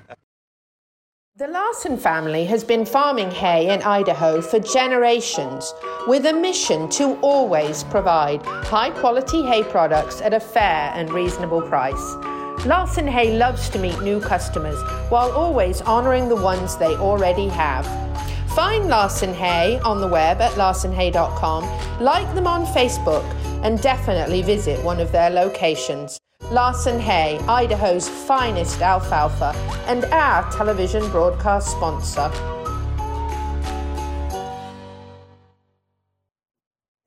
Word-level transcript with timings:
The 1.41 1.47
Larson 1.47 1.97
family 1.97 2.45
has 2.45 2.63
been 2.63 2.85
farming 2.85 3.31
hay 3.31 3.73
in 3.73 3.81
Idaho 3.81 4.41
for 4.41 4.59
generations 4.59 5.73
with 6.05 6.27
a 6.27 6.33
mission 6.33 6.87
to 6.89 7.19
always 7.21 7.83
provide 7.85 8.45
high 8.45 8.91
quality 8.91 9.43
hay 9.43 9.63
products 9.63 10.21
at 10.21 10.35
a 10.35 10.39
fair 10.39 10.91
and 10.93 11.11
reasonable 11.11 11.63
price. 11.63 12.13
Larson 12.67 13.07
Hay 13.07 13.35
loves 13.35 13.69
to 13.69 13.79
meet 13.79 13.99
new 14.03 14.21
customers 14.21 14.79
while 15.09 15.31
always 15.31 15.81
honoring 15.81 16.29
the 16.29 16.35
ones 16.35 16.77
they 16.77 16.95
already 16.97 17.47
have. 17.47 17.87
Find 18.53 18.87
Larson 18.87 19.33
Hay 19.33 19.79
on 19.79 19.99
the 19.99 20.07
web 20.07 20.41
at 20.41 20.51
larsonhay.com, 20.51 21.63
like 22.03 22.35
them 22.35 22.45
on 22.45 22.67
Facebook, 22.67 23.25
and 23.63 23.81
definitely 23.81 24.43
visit 24.43 24.79
one 24.85 24.99
of 24.99 25.11
their 25.11 25.31
locations. 25.31 26.19
Larson 26.51 26.99
Hay, 26.99 27.37
Idaho's 27.47 28.09
finest 28.09 28.81
alfalfa, 28.81 29.53
and 29.87 30.03
our 30.03 30.51
television 30.51 31.09
broadcast 31.09 31.69
sponsor. 31.69 32.29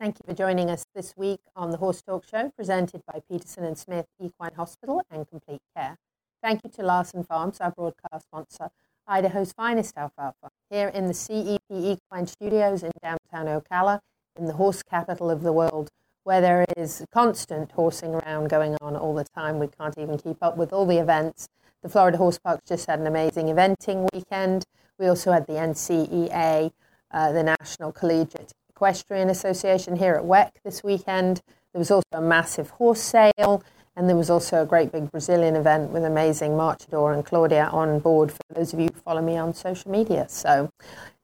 Thank 0.00 0.16
you 0.16 0.24
for 0.24 0.32
joining 0.32 0.70
us 0.70 0.86
this 0.94 1.12
week 1.14 1.40
on 1.54 1.72
the 1.72 1.76
Horse 1.76 2.00
Talk 2.00 2.26
Show, 2.26 2.52
presented 2.56 3.02
by 3.06 3.20
Peterson 3.30 3.64
and 3.64 3.76
Smith 3.76 4.06
Equine 4.18 4.54
Hospital 4.56 5.02
and 5.10 5.28
Complete 5.28 5.60
Care. 5.76 5.98
Thank 6.42 6.62
you 6.64 6.70
to 6.70 6.82
Larson 6.82 7.22
Farms, 7.22 7.60
our 7.60 7.70
broadcast 7.70 8.24
sponsor, 8.24 8.70
Idaho's 9.06 9.52
finest 9.52 9.98
alfalfa, 9.98 10.48
here 10.70 10.88
in 10.88 11.06
the 11.06 11.12
CEP 11.12 11.60
Equine 11.70 12.26
Studios 12.26 12.82
in 12.82 12.92
downtown 13.02 13.60
Ocala, 13.60 14.00
in 14.38 14.46
the 14.46 14.54
horse 14.54 14.82
capital 14.82 15.30
of 15.30 15.42
the 15.42 15.52
world, 15.52 15.90
where 16.24 16.40
there 16.40 16.64
is 16.76 17.04
constant 17.12 17.70
horsing 17.72 18.14
around 18.14 18.48
going 18.48 18.76
on 18.80 18.96
all 18.96 19.14
the 19.14 19.24
time. 19.24 19.58
We 19.58 19.68
can't 19.68 19.96
even 19.98 20.18
keep 20.18 20.42
up 20.42 20.56
with 20.56 20.72
all 20.72 20.86
the 20.86 20.98
events. 20.98 21.48
The 21.82 21.88
Florida 21.88 22.16
Horse 22.16 22.38
Parks 22.38 22.66
just 22.66 22.86
had 22.86 22.98
an 22.98 23.06
amazing 23.06 23.46
eventing 23.46 24.08
weekend. 24.12 24.64
We 24.98 25.06
also 25.06 25.32
had 25.32 25.46
the 25.46 25.54
NCEA, 25.54 26.72
uh, 27.10 27.32
the 27.32 27.42
National 27.42 27.92
Collegiate 27.92 28.52
Equestrian 28.70 29.28
Association 29.28 29.96
here 29.96 30.14
at 30.14 30.24
WEC 30.24 30.50
this 30.64 30.82
weekend. 30.82 31.42
There 31.72 31.78
was 31.78 31.90
also 31.90 32.08
a 32.12 32.22
massive 32.22 32.70
horse 32.70 33.02
sale, 33.02 33.62
and 33.96 34.08
there 34.08 34.16
was 34.16 34.30
also 34.30 34.62
a 34.62 34.66
great 34.66 34.90
big 34.90 35.10
Brazilian 35.10 35.56
event 35.56 35.90
with 35.90 36.04
amazing 36.04 36.52
Marchador 36.52 37.14
and 37.14 37.24
Claudia 37.24 37.68
on 37.72 38.00
board 38.00 38.32
for 38.32 38.42
those 38.54 38.72
of 38.72 38.80
you 38.80 38.88
who 38.92 39.00
follow 39.00 39.22
me 39.22 39.36
on 39.36 39.54
social 39.54 39.90
media. 39.90 40.26
So 40.28 40.70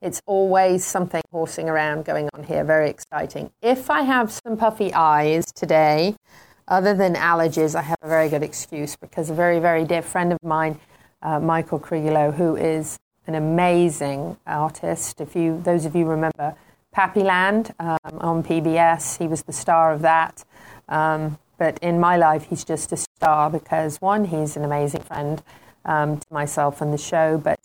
it's 0.01 0.23
always 0.27 0.85
something 0.85 1.23
horsing 1.33 1.69
around 1.69 2.05
going 2.05 2.29
on 2.33 2.45
here, 2.45 2.65
very 2.65 2.89
exciting. 2.89 3.51
If 3.61 3.91
I 3.91 4.03
have 4.03 4.31
some 4.31 4.57
puffy 4.57 4.95
eyes 4.95 5.45
today, 5.53 6.17
other 6.69 6.95
than 6.95 7.15
allergies, 7.17 7.75
I 7.75 7.83
have 7.83 7.99
a 8.03 8.09
very 8.09 8.29
good 8.29 8.45
excuse 8.45 8.95
because 8.97 9.29
a 9.29 9.35
very, 9.35 9.59
very 9.59 9.85
dear 9.85 10.03
friend 10.03 10.33
of 10.33 10.39
mine, 10.43 10.79
uh, 11.23 11.41
Michael 11.41 11.81
Cariglio, 11.81 12.33
who 12.33 12.55
is 12.57 12.99
an 13.27 13.35
amazing 13.35 14.37
artist. 14.47 15.21
If 15.21 15.35
you, 15.35 15.61
those 15.65 15.85
of 15.85 15.97
you 15.97 16.07
remember 16.07 16.55
Pappyland 16.93 17.75
um, 17.81 17.99
on 18.19 18.43
PBS, 18.43 19.19
he 19.19 19.27
was 19.27 19.43
the 19.43 19.53
star 19.53 19.93
of 19.93 20.03
that. 20.03 20.45
Um, 20.89 21.39
but 21.61 21.79
in 21.83 22.01
my 22.01 22.17
life, 22.17 22.47
he's 22.49 22.65
just 22.65 22.91
a 22.91 22.97
star 22.97 23.51
because 23.51 23.99
one, 23.99 24.25
he's 24.25 24.57
an 24.57 24.65
amazing 24.65 25.03
friend 25.03 25.43
um, 25.85 26.17
to 26.17 26.27
myself 26.33 26.81
and 26.81 26.91
the 26.91 26.99
show, 26.99 27.37
but 27.37 27.61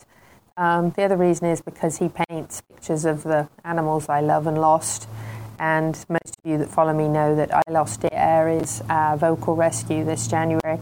um, 0.57 0.91
the 0.91 1.03
other 1.03 1.16
reason 1.16 1.47
is 1.47 1.61
because 1.61 1.97
he 1.97 2.09
paints 2.09 2.61
pictures 2.61 3.05
of 3.05 3.23
the 3.23 3.47
animals 3.63 4.09
I 4.09 4.19
love 4.19 4.47
and 4.47 4.59
lost. 4.59 5.07
And 5.59 5.95
most 6.09 6.35
of 6.38 6.51
you 6.51 6.57
that 6.57 6.69
follow 6.69 6.94
me 6.94 7.07
know 7.07 7.38
that 7.38 7.55
I 7.55 7.61
lost 7.69 8.01
Dear 8.01 8.09
Aries 8.11 8.81
uh, 8.89 9.16
vocal 9.16 9.55
rescue 9.55 10.03
this 10.03 10.28
January. 10.28 10.78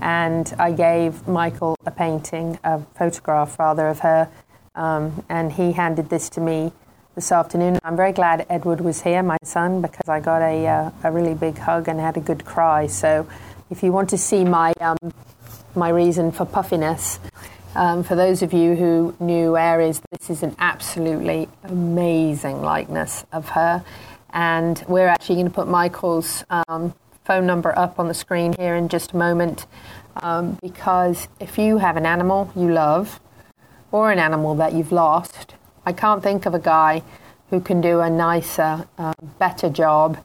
And 0.00 0.52
I 0.58 0.72
gave 0.72 1.28
Michael 1.28 1.76
a 1.86 1.92
painting, 1.92 2.58
a 2.64 2.80
photograph 2.96 3.60
rather, 3.60 3.86
of 3.86 4.00
her. 4.00 4.28
Um, 4.74 5.24
and 5.28 5.52
he 5.52 5.70
handed 5.70 6.10
this 6.10 6.28
to 6.30 6.40
me 6.40 6.72
this 7.16 7.32
afternoon. 7.32 7.78
I'm 7.82 7.96
very 7.96 8.12
glad 8.12 8.44
Edward 8.50 8.82
was 8.82 9.00
here, 9.00 9.22
my 9.22 9.38
son, 9.42 9.80
because 9.80 10.06
I 10.06 10.20
got 10.20 10.42
a, 10.42 10.66
uh, 10.66 10.90
a 11.02 11.10
really 11.10 11.32
big 11.32 11.56
hug 11.56 11.88
and 11.88 11.98
had 11.98 12.18
a 12.18 12.20
good 12.20 12.44
cry. 12.44 12.86
So 12.88 13.26
if 13.70 13.82
you 13.82 13.90
want 13.90 14.10
to 14.10 14.18
see 14.18 14.44
my, 14.44 14.74
um, 14.82 14.98
my 15.74 15.88
reason 15.88 16.30
for 16.30 16.44
puffiness, 16.44 17.18
um, 17.74 18.04
for 18.04 18.16
those 18.16 18.42
of 18.42 18.52
you 18.52 18.76
who 18.76 19.16
knew 19.18 19.56
Aries, 19.56 20.02
this 20.10 20.28
is 20.28 20.42
an 20.42 20.54
absolutely 20.58 21.48
amazing 21.64 22.60
likeness 22.60 23.24
of 23.32 23.48
her. 23.50 23.82
And 24.34 24.84
we're 24.86 25.08
actually 25.08 25.36
going 25.36 25.48
to 25.48 25.54
put 25.54 25.68
Michael's 25.68 26.44
um, 26.68 26.92
phone 27.24 27.46
number 27.46 27.76
up 27.78 27.98
on 27.98 28.08
the 28.08 28.14
screen 28.14 28.52
here 28.52 28.74
in 28.74 28.88
just 28.90 29.12
a 29.12 29.16
moment. 29.16 29.64
Um, 30.22 30.58
because 30.60 31.28
if 31.40 31.56
you 31.56 31.78
have 31.78 31.96
an 31.96 32.04
animal 32.04 32.52
you 32.54 32.70
love 32.70 33.20
or 33.90 34.12
an 34.12 34.18
animal 34.18 34.54
that 34.56 34.74
you've 34.74 34.92
lost, 34.92 35.54
I 35.88 35.92
can't 35.92 36.20
think 36.20 36.46
of 36.46 36.54
a 36.54 36.58
guy 36.58 37.04
who 37.50 37.60
can 37.60 37.80
do 37.80 38.00
a 38.00 38.10
nicer, 38.10 38.88
uh, 38.98 39.12
better 39.38 39.70
job 39.70 40.18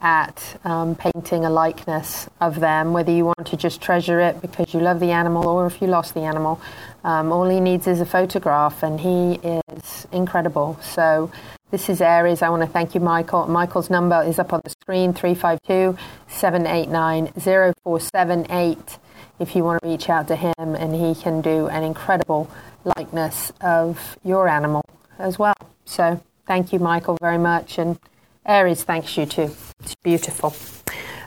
at 0.00 0.58
um, 0.64 0.96
painting 0.96 1.44
a 1.44 1.50
likeness 1.50 2.30
of 2.40 2.60
them, 2.60 2.94
whether 2.94 3.12
you 3.12 3.26
want 3.26 3.46
to 3.46 3.56
just 3.58 3.82
treasure 3.82 4.20
it 4.20 4.40
because 4.40 4.72
you 4.72 4.80
love 4.80 5.00
the 5.00 5.10
animal 5.10 5.46
or 5.46 5.66
if 5.66 5.82
you 5.82 5.86
lost 5.86 6.14
the 6.14 6.22
animal. 6.22 6.58
Um, 7.04 7.30
all 7.30 7.46
he 7.46 7.60
needs 7.60 7.86
is 7.86 8.00
a 8.00 8.06
photograph, 8.06 8.82
and 8.82 9.00
he 9.00 9.34
is 9.34 10.06
incredible. 10.12 10.78
So, 10.80 11.30
this 11.70 11.90
is 11.90 12.00
Aries. 12.00 12.40
I 12.40 12.48
want 12.48 12.62
to 12.62 12.68
thank 12.68 12.94
you, 12.94 13.00
Michael. 13.00 13.46
Michael's 13.46 13.90
number 13.90 14.22
is 14.22 14.38
up 14.38 14.54
on 14.54 14.62
the 14.64 14.70
screen 14.70 15.12
352 15.12 15.98
789 16.26 17.26
0478 17.34 18.98
if 19.38 19.54
you 19.54 19.62
want 19.62 19.82
to 19.82 19.88
reach 19.88 20.08
out 20.08 20.26
to 20.28 20.36
him, 20.36 20.52
and 20.58 20.94
he 20.94 21.20
can 21.20 21.42
do 21.42 21.68
an 21.68 21.82
incredible 21.82 22.50
likeness 22.84 23.52
of 23.60 24.16
your 24.24 24.48
animal 24.48 24.82
as 25.22 25.38
well. 25.38 25.54
So, 25.84 26.22
thank 26.46 26.72
you, 26.72 26.78
Michael, 26.78 27.16
very 27.20 27.38
much. 27.38 27.78
And 27.78 27.98
Aries 28.44 28.82
thanks 28.82 29.16
you 29.16 29.26
too. 29.26 29.54
It's 29.80 29.94
beautiful. 29.94 30.54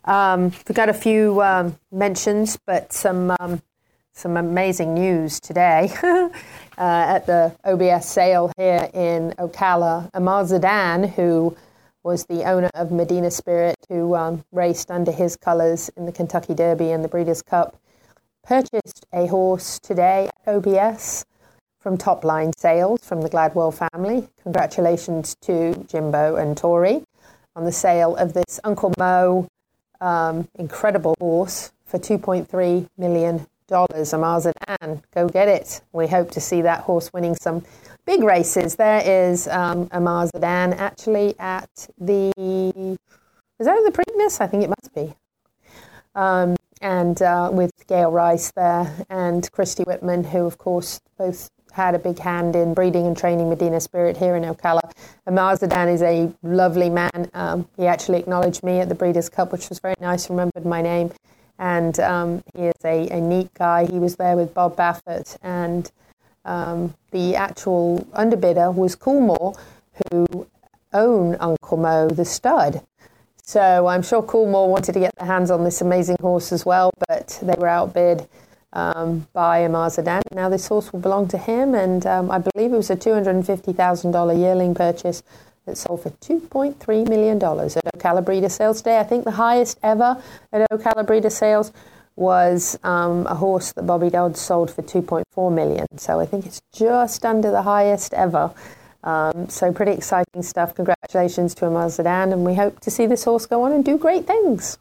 Um, 0.04 0.52
we've 0.68 0.76
got 0.76 0.90
a 0.90 0.94
few 0.94 1.42
um, 1.42 1.78
mentions, 1.92 2.58
but 2.66 2.94
some 2.94 3.36
um, 3.40 3.62
some 4.14 4.38
amazing 4.38 4.94
news 4.94 5.40
today 5.40 5.92
uh, 6.04 6.30
at 6.78 7.26
the 7.26 7.54
OBS 7.66 8.06
sale 8.06 8.52
here 8.58 8.90
in 8.94 9.34
Ocala. 9.38 10.10
Amr 10.14 10.46
Zedan, 10.46 11.10
who 11.14 11.56
was 12.04 12.26
the 12.26 12.44
owner 12.44 12.70
of 12.76 12.92
Medina 12.92 13.30
Spirit, 13.30 13.76
who 13.90 14.16
um, 14.16 14.46
raced 14.52 14.92
under 14.92 15.12
his 15.12 15.36
colours 15.36 15.90
in 15.98 16.06
the 16.06 16.12
Kentucky 16.12 16.54
Derby 16.54 16.92
and 16.92 17.04
the 17.04 17.10
Breeders' 17.10 17.42
Cup, 17.42 17.82
purchased 18.44 19.06
a 19.12 19.26
horse 19.28 19.80
today 19.80 20.30
at 20.46 20.56
OBS 20.56 21.26
from 21.86 22.00
Top 22.00 22.24
Line 22.24 22.52
Sales 22.58 23.00
from 23.04 23.22
the 23.22 23.30
Gladwell 23.30 23.72
family. 23.72 24.28
Congratulations 24.42 25.36
to 25.42 25.86
Jimbo 25.88 26.36
and 26.36 26.58
Tori 26.58 27.04
on 27.56 27.64
the 27.64 27.72
sale 27.72 28.16
of 28.16 28.34
this 28.34 28.60
Uncle 28.64 28.92
Mo 28.98 29.48
um, 30.02 30.48
incredible 30.56 31.16
horse 31.20 31.72
for 31.86 32.00
$2.3 32.00 32.90
million. 32.98 33.46
Amr 33.72 34.42
Zedan, 34.42 35.04
go 35.14 35.30
get 35.30 35.48
it. 35.48 35.82
We 35.94 36.08
hope 36.08 36.32
to 36.32 36.42
see 36.42 36.64
that 36.64 36.82
horse 36.82 37.14
winning 37.14 37.36
some 37.36 37.64
big 38.08 38.24
races. 38.24 38.78
There 38.78 39.04
is 39.06 39.48
um, 39.48 39.88
Zedan 39.90 40.76
actually 40.78 41.36
at 41.38 41.70
the, 42.00 42.34
is 42.40 43.66
that 43.68 43.84
the 43.86 43.92
Preakness? 43.92 44.42
I 44.42 44.48
think 44.48 44.64
it 44.64 44.70
must 44.70 44.96
be. 44.96 45.14
Um, 46.16 46.56
and 46.82 47.22
uh, 47.22 47.52
with 47.54 47.86
Gail 47.86 48.10
Rice 48.10 48.52
there 48.54 49.06
and 49.08 49.52
Christy 49.52 49.84
Whitman, 49.84 50.24
who 50.24 50.48
of 50.48 50.58
course 50.58 51.00
both 51.18 51.52
had 51.76 51.94
a 51.94 52.00
big 52.00 52.18
hand 52.18 52.56
in 52.56 52.74
breeding 52.74 53.06
and 53.06 53.18
training 53.18 53.50
Medina 53.50 53.82
Spirit 53.82 54.16
here 54.16 54.38
in 54.38 54.44
Ocala. 54.44 54.80
And 55.26 55.38
Amr 55.38 55.58
Zedan 55.58 55.94
is 55.94 56.02
a 56.02 56.32
lovely 56.42 56.90
man. 56.90 57.30
Um, 57.34 57.68
he 57.76 57.86
actually 57.86 58.18
acknowledged 58.18 58.64
me 58.64 58.80
at 58.80 58.88
the 58.88 58.96
Breeders' 58.96 59.28
Cup, 59.28 59.52
which 59.52 59.68
was 59.68 59.80
very 59.80 59.96
nice, 60.00 60.30
remembered 60.30 60.66
my 60.66 60.82
name. 60.82 61.12
And 61.60 62.00
um, 62.00 62.44
he 62.54 62.68
is 62.68 62.86
a, 62.86 63.10
a, 63.10 63.20
neat 63.20 63.54
guy. 63.54 63.86
He 63.86 64.00
was 64.00 64.16
there 64.16 64.38
with 64.38 64.54
Bob 64.54 64.78
Baffert. 64.78 65.38
And 65.44 65.92
um, 66.46 66.94
the 67.12 67.36
actual 67.36 68.08
underbidder 68.14 68.74
was 68.74 68.96
Coolmore, 68.96 69.58
who 70.10 70.48
own 70.94 71.36
Uncle 71.42 71.78
Mo, 71.78 72.08
the 72.08 72.26
stud. 72.26 72.86
So 73.44 73.88
I'm 73.88 74.02
sure 74.02 74.24
Coolmore 74.24 74.70
wanted 74.70 74.94
to 74.94 75.00
get 75.00 75.14
their 75.18 75.28
hands 75.28 75.52
on 75.52 75.66
this 75.66 75.82
amazing 75.82 76.18
horse 76.22 76.54
as 76.54 76.66
well, 76.66 76.92
but 77.08 77.38
they 77.44 77.56
were 77.58 77.68
outbid 77.68 78.28
um, 78.76 79.28
by 79.34 79.60
a 79.60 79.70
Mazda. 79.70 80.22
Now 80.32 80.50
this 80.50 80.68
horse 80.68 80.94
will 80.94 81.00
belong 81.00 81.28
to 81.30 81.38
him, 81.38 81.74
and 81.74 82.06
um, 82.06 82.30
I 82.30 82.38
believe 82.40 82.74
it 82.74 82.78
was 82.78 82.90
a 82.90 82.96
$250,000 82.96 84.40
yearling 84.40 84.76
purchase 84.76 85.24
that 85.66 85.78
sold 85.78 86.04
for 86.04 86.12
$2.3 86.12 87.10
million 87.10 87.38
at 87.38 87.42
Ocala 87.42 88.52
sales 88.52 88.82
day. 88.82 89.00
I 89.00 89.04
think 89.04 89.24
the 89.24 89.32
highest 89.32 89.80
ever 89.82 90.22
at 90.54 90.70
Ocala 90.70 91.32
sales 91.32 91.72
was 92.16 92.78
um, 92.84 93.26
a 93.28 93.36
horse 93.36 93.74
that 93.74 93.84
Bobby 93.84 94.10
Dodd 94.10 94.38
sold 94.38 94.72
for 94.72 94.82
2.4 94.82 95.54
million. 95.54 95.86
So 95.98 96.20
I 96.20 96.26
think 96.26 96.46
it's 96.46 96.62
just 96.74 97.26
under 97.26 97.52
the 97.52 97.64
highest 97.64 98.14
ever. 98.14 98.54
Um, 99.04 99.50
so 99.50 99.72
pretty 99.72 99.92
exciting 99.92 100.42
stuff. 100.42 100.74
Congratulations 100.76 101.54
to 101.56 101.66
Mazdan, 101.66 102.34
and 102.34 102.46
we 102.46 102.56
hope 102.56 102.80
to 102.82 102.92
see 102.92 103.06
this 103.06 103.24
horse 103.24 103.46
go 103.46 103.64
on 103.64 103.72
and 103.72 103.84
do 103.84 103.98
great 103.98 104.26
things. 104.26 104.78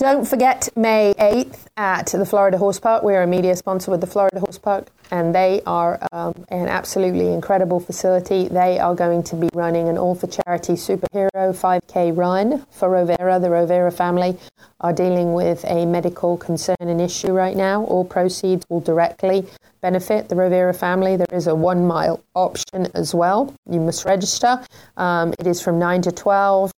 Don't 0.00 0.26
forget 0.26 0.70
May 0.76 1.12
8th 1.18 1.66
at 1.76 2.06
the 2.06 2.24
Florida 2.24 2.56
Horse 2.56 2.80
Park. 2.80 3.02
We're 3.02 3.20
a 3.20 3.26
media 3.26 3.54
sponsor 3.54 3.90
with 3.90 4.00
the 4.00 4.06
Florida 4.06 4.40
Horse 4.40 4.56
Park, 4.56 4.88
and 5.10 5.34
they 5.34 5.60
are 5.66 5.98
um, 6.10 6.32
an 6.48 6.68
absolutely 6.68 7.30
incredible 7.34 7.80
facility. 7.80 8.48
They 8.48 8.78
are 8.78 8.94
going 8.94 9.22
to 9.24 9.36
be 9.36 9.50
running 9.52 9.90
an 9.90 9.98
all 9.98 10.14
for 10.14 10.26
charity 10.26 10.72
superhero 10.72 11.30
5K 11.34 12.16
run 12.16 12.64
for 12.70 12.88
Rovera. 12.88 13.38
The 13.38 13.48
Rovera 13.48 13.92
family 13.92 14.38
are 14.80 14.94
dealing 14.94 15.34
with 15.34 15.66
a 15.66 15.84
medical 15.84 16.38
concern 16.38 16.76
and 16.80 16.98
issue 16.98 17.32
right 17.32 17.54
now. 17.54 17.84
All 17.84 18.06
proceeds 18.06 18.64
will 18.70 18.80
directly 18.80 19.46
benefit 19.82 20.30
the 20.30 20.34
Rovera 20.34 20.74
family. 20.74 21.16
There 21.18 21.26
is 21.30 21.46
a 21.46 21.54
one 21.54 21.86
mile 21.86 22.24
option 22.34 22.88
as 22.94 23.14
well. 23.14 23.54
You 23.70 23.80
must 23.80 24.06
register. 24.06 24.64
Um, 24.96 25.34
it 25.38 25.46
is 25.46 25.60
from 25.60 25.78
9 25.78 26.00
to 26.02 26.12
12 26.12 26.72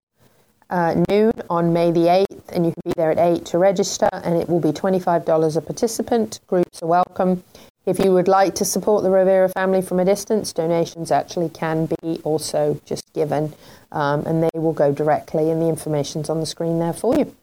uh, 0.73 0.95
noon 1.11 1.33
on 1.51 1.73
May 1.73 1.91
the 1.91 2.25
8th, 2.31 2.49
and 2.53 2.65
you 2.65 2.73
can 2.73 2.83
be 2.87 2.95
there 2.97 3.13
at 3.13 3.19
8 3.19 3.45
to 3.47 3.59
register, 3.59 4.09
and 4.13 4.37
it 4.37 4.49
will 4.49 4.59
be 4.59 4.73
$25 4.73 5.57
a 5.57 5.61
participant. 5.61 6.41
Groups 6.47 6.83
are 6.83 6.87
welcome. 6.87 7.45
If 7.85 7.99
you 7.99 8.13
would 8.13 8.27
like 8.27 8.55
to 8.57 8.65
support 8.65 9.03
the 9.03 9.11
Rovera 9.11 9.53
family 9.53 9.83
from 9.83 10.01
a 10.01 10.05
distance, 10.05 10.53
donations 10.53 11.11
actually 11.11 11.51
can 11.51 11.89
be 12.01 12.21
also 12.25 12.81
just 12.87 13.13
given, 13.13 13.53
um, 13.93 14.25
and 14.25 14.43
they 14.43 14.59
will 14.59 14.73
go 14.73 14.93
directly, 14.93 15.51
and 15.51 15.61
the 15.61 15.69
information's 15.69 16.31
on 16.31 16.41
the 16.41 16.47
screen 16.47 16.79
there 16.79 16.95
for 16.95 17.17
you. 17.19 17.35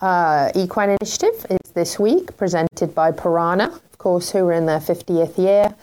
Uh, 0.00 0.50
Equine 0.54 0.96
Initiative 1.00 1.44
is 1.50 1.72
this 1.72 1.98
week, 1.98 2.36
presented 2.38 2.94
by 2.94 3.12
Pyranha, 3.12 3.66
of 3.74 3.98
course, 3.98 4.30
who 4.30 4.46
are 4.46 4.52
in 4.52 4.64
their 4.64 4.80
50th 4.80 5.36
year. 5.36 5.74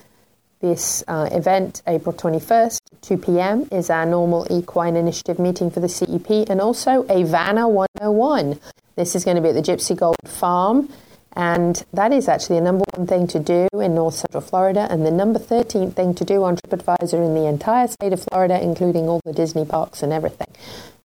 This 0.66 1.04
uh, 1.08 1.30
event, 1.32 1.84
April 1.86 2.12
21st, 2.12 2.80
2 3.02 3.18
p.m., 3.20 3.68
is 3.72 3.92
our 3.92 4.04
normal 4.04 4.48
Equine 4.50 4.96
Initiative 4.96 5.38
meeting 5.38 5.70
for 5.70 5.80
the 5.80 5.88
CEP 5.88 6.50
and 6.50 6.60
also 6.60 7.04
a 7.04 7.22
Vanner 7.22 7.70
101. 7.70 8.60
This 8.96 9.16
is 9.16 9.24
going 9.24 9.36
to 9.36 9.44
be 9.44 9.50
at 9.50 9.54
the 9.54 9.62
Gypsy 9.62 9.96
Gold 9.96 10.16
Farm, 10.26 10.90
and 11.34 11.86
that 11.94 12.12
is 12.12 12.28
actually 12.28 12.56
the 12.58 12.64
number 12.64 12.84
one 12.96 13.06
thing 13.06 13.28
to 13.28 13.38
do 13.38 13.68
in 13.74 13.94
North 13.94 14.16
Central 14.16 14.42
Florida 14.42 14.88
and 14.90 15.06
the 15.06 15.12
number 15.12 15.38
13 15.38 15.92
thing 15.92 16.16
to 16.16 16.26
do 16.26 16.44
on 16.44 16.58
TripAdvisor 16.58 17.24
in 17.24 17.36
the 17.36 17.46
entire 17.46 17.88
state 17.88 18.12
of 18.12 18.26
Florida, 18.32 18.60
including 18.60 19.08
all 19.08 19.22
the 19.24 19.34
Disney 19.34 19.66
parks 19.66 20.02
and 20.02 20.12
everything. 20.12 20.48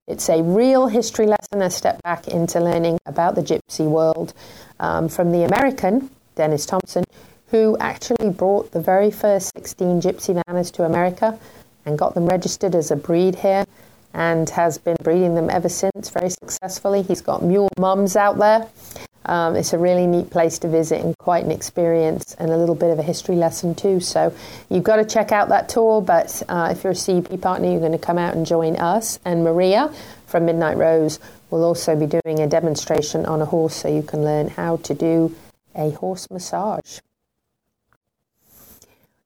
It's 0.07 0.29
a 0.29 0.41
real 0.41 0.87
history 0.87 1.27
lesson, 1.27 1.61
a 1.61 1.69
step 1.69 2.01
back 2.03 2.29
into 2.29 2.61
learning 2.61 2.97
about 3.05 3.35
the 3.35 3.41
gypsy 3.41 3.89
world 3.89 4.33
um, 4.79 5.09
from 5.09 5.33
the 5.33 5.43
American, 5.43 6.09
Dennis 6.35 6.65
Thompson, 6.65 7.03
who 7.51 7.77
actually 7.79 8.29
brought 8.29 8.71
the 8.71 8.81
very 8.81 9.11
first 9.11 9.51
16 9.55 10.01
gypsy 10.01 10.41
Vanners 10.47 10.71
to 10.73 10.83
America 10.83 11.39
and 11.85 11.97
got 11.97 12.13
them 12.13 12.25
registered 12.25 12.75
as 12.75 12.91
a 12.91 12.95
breed 12.95 13.35
here 13.35 13.65
and 14.13 14.49
has 14.49 14.77
been 14.77 14.97
breeding 15.03 15.35
them 15.35 15.49
ever 15.49 15.69
since 15.69 16.09
very 16.09 16.29
successfully. 16.29 17.01
He's 17.01 17.21
got 17.21 17.43
mule 17.43 17.69
mums 17.77 18.15
out 18.15 18.37
there. 18.37 18.67
Um, 19.25 19.55
it's 19.55 19.73
a 19.73 19.77
really 19.77 20.07
neat 20.07 20.29
place 20.29 20.57
to 20.59 20.67
visit 20.67 21.03
and 21.03 21.15
quite 21.17 21.43
an 21.43 21.51
experience 21.51 22.35
and 22.39 22.49
a 22.51 22.57
little 22.57 22.73
bit 22.75 22.89
of 22.89 22.99
a 22.99 23.03
history 23.03 23.35
lesson 23.35 23.75
too. 23.75 23.99
So 23.99 24.33
you've 24.69 24.83
got 24.83 24.95
to 24.95 25.05
check 25.05 25.31
out 25.31 25.49
that 25.49 25.69
tour. 25.69 26.01
But 26.01 26.41
uh, 26.49 26.69
if 26.71 26.83
you're 26.83 26.93
a 26.93 26.95
CEP 26.95 27.39
partner, 27.41 27.69
you're 27.69 27.79
going 27.79 27.91
to 27.91 27.97
come 27.97 28.17
out 28.17 28.35
and 28.35 28.45
join 28.45 28.75
us. 28.77 29.19
And 29.25 29.43
Maria 29.43 29.93
from 30.25 30.45
Midnight 30.45 30.77
Rose 30.77 31.19
will 31.49 31.63
also 31.63 31.95
be 31.95 32.05
doing 32.05 32.39
a 32.39 32.47
demonstration 32.47 33.25
on 33.25 33.41
a 33.41 33.45
horse 33.45 33.75
so 33.75 33.87
you 33.87 34.03
can 34.03 34.23
learn 34.23 34.47
how 34.47 34.77
to 34.77 34.93
do 34.93 35.35
a 35.75 35.91
horse 35.91 36.27
massage. 36.31 36.99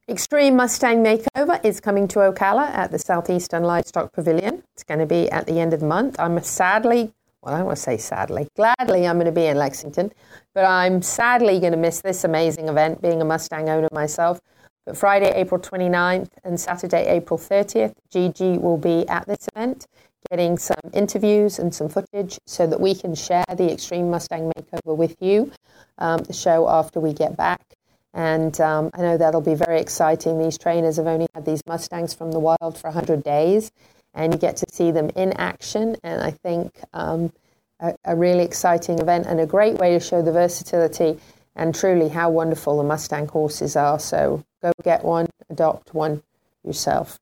Extreme 0.10 0.58
Mustang 0.58 1.02
Makeover 1.02 1.64
is 1.64 1.80
coming 1.80 2.10
to 2.10 2.20
Ocala 2.20 2.68
at 2.72 2.92
the 2.92 3.00
Southeastern 3.00 3.64
Livestock 3.64 4.12
Pavilion. 4.12 4.62
It's 4.74 4.84
going 4.84 5.00
to 5.00 5.06
be 5.06 5.32
at 5.32 5.48
the 5.48 5.62
end 5.62 5.74
of 5.74 5.80
the 5.80 5.86
month. 5.86 6.20
I'm 6.20 6.44
sadly, 6.44 7.14
well, 7.42 7.54
I 7.54 7.60
don't 7.60 7.68
want 7.68 7.78
to 7.78 7.84
say 7.84 7.96
sadly, 7.96 8.50
gladly 8.58 9.08
I'm 9.08 9.16
going 9.16 9.28
to 9.28 9.32
be 9.32 9.46
in 9.46 9.56
Lexington, 9.56 10.12
but 10.54 10.66
I'm 10.66 11.02
sadly 11.02 11.58
going 11.62 11.72
to 11.72 11.78
miss 11.78 12.02
this 12.02 12.26
amazing 12.26 12.68
event 12.68 13.02
being 13.02 13.22
a 13.22 13.26
Mustang 13.26 13.70
owner 13.70 13.88
myself. 13.94 14.42
But 14.86 14.98
Friday, 14.98 15.32
April 15.36 15.62
29th 15.62 16.32
and 16.44 16.60
Saturday, 16.60 17.08
April 17.08 17.40
30th, 17.40 17.94
Gigi 18.12 18.58
will 18.58 18.78
be 18.78 19.08
at 19.08 19.26
this 19.26 19.48
event 19.56 19.88
getting 20.30 20.58
some 20.58 20.92
interviews 20.92 21.60
and 21.60 21.74
some 21.74 21.88
footage 21.88 22.40
so 22.46 22.68
that 22.68 22.82
we 22.82 22.94
can 22.94 23.16
share 23.16 23.46
the 23.56 23.72
Extreme 23.72 24.10
Mustang 24.10 24.52
Makeover 24.52 24.98
with 24.98 25.16
you, 25.22 25.50
um, 25.98 26.24
the 26.24 26.34
show 26.34 26.68
after 26.68 27.00
we 27.00 27.14
get 27.14 27.38
back. 27.38 27.73
And 28.14 28.60
um, 28.62 28.92
I 28.94 29.02
know 29.02 29.18
that'll 29.18 29.42
be 29.42 29.56
very 29.56 29.80
exciting. 29.80 30.40
These 30.40 30.58
trainers 30.58 30.98
have 30.98 31.08
only 31.08 31.28
had 31.34 31.46
these 31.46 31.62
Mustangs 31.66 32.14
from 32.14 32.32
the 32.32 32.40
wild 32.40 32.78
for 32.78 32.90
100 32.90 33.24
days, 33.24 33.72
and 34.14 34.34
you 34.34 34.40
get 34.40 34.58
to 34.58 34.66
see 34.72 34.92
them 34.92 35.10
in 35.16 35.34
action. 35.34 35.96
And 36.04 36.22
I 36.22 36.32
think 36.32 36.80
um, 36.94 37.34
a, 37.80 37.96
a, 38.06 38.16
really 38.16 38.44
exciting 38.44 39.00
event 39.00 39.26
and 39.26 39.40
a 39.40 39.48
great 39.48 39.76
way 39.76 39.94
to 39.94 40.00
show 40.00 40.22
the 40.22 40.32
versatility 40.32 41.20
and 41.56 41.74
truly 41.74 42.10
how 42.10 42.30
wonderful 42.30 42.78
the 42.78 42.84
Mustang 42.84 43.28
horses 43.28 43.76
are. 43.76 44.00
So 44.00 44.44
go 44.62 44.72
get 44.84 45.04
one, 45.04 45.28
adopt 45.50 45.94
one 45.94 46.22
yourself. 46.64 47.20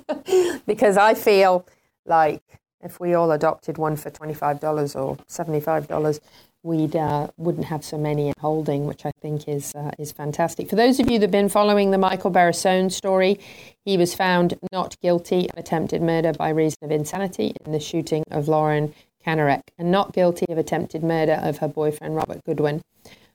because 0.66 0.96
I 0.96 1.14
feel 1.14 1.66
like 2.06 2.42
if 2.82 2.98
we 2.98 3.14
all 3.14 3.30
adopted 3.32 3.78
one 3.78 3.96
for 3.96 4.10
$25 4.10 4.96
or 4.96 5.16
$75, 5.28 6.20
we 6.62 6.90
uh, 6.92 7.28
wouldn't 7.36 7.66
have 7.66 7.84
so 7.84 7.96
many 7.96 8.32
holding, 8.38 8.86
which 8.86 9.06
I 9.06 9.12
think 9.20 9.48
is 9.48 9.74
uh, 9.74 9.92
is 9.98 10.12
fantastic. 10.12 10.68
For 10.68 10.76
those 10.76 11.00
of 11.00 11.10
you 11.10 11.18
that 11.18 11.26
have 11.26 11.30
been 11.30 11.48
following 11.48 11.90
the 11.90 11.98
Michael 11.98 12.30
Barisone 12.30 12.90
story, 12.90 13.38
he 13.84 13.96
was 13.96 14.14
found 14.14 14.58
not 14.72 14.98
guilty 15.00 15.48
of 15.50 15.58
attempted 15.58 16.02
murder 16.02 16.32
by 16.32 16.50
reason 16.50 16.78
of 16.82 16.90
insanity 16.90 17.54
in 17.64 17.72
the 17.72 17.80
shooting 17.80 18.24
of 18.30 18.48
Lauren 18.48 18.94
Kanarek, 19.26 19.62
and 19.78 19.90
not 19.90 20.12
guilty 20.12 20.46
of 20.48 20.58
attempted 20.58 21.02
murder 21.02 21.40
of 21.42 21.58
her 21.58 21.68
boyfriend 21.68 22.16
Robert 22.16 22.44
Goodwin. 22.44 22.82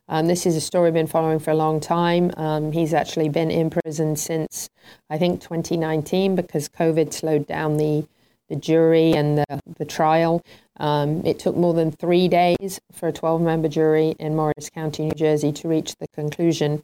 Um, 0.07 0.27
this 0.27 0.45
is 0.45 0.55
a 0.55 0.61
story 0.61 0.89
I've 0.89 0.93
been 0.93 1.07
following 1.07 1.39
for 1.39 1.49
a 1.49 1.55
long 1.55 1.79
time. 1.79 2.31
Um, 2.37 2.71
he's 2.71 2.93
actually 2.93 3.29
been 3.29 3.49
in 3.49 3.71
prison 3.71 4.15
since 4.15 4.69
I 5.09 5.17
think 5.17 5.41
2019 5.41 6.35
because 6.35 6.69
COVID 6.69 7.11
slowed 7.11 7.47
down 7.47 7.77
the 7.77 8.05
the 8.49 8.55
jury 8.55 9.13
and 9.13 9.37
the, 9.37 9.59
the 9.77 9.85
trial. 9.85 10.41
Um, 10.77 11.25
it 11.25 11.39
took 11.39 11.55
more 11.55 11.73
than 11.73 11.91
three 11.91 12.27
days 12.27 12.79
for 12.91 13.07
a 13.07 13.13
12 13.13 13.41
member 13.41 13.67
jury 13.67 14.15
in 14.19 14.35
Morris 14.35 14.69
County, 14.69 15.05
New 15.05 15.11
Jersey, 15.11 15.51
to 15.53 15.67
reach 15.67 15.95
the 15.95 16.07
conclusion. 16.09 16.83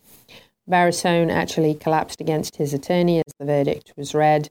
Barisone 0.70 1.32
actually 1.32 1.74
collapsed 1.74 2.22
against 2.22 2.56
his 2.56 2.74
attorney 2.74 3.20
as 3.20 3.34
the 3.40 3.46
verdict 3.46 3.94
was 3.98 4.14
read. 4.14 4.50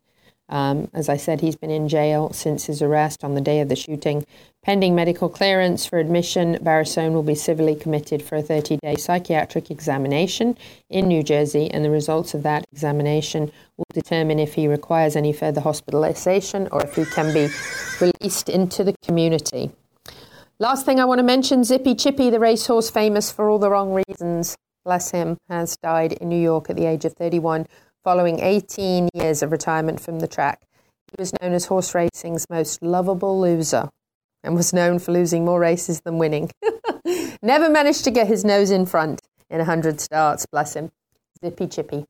Um, 0.51 0.91
as 0.93 1.09
I 1.09 1.17
said, 1.17 1.41
he's 1.41 1.57
been 1.57 1.71
in 1.71 1.89
jail 1.89 2.33
since 2.33 2.65
his 2.65 2.83
arrest 2.83 3.23
on 3.23 3.35
the 3.35 3.41
day 3.41 3.61
of 3.61 3.69
the 3.69 3.77
shooting. 3.77 4.27
Pending 4.63 4.95
medical 4.95 5.29
clearance 5.29 5.87
for 5.87 5.99
admission, 5.99 6.59
Barisone 6.61 7.13
will 7.13 7.23
be 7.23 7.37
civilly 7.37 7.77
committed 7.77 8.21
for 8.21 8.37
a 8.37 8.43
30 8.43 8.79
day 8.83 8.97
psychiatric 8.97 9.71
examination 9.71 10.59
in 10.91 11.07
New 11.07 11.23
Jersey, 11.23 11.71
and 11.71 11.85
the 11.85 11.91
results 11.91 12.35
of 12.35 12.43
that 12.43 12.65
examination 12.73 13.53
will 13.77 13.87
determine 13.95 14.39
if 14.39 14.55
he 14.55 14.67
requires 14.67 15.15
any 15.15 15.33
further 15.33 15.61
hospitalization 15.61 16.69
or 16.73 16.83
if 16.83 16.97
he 16.97 17.05
can 17.05 17.33
be 17.33 17.49
released 18.01 18.49
into 18.49 18.83
the 18.83 18.95
community. 19.05 19.71
Last 20.59 20.85
thing 20.85 21.01
I 21.01 21.07
want 21.07 21.21
to 21.21 21.25
mention 21.25 21.65
Zippy 21.65 21.95
Chippy, 21.95 22.29
the 22.29 22.41
racehorse 22.41 22.91
famous 22.91 23.31
for 23.33 23.49
all 23.49 23.59
the 23.59 23.71
wrong 23.71 24.03
reasons, 24.07 24.57
bless 24.85 25.11
him, 25.11 25.39
has 25.49 25.77
died 25.79 26.13
in 26.15 26.29
New 26.29 26.41
York 26.41 26.69
at 26.69 26.77
the 26.77 26.85
age 26.85 27.07
of 27.07 27.15
31 27.15 27.67
following 28.05 28.41
18 28.41 29.09
years 29.15 29.43
of 29.43 29.53
retirement 29.53 30.01
from 30.01 30.21
the 30.21 30.29
track. 30.29 30.63
He 31.11 31.17
was 31.19 31.33
known 31.41 31.53
as 31.53 31.67
horse 31.67 31.95
racing's 31.95 32.47
most 32.49 32.83
lovable 32.83 33.41
loser 33.41 33.91
and 34.43 34.55
was 34.55 34.73
known 34.73 34.99
for 34.99 35.13
losing 35.13 35.45
more 35.45 35.61
races 35.61 36.01
than 36.03 36.19
winning. 36.19 36.51
Never 37.43 37.69
managed 37.69 38.05
to 38.05 38.11
get 38.11 38.27
his 38.27 38.45
nose 38.45 38.71
in 38.71 38.87
front 38.87 39.21
in 39.51 39.59
100 39.59 40.01
starts, 40.01 40.47
bless 40.47 40.75
him. 40.75 40.91
Zippy 41.45 41.67
Chippy. 41.67 42.07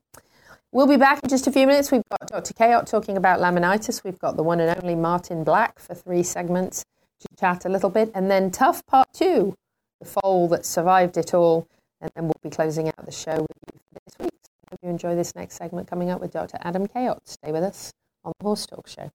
We'll 0.71 0.87
be 0.87 0.97
back 0.97 1.21
in 1.23 1.29
just 1.29 1.47
a 1.47 1.51
few 1.51 1.67
minutes. 1.67 1.91
We've 1.91 2.07
got 2.09 2.29
Dr. 2.29 2.53
Cayot 2.53 2.85
talking 2.85 3.17
about 3.17 3.39
laminitis. 3.39 4.03
We've 4.03 4.19
got 4.19 4.37
the 4.37 4.43
one 4.43 4.59
and 4.59 4.81
only 4.81 4.95
Martin 4.95 5.43
Black 5.43 5.79
for 5.79 5.95
three 5.95 6.23
segments 6.23 6.85
to 7.19 7.27
chat 7.37 7.65
a 7.65 7.69
little 7.69 7.89
bit. 7.89 8.11
And 8.15 8.31
then 8.31 8.51
Tuff 8.51 8.85
Part 8.85 9.09
Two, 9.13 9.55
the 9.99 10.05
foal 10.05 10.47
that 10.49 10.65
survived 10.65 11.17
it 11.17 11.33
all. 11.33 11.67
And 11.99 12.09
then 12.15 12.25
we'll 12.25 12.39
be 12.41 12.49
closing 12.49 12.87
out 12.87 13.05
the 13.05 13.11
show 13.11 13.33
with 13.33 13.57
you 13.73 13.79
for 13.93 13.99
this 14.05 14.19
week. 14.19 14.40
Hope 14.71 14.79
you 14.83 14.89
enjoy 14.89 15.15
this 15.15 15.35
next 15.35 15.55
segment 15.55 15.89
coming 15.89 16.09
up 16.09 16.21
with 16.21 16.31
Dr. 16.31 16.57
Adam 16.61 16.87
Cayot. 16.87 17.19
Stay 17.25 17.51
with 17.51 17.63
us 17.63 17.91
on 18.23 18.31
the 18.39 18.43
Horse 18.45 18.65
Talk 18.65 18.87
Show. 18.87 19.11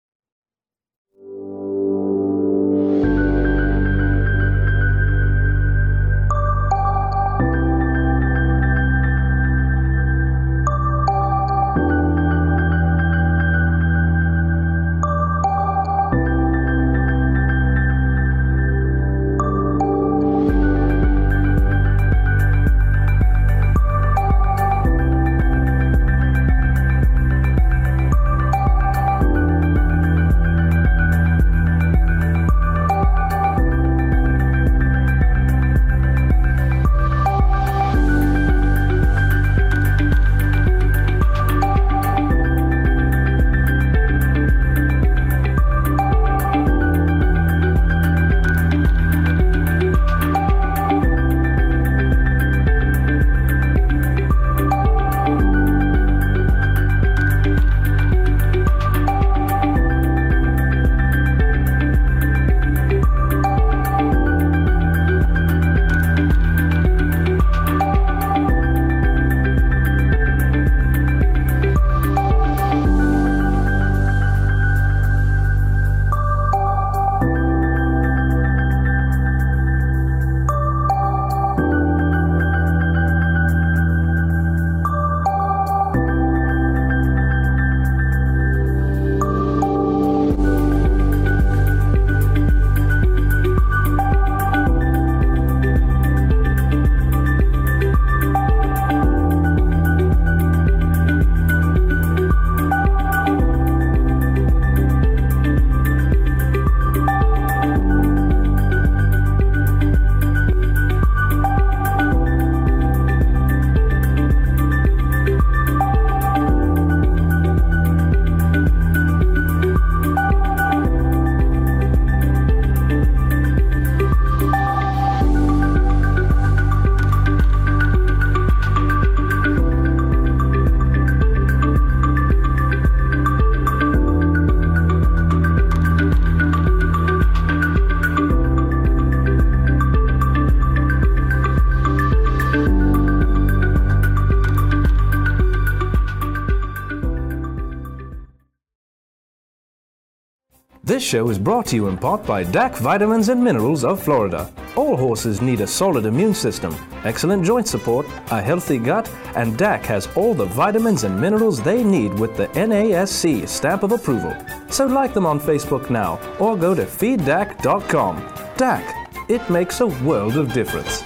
Show 151.07 151.31
is 151.31 151.39
brought 151.39 151.67
to 151.67 151.77
you 151.77 151.87
in 151.87 151.97
part 151.97 152.27
by 152.27 152.45
DAC 152.45 152.79
Vitamins 152.79 153.29
and 153.29 153.43
Minerals 153.43 153.85
of 153.85 154.03
Florida. 154.03 154.51
All 154.75 154.97
horses 154.97 155.41
need 155.41 155.61
a 155.61 155.67
solid 155.67 156.05
immune 156.05 156.35
system, 156.35 156.75
excellent 157.05 157.45
joint 157.45 157.69
support, 157.69 158.07
a 158.33 158.43
healthy 158.43 158.79
gut, 158.79 159.09
and 159.37 159.57
DAC 159.57 159.85
has 159.85 160.09
all 160.17 160.35
the 160.35 160.47
vitamins 160.47 161.05
and 161.05 161.19
minerals 161.19 161.63
they 161.63 161.85
need 161.85 162.13
with 162.15 162.37
the 162.37 162.49
NASC 162.49 163.49
stamp 163.49 163.85
of 163.85 163.93
approval. 163.93 164.37
So 164.69 164.87
like 164.87 165.15
them 165.15 165.27
on 165.27 165.39
Facebook 165.39 165.91
now 165.91 166.19
or 166.41 166.57
go 166.57 166.75
to 166.75 166.85
feeddac.com. 166.85 168.21
DAC, 168.57 169.31
it 169.31 169.49
makes 169.49 169.81
a 169.81 169.87
world 169.87 170.37
of 170.37 170.53
difference. 170.53 171.05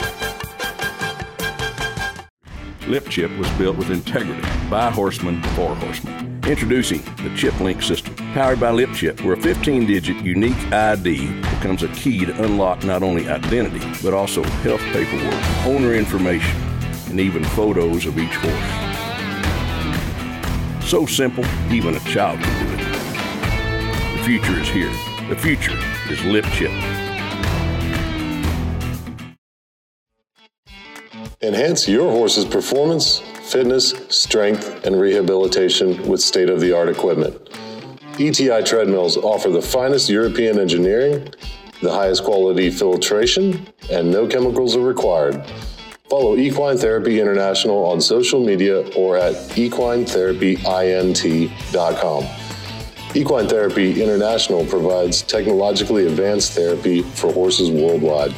Lip 2.89 3.09
Chip 3.09 3.31
was 3.39 3.49
built 3.51 3.77
with 3.77 3.91
integrity 3.91 4.43
by 4.71 4.91
horsemen 4.91 5.43
for 5.55 5.75
horsemen. 5.77 6.41
Introducing 6.47 7.03
the 7.23 7.33
Chip 7.37 7.61
Link 7.61 7.83
system, 7.83 8.10
powered 8.33 8.61
by 8.61 8.71
Lip 8.71 8.93
Chip, 8.95 9.23
where 9.23 9.35
a 9.35 9.41
15 9.41 9.87
digit 9.87 10.17
unique 10.25 10.73
ID 10.73 11.27
becomes 11.41 11.83
a 11.83 11.89
key 11.89 12.25
to 12.25 12.43
unlock 12.43 12.85
not 12.85 13.03
only 13.03 13.29
identity, 13.29 13.85
but 14.03 14.15
also 14.15 14.43
health 14.43 14.81
paperwork, 14.93 15.35
owner 15.67 15.95
information, 15.95 16.57
and 17.09 17.19
even 17.21 17.45
photos 17.45 18.07
of 18.07 18.17
each 18.19 18.35
horse. 18.37 18.91
So 20.89 21.07
simple, 21.07 21.45
even 21.71 21.95
a 21.97 22.01
child 22.01 22.41
can 22.41 22.67
do 22.67 22.73
it. 22.75 22.79
The 24.17 24.25
future 24.25 24.61
is 24.61 24.69
here. 24.69 24.93
The 25.29 25.37
future 25.37 25.79
is 26.09 26.25
Lip 26.25 26.45
Chip. 26.53 26.71
Enhance 31.43 31.89
your 31.89 32.11
horse's 32.11 32.45
performance, 32.45 33.21
fitness, 33.51 33.95
strength, 34.09 34.85
and 34.85 35.01
rehabilitation 35.01 36.07
with 36.07 36.21
state 36.21 36.51
of 36.51 36.61
the 36.61 36.73
art 36.73 36.89
equipment. 36.89 37.49
ETI 38.19 38.63
treadmills 38.63 39.17
offer 39.17 39.49
the 39.51 39.63
finest 39.63 40.11
European 40.11 40.59
engineering, 40.59 41.33
the 41.81 41.93
highest 41.93 42.25
quality 42.25 42.71
filtration, 42.71 43.67
and 43.91 44.11
no 44.11 44.27
chemicals 44.27 44.75
are 44.77 44.81
required. 44.81 45.43
Follow 46.11 46.37
Equine 46.37 46.77
Therapy 46.77 47.21
International 47.21 47.87
on 47.87 48.01
social 48.01 48.45
media 48.45 48.81
or 48.97 49.17
at 49.17 49.35
equinetherapyint.com. 49.55 52.25
Equine 53.15 53.49
Therapy 53.49 54.03
International 54.03 54.67
provides 54.67 55.23
technologically 55.23 56.07
advanced 56.07 56.53
therapy 56.53 57.03
for 57.03 57.33
horses 57.33 57.71
worldwide. 57.71 58.35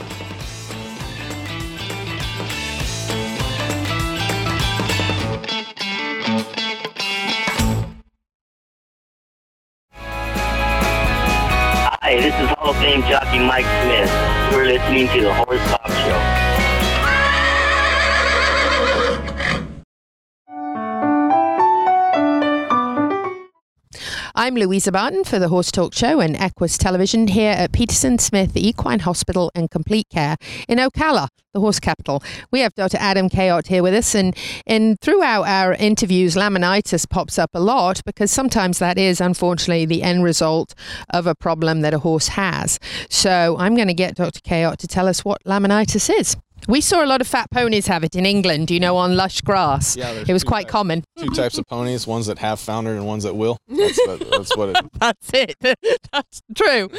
I'm 24.52 24.58
Louisa 24.58 24.92
Barton 24.92 25.24
for 25.24 25.38
the 25.38 25.48
Horse 25.48 25.72
Talk 25.72 25.94
Show 25.94 26.20
and 26.20 26.36
Equus 26.36 26.76
Television 26.76 27.26
here 27.26 27.52
at 27.52 27.72
Peterson 27.72 28.18
Smith 28.18 28.54
Equine 28.54 28.98
Hospital 28.98 29.50
and 29.54 29.70
Complete 29.70 30.10
Care 30.10 30.36
in 30.68 30.76
Ocala, 30.76 31.28
the 31.54 31.60
horse 31.60 31.80
capital. 31.80 32.22
We 32.50 32.60
have 32.60 32.74
Dr. 32.74 32.98
Adam 33.00 33.30
Cayot 33.30 33.68
here 33.68 33.82
with 33.82 33.94
us, 33.94 34.14
and, 34.14 34.36
and 34.66 35.00
throughout 35.00 35.44
our 35.44 35.72
interviews, 35.72 36.34
laminitis 36.34 37.08
pops 37.08 37.38
up 37.38 37.48
a 37.54 37.60
lot 37.60 38.02
because 38.04 38.30
sometimes 38.30 38.78
that 38.78 38.98
is 38.98 39.22
unfortunately 39.22 39.86
the 39.86 40.02
end 40.02 40.22
result 40.22 40.74
of 41.08 41.26
a 41.26 41.34
problem 41.34 41.80
that 41.80 41.94
a 41.94 42.00
horse 42.00 42.28
has. 42.28 42.78
So 43.08 43.56
I'm 43.58 43.74
going 43.74 43.88
to 43.88 43.94
get 43.94 44.16
Dr. 44.16 44.40
Cayot 44.40 44.76
to 44.76 44.86
tell 44.86 45.08
us 45.08 45.24
what 45.24 45.42
laminitis 45.44 46.10
is. 46.14 46.36
We 46.68 46.80
saw 46.80 47.04
a 47.04 47.06
lot 47.06 47.20
of 47.20 47.26
fat 47.26 47.50
ponies 47.50 47.86
have 47.88 48.04
it 48.04 48.14
in 48.14 48.24
England, 48.24 48.70
you 48.70 48.78
know, 48.80 48.96
on 48.96 49.16
lush 49.16 49.40
grass. 49.40 49.96
Yeah, 49.96 50.12
it 50.12 50.32
was 50.32 50.44
quite 50.44 50.62
types- 50.62 50.72
common. 50.72 51.04
Two 51.18 51.28
types 51.30 51.58
of 51.58 51.66
ponies: 51.66 52.06
ones 52.06 52.26
that 52.26 52.38
have 52.38 52.60
foundered 52.60 52.96
and 52.96 53.06
ones 53.06 53.24
that 53.24 53.34
will. 53.34 53.58
That's, 53.68 53.96
that, 54.06 54.30
that's 54.30 54.56
what 54.56 54.68
it. 54.70 54.76
That's 55.00 55.30
it. 55.34 55.56
That's 56.12 56.42
true. 56.54 56.90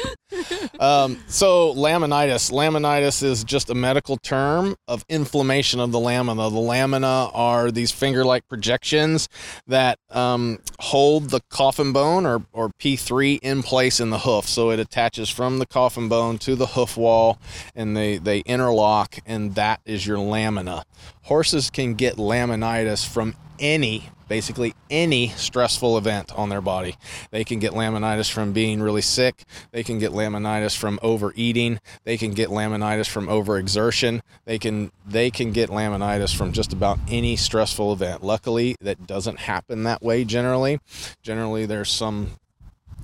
Um, 0.78 1.22
so 1.28 1.72
laminitis. 1.74 2.50
Laminitis 2.52 3.22
is 3.22 3.44
just 3.44 3.70
a 3.70 3.74
medical 3.74 4.16
term 4.18 4.76
of 4.88 5.04
inflammation 5.08 5.80
of 5.80 5.92
the 5.92 6.00
lamina. 6.00 6.50
The 6.50 6.58
lamina 6.58 7.30
are 7.32 7.70
these 7.70 7.90
finger-like 7.90 8.46
projections 8.48 9.28
that 9.66 9.98
um, 10.10 10.58
hold 10.80 11.30
the 11.30 11.40
coffin 11.48 11.92
bone 11.92 12.26
or, 12.26 12.42
or 12.52 12.70
P3 12.80 13.38
in 13.42 13.62
place 13.62 14.00
in 14.00 14.10
the 14.10 14.20
hoof. 14.20 14.46
So 14.46 14.70
it 14.70 14.78
attaches 14.78 15.30
from 15.30 15.58
the 15.58 15.66
coffin 15.66 16.08
bone 16.08 16.38
to 16.38 16.54
the 16.56 16.66
hoof 16.66 16.96
wall, 16.96 17.38
and 17.74 17.96
they 17.96 18.18
they 18.18 18.40
interlock, 18.40 19.18
and 19.26 19.53
that 19.54 19.80
is 19.84 20.06
your 20.06 20.18
lamina. 20.18 20.84
Horses 21.22 21.70
can 21.70 21.94
get 21.94 22.16
laminitis 22.16 23.06
from 23.06 23.34
any 23.58 24.10
basically 24.28 24.74
any 24.90 25.28
stressful 25.28 25.98
event 25.98 26.32
on 26.36 26.48
their 26.48 26.60
body. 26.60 26.96
They 27.30 27.44
can 27.44 27.58
get 27.58 27.72
laminitis 27.72 28.30
from 28.30 28.52
being 28.52 28.82
really 28.82 29.02
sick. 29.02 29.44
They 29.72 29.82
can 29.82 29.98
get 29.98 30.12
laminitis 30.12 30.76
from 30.76 30.98
overeating. 31.02 31.80
They 32.04 32.16
can 32.16 32.32
get 32.32 32.48
laminitis 32.48 33.08
from 33.08 33.26
overexertion. 33.26 34.20
They 34.44 34.58
can 34.58 34.90
they 35.06 35.30
can 35.30 35.52
get 35.52 35.70
laminitis 35.70 36.34
from 36.34 36.52
just 36.52 36.72
about 36.72 36.98
any 37.08 37.36
stressful 37.36 37.92
event. 37.92 38.22
Luckily, 38.22 38.76
that 38.80 39.06
doesn't 39.06 39.40
happen 39.40 39.84
that 39.84 40.02
way 40.02 40.24
generally. 40.24 40.80
Generally, 41.22 41.66
there's 41.66 41.90
some 41.90 42.32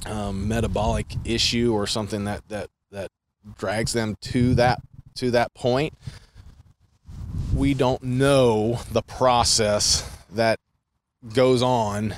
um, 0.07 0.49
metabolic 0.49 1.07
issue 1.25 1.73
or 1.75 1.87
something 1.87 2.25
that 2.25 2.49
that 2.49 2.69
that 2.91 3.11
drags 3.59 3.93
them 3.93 4.17
to 4.21 4.55
that 4.55 4.81
to 5.17 5.31
that 5.33 5.55
point. 5.55 5.95
We 7.61 7.75
don't 7.75 8.03
know 8.03 8.81
the 8.91 9.03
process 9.03 10.11
that 10.33 10.59
goes 11.35 11.61
on 11.61 12.15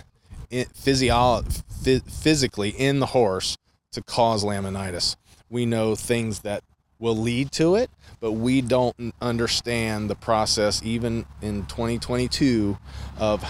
in 0.51 0.67
physio- 0.67 1.43
phy- 1.83 1.99
physically 1.99 2.69
in 2.69 3.01
the 3.01 3.07
horse 3.07 3.57
to 3.91 4.03
cause 4.03 4.45
laminitis. 4.45 5.17
We 5.51 5.67
know 5.67 5.97
things 5.97 6.43
that 6.43 6.63
will 7.01 7.17
lead 7.17 7.51
to 7.55 7.75
it, 7.75 7.91
but 8.21 8.35
we 8.35 8.61
don't 8.61 9.13
understand 9.21 10.09
the 10.09 10.15
process 10.15 10.81
even 10.85 11.27
in 11.41 11.67
2022 11.67 12.79
of 13.19 13.43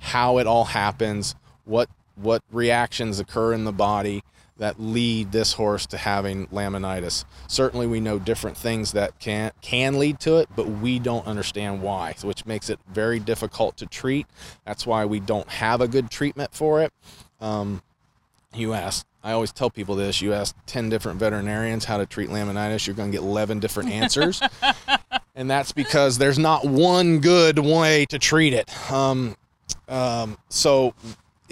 how 0.00 0.36
it 0.36 0.46
all 0.46 0.66
happens, 0.66 1.34
what 1.64 1.88
what 2.14 2.42
reactions 2.52 3.18
occur 3.18 3.54
in 3.54 3.64
the 3.64 3.72
body 3.72 4.22
that 4.62 4.78
lead 4.78 5.32
this 5.32 5.54
horse 5.54 5.86
to 5.86 5.98
having 5.98 6.46
laminitis. 6.46 7.24
Certainly 7.48 7.88
we 7.88 7.98
know 7.98 8.20
different 8.20 8.56
things 8.56 8.92
that 8.92 9.18
can 9.18 9.50
can 9.60 9.98
lead 9.98 10.20
to 10.20 10.36
it, 10.36 10.48
but 10.54 10.68
we 10.68 11.00
don't 11.00 11.26
understand 11.26 11.82
why, 11.82 12.14
which 12.22 12.46
makes 12.46 12.70
it 12.70 12.78
very 12.88 13.18
difficult 13.18 13.76
to 13.78 13.86
treat. 13.86 14.24
That's 14.64 14.86
why 14.86 15.04
we 15.04 15.18
don't 15.18 15.48
have 15.48 15.80
a 15.80 15.88
good 15.88 16.12
treatment 16.12 16.54
for 16.54 16.80
it. 16.80 16.92
Um, 17.40 17.82
you 18.54 18.72
ask 18.72 19.04
I 19.24 19.32
always 19.32 19.50
tell 19.50 19.68
people 19.68 19.96
this, 19.96 20.20
you 20.20 20.32
ask 20.32 20.54
10 20.66 20.88
different 20.88 21.18
veterinarians 21.18 21.84
how 21.84 21.98
to 21.98 22.06
treat 22.06 22.28
laminitis, 22.28 22.86
you're 22.86 22.94
going 22.94 23.10
to 23.10 23.18
get 23.18 23.24
11 23.24 23.58
different 23.58 23.90
answers. 23.92 24.40
and 25.34 25.50
that's 25.50 25.72
because 25.72 26.18
there's 26.18 26.38
not 26.38 26.64
one 26.64 27.18
good 27.18 27.58
way 27.58 28.06
to 28.10 28.18
treat 28.20 28.52
it. 28.52 28.70
Um, 28.92 29.36
um, 29.88 30.38
so 30.48 30.94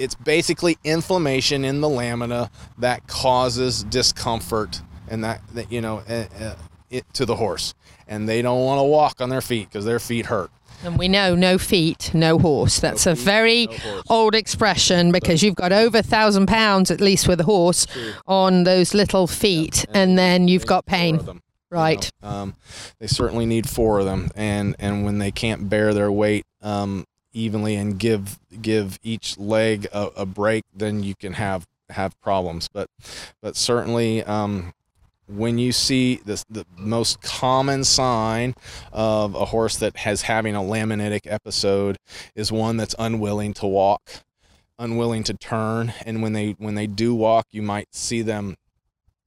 it's 0.00 0.14
basically 0.14 0.78
inflammation 0.82 1.64
in 1.64 1.80
the 1.80 1.88
lamina 1.88 2.50
that 2.78 3.06
causes 3.06 3.84
discomfort 3.84 4.80
and 5.08 5.22
that, 5.22 5.42
that 5.54 5.70
you 5.70 5.80
know 5.80 6.02
uh, 6.08 6.24
uh, 6.40 6.54
it 6.88 7.04
to 7.14 7.26
the 7.26 7.36
horse. 7.36 7.74
And 8.08 8.28
they 8.28 8.42
don't 8.42 8.64
want 8.64 8.80
to 8.80 8.84
walk 8.84 9.20
on 9.20 9.28
their 9.28 9.40
feet 9.40 9.68
because 9.68 9.84
their 9.84 10.00
feet 10.00 10.26
hurt. 10.26 10.50
And 10.82 10.98
we 10.98 11.06
know 11.06 11.36
no 11.36 11.58
feet, 11.58 12.10
no 12.14 12.38
horse. 12.38 12.80
That's 12.80 13.06
a 13.06 13.14
very 13.14 13.68
old 14.08 14.34
expression 14.34 15.12
because 15.12 15.42
you've 15.42 15.54
got 15.54 15.72
over 15.72 15.98
a 15.98 16.02
thousand 16.02 16.46
pounds 16.46 16.90
at 16.90 17.00
least 17.00 17.28
with 17.28 17.40
a 17.40 17.44
horse 17.44 17.86
on 18.26 18.64
those 18.64 18.94
little 18.94 19.26
feet, 19.26 19.84
and 19.92 20.18
then 20.18 20.48
you've 20.48 20.66
got 20.66 20.86
pain. 20.86 21.40
Right. 21.70 22.10
Um, 22.22 22.54
they 22.98 23.06
certainly 23.06 23.46
need 23.46 23.68
four 23.68 24.00
of 24.00 24.06
them, 24.06 24.30
and 24.34 24.74
and 24.78 25.04
when 25.04 25.18
they 25.18 25.30
can't 25.30 25.68
bear 25.68 25.92
their 25.92 26.10
weight 26.10 26.44
um, 26.62 27.04
evenly 27.32 27.76
and 27.76 27.98
give 27.98 28.38
give 28.60 28.98
each 29.02 29.38
leg 29.38 29.86
a, 29.92 30.10
a 30.16 30.26
break, 30.26 30.64
then 30.74 31.02
you 31.02 31.14
can 31.14 31.34
have 31.34 31.66
have 31.90 32.20
problems. 32.20 32.68
But 32.68 32.88
but 33.40 33.56
certainly. 33.56 34.22
Um, 34.24 34.74
when 35.30 35.58
you 35.58 35.72
see 35.72 36.16
this, 36.24 36.44
the 36.50 36.66
most 36.76 37.22
common 37.22 37.84
sign 37.84 38.54
of 38.92 39.34
a 39.34 39.46
horse 39.46 39.76
that 39.76 39.98
has 39.98 40.22
having 40.22 40.54
a 40.54 40.60
laminitic 40.60 41.20
episode 41.24 41.96
is 42.34 42.50
one 42.50 42.76
that's 42.76 42.94
unwilling 42.98 43.54
to 43.54 43.66
walk, 43.66 44.02
unwilling 44.78 45.22
to 45.24 45.34
turn, 45.34 45.94
and 46.04 46.22
when 46.22 46.32
they 46.32 46.56
when 46.58 46.74
they 46.74 46.86
do 46.86 47.14
walk, 47.14 47.46
you 47.52 47.62
might 47.62 47.94
see 47.94 48.22
them 48.22 48.56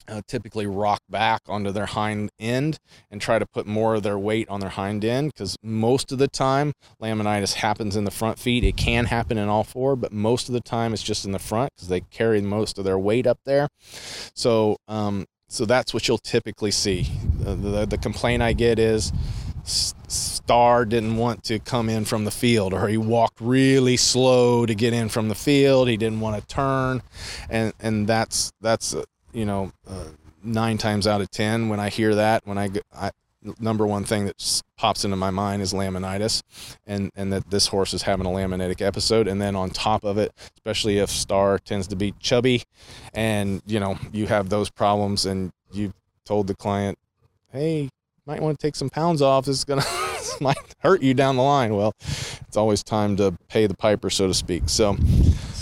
uh, 0.08 0.22
typically 0.28 0.66
rock 0.66 1.02
back 1.10 1.42
onto 1.48 1.72
their 1.72 1.86
hind 1.86 2.30
end 2.40 2.78
and 3.10 3.22
try 3.22 3.40
to 3.40 3.46
put 3.46 3.66
more 3.66 3.96
of 3.96 4.04
their 4.04 4.18
weight 4.18 4.48
on 4.50 4.60
their 4.60 4.70
hind 4.70 5.04
end 5.06 5.32
because 5.34 5.58
most 5.64 6.12
of 6.12 6.18
the 6.18 6.28
time 6.28 6.74
laminitis 7.02 7.54
happens 7.56 7.96
in 7.96 8.04
the 8.04 8.12
front 8.12 8.40
feet. 8.40 8.64
It 8.64 8.78
can 8.78 9.06
happen 9.06 9.38
in 9.38 9.50
all 9.50 9.64
four, 9.64 9.96
but 9.96 10.12
most 10.12 10.50
of 10.50 10.54
the 10.54 10.62
time 10.62 10.94
it's 10.94 11.04
just 11.04 11.26
in 11.26 11.32
the 11.32 11.40
front 11.40 11.72
because 11.76 11.90
they 11.90 12.02
carry 12.02 12.42
most 12.42 12.78
of 12.78 12.86
their 12.86 13.00
weight 13.00 13.28
up 13.28 13.40
there. 13.46 13.68
So, 14.34 14.78
um, 14.88 15.26
so 15.50 15.66
that's 15.66 15.94
what 15.94 16.08
you'll 16.08 16.18
typically 16.18 16.72
see. 16.72 17.12
The, 17.40 17.56
the, 17.56 17.86
the 17.86 17.98
complaint 17.98 18.42
I 18.42 18.54
get 18.54 18.80
is 18.80 19.12
Star 19.66 20.84
didn't 20.84 21.16
want 21.16 21.44
to 21.46 21.60
come 21.60 21.88
in 21.88 22.04
from 22.06 22.26
the 22.26 22.32
field, 22.32 22.74
or 22.74 22.88
he 22.90 22.98
walked 22.98 23.40
really 23.40 23.96
slow 23.96 24.66
to 24.66 24.76
get 24.76 24.94
in 24.94 25.08
from 25.10 25.30
the 25.30 25.36
field. 25.36 25.88
He 25.88 25.96
didn't 25.96 26.20
want 26.20 26.42
to 26.42 26.48
turn, 26.54 27.02
and 27.50 27.72
and 27.80 28.06
that's 28.06 28.52
that's 28.60 28.94
you 29.34 29.46
know 29.46 29.72
uh, 29.90 30.06
nine 30.44 30.78
times 30.78 31.08
out 31.08 31.22
of 31.22 31.30
ten 31.32 31.70
when 31.70 31.80
I 31.80 31.90
hear 31.90 32.16
that 32.16 32.46
when 32.46 32.58
I, 32.58 32.70
I 32.96 33.12
number 33.60 33.86
one 33.86 34.04
thing 34.04 34.26
that 34.26 34.62
pops 34.78 35.04
into 35.04 35.18
my 35.18 35.30
mind 35.30 35.62
is 35.62 35.74
laminitis 35.74 36.42
and 36.86 37.12
and 37.16 37.32
that 37.34 37.50
this 37.50 37.68
horse 37.68 37.94
is 37.94 38.04
having 38.04 38.26
a 38.26 38.30
laminitic 38.30 38.82
episode. 38.82 39.28
And 39.28 39.42
then 39.42 39.56
on 39.56 39.70
top 39.70 40.04
of 40.04 40.18
it 40.18 40.32
especially 40.56 41.00
if 41.00 41.10
star 41.10 41.60
tends 41.60 41.88
to 41.88 41.96
be 41.96 42.14
chubby 42.20 42.64
and 43.14 43.62
you 43.66 43.80
know 43.80 43.98
you 44.12 44.28
have 44.28 44.50
those 44.50 44.70
problems 44.70 45.26
and 45.26 45.52
you've 45.72 45.94
told 46.26 46.48
the 46.48 46.56
client 46.56 46.98
hey 47.52 47.90
might 48.26 48.42
want 48.42 48.58
to 48.58 48.66
take 48.66 48.76
some 48.76 48.90
pounds 48.90 49.22
off. 49.22 49.46
This 49.46 49.58
is 49.58 49.66
gonna 49.66 49.84
might 50.42 50.58
hurt 50.80 51.02
you 51.02 51.14
down 51.14 51.36
the 51.36 51.44
line. 51.44 51.76
Well 51.76 51.94
it's 52.00 52.58
always 52.58 52.84
time 52.84 53.18
to 53.18 53.36
pay 53.50 53.68
the 53.68 53.76
piper 53.76 54.10
so 54.10 54.28
to 54.28 54.34
speak. 54.34 54.64
So 54.68 54.96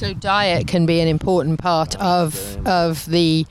so 0.02 0.14
diet 0.14 0.68
can 0.68 0.88
be 0.88 1.00
an 1.00 1.08
important 1.08 1.60
part 1.60 1.96
of 1.98 2.58
of 2.68 3.06
the 3.06 3.46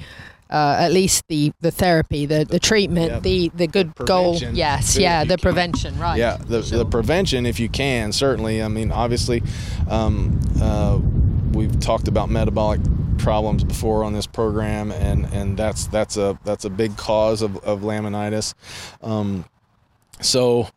uh, 0.50 0.76
at 0.80 0.92
least 0.92 1.22
the 1.28 1.52
the 1.60 1.70
therapy, 1.70 2.26
the 2.26 2.44
the 2.44 2.58
treatment, 2.58 3.12
yeah, 3.12 3.20
the 3.20 3.48
the 3.54 3.66
good 3.68 3.94
the 3.94 4.04
goal. 4.04 4.36
Yes, 4.36 4.96
yeah, 4.96 5.22
the 5.22 5.38
prevention, 5.38 5.96
right? 5.98 6.18
Yeah, 6.18 6.38
the 6.38 6.62
sure. 6.62 6.78
the 6.78 6.84
prevention, 6.84 7.46
if 7.46 7.60
you 7.60 7.68
can, 7.68 8.10
certainly. 8.10 8.60
I 8.60 8.66
mean, 8.66 8.90
obviously, 8.90 9.44
um, 9.88 10.40
uh, 10.60 10.98
we've 11.52 11.78
talked 11.78 12.08
about 12.08 12.30
metabolic 12.30 12.80
problems 13.18 13.62
before 13.62 14.02
on 14.02 14.12
this 14.12 14.26
program, 14.26 14.90
and 14.90 15.26
and 15.26 15.56
that's 15.56 15.86
that's 15.86 16.16
a 16.16 16.36
that's 16.44 16.64
a 16.64 16.70
big 16.70 16.96
cause 16.96 17.42
of 17.42 17.58
of 17.58 17.82
laminitis. 17.82 18.54
Um, 19.02 19.44
so, 20.20 20.68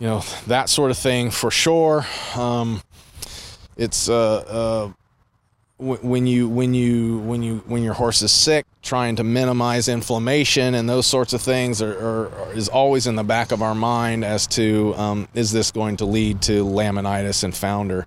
you 0.00 0.08
know, 0.08 0.24
that 0.48 0.68
sort 0.68 0.90
of 0.90 0.98
thing 0.98 1.30
for 1.30 1.52
sure. 1.52 2.04
Um, 2.34 2.82
it's 3.76 4.08
uh, 4.08 4.36
uh 4.38 4.92
when 5.78 6.26
you 6.26 6.48
when 6.48 6.72
you 6.72 7.18
when 7.18 7.42
you 7.42 7.58
when 7.66 7.82
your 7.82 7.92
horse 7.92 8.22
is 8.22 8.32
sick 8.32 8.64
trying 8.80 9.16
to 9.16 9.22
minimize 9.22 9.88
inflammation 9.88 10.74
and 10.74 10.88
those 10.88 11.06
sorts 11.06 11.34
of 11.34 11.42
things 11.42 11.82
are, 11.82 11.92
are, 11.92 12.52
is 12.54 12.66
always 12.66 13.06
in 13.06 13.14
the 13.14 13.22
back 13.22 13.52
of 13.52 13.60
our 13.60 13.74
mind 13.74 14.24
as 14.24 14.46
to 14.46 14.94
um, 14.96 15.28
is 15.34 15.52
this 15.52 15.70
going 15.70 15.98
to 15.98 16.06
lead 16.06 16.40
to 16.40 16.64
laminitis 16.64 17.44
and 17.44 17.54
founder 17.54 18.06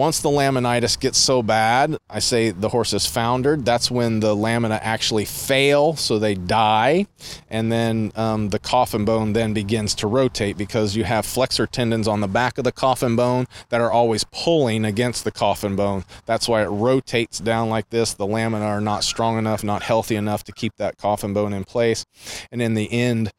once 0.00 0.20
the 0.20 0.30
laminitis 0.30 0.98
gets 0.98 1.18
so 1.18 1.42
bad, 1.42 1.94
I 2.08 2.20
say 2.20 2.52
the 2.52 2.70
horse 2.70 2.94
is 2.94 3.04
foundered. 3.04 3.66
That's 3.66 3.90
when 3.90 4.20
the 4.20 4.34
lamina 4.34 4.80
actually 4.82 5.26
fail, 5.26 5.94
so 5.94 6.18
they 6.18 6.34
die, 6.34 7.06
and 7.50 7.70
then 7.70 8.10
um, 8.16 8.48
the 8.48 8.58
coffin 8.58 9.04
bone 9.04 9.34
then 9.34 9.52
begins 9.52 9.94
to 9.96 10.06
rotate 10.06 10.56
because 10.56 10.96
you 10.96 11.04
have 11.04 11.26
flexor 11.26 11.66
tendons 11.66 12.08
on 12.08 12.22
the 12.22 12.28
back 12.28 12.56
of 12.56 12.64
the 12.64 12.72
coffin 12.72 13.14
bone 13.14 13.44
that 13.68 13.82
are 13.82 13.92
always 13.92 14.24
pulling 14.24 14.86
against 14.86 15.24
the 15.24 15.30
coffin 15.30 15.76
bone. 15.76 16.06
That's 16.24 16.48
why 16.48 16.62
it 16.62 16.68
rotates 16.68 17.38
down 17.38 17.68
like 17.68 17.90
this. 17.90 18.14
The 18.14 18.26
lamina 18.26 18.64
are 18.64 18.80
not 18.80 19.04
strong 19.04 19.36
enough, 19.36 19.62
not 19.62 19.82
healthy 19.82 20.16
enough 20.16 20.44
to 20.44 20.52
keep 20.52 20.76
that 20.76 20.96
coffin 20.96 21.34
bone 21.34 21.52
in 21.52 21.64
place, 21.64 22.06
and 22.50 22.62
in 22.62 22.72
the 22.72 22.90
end 22.90 23.32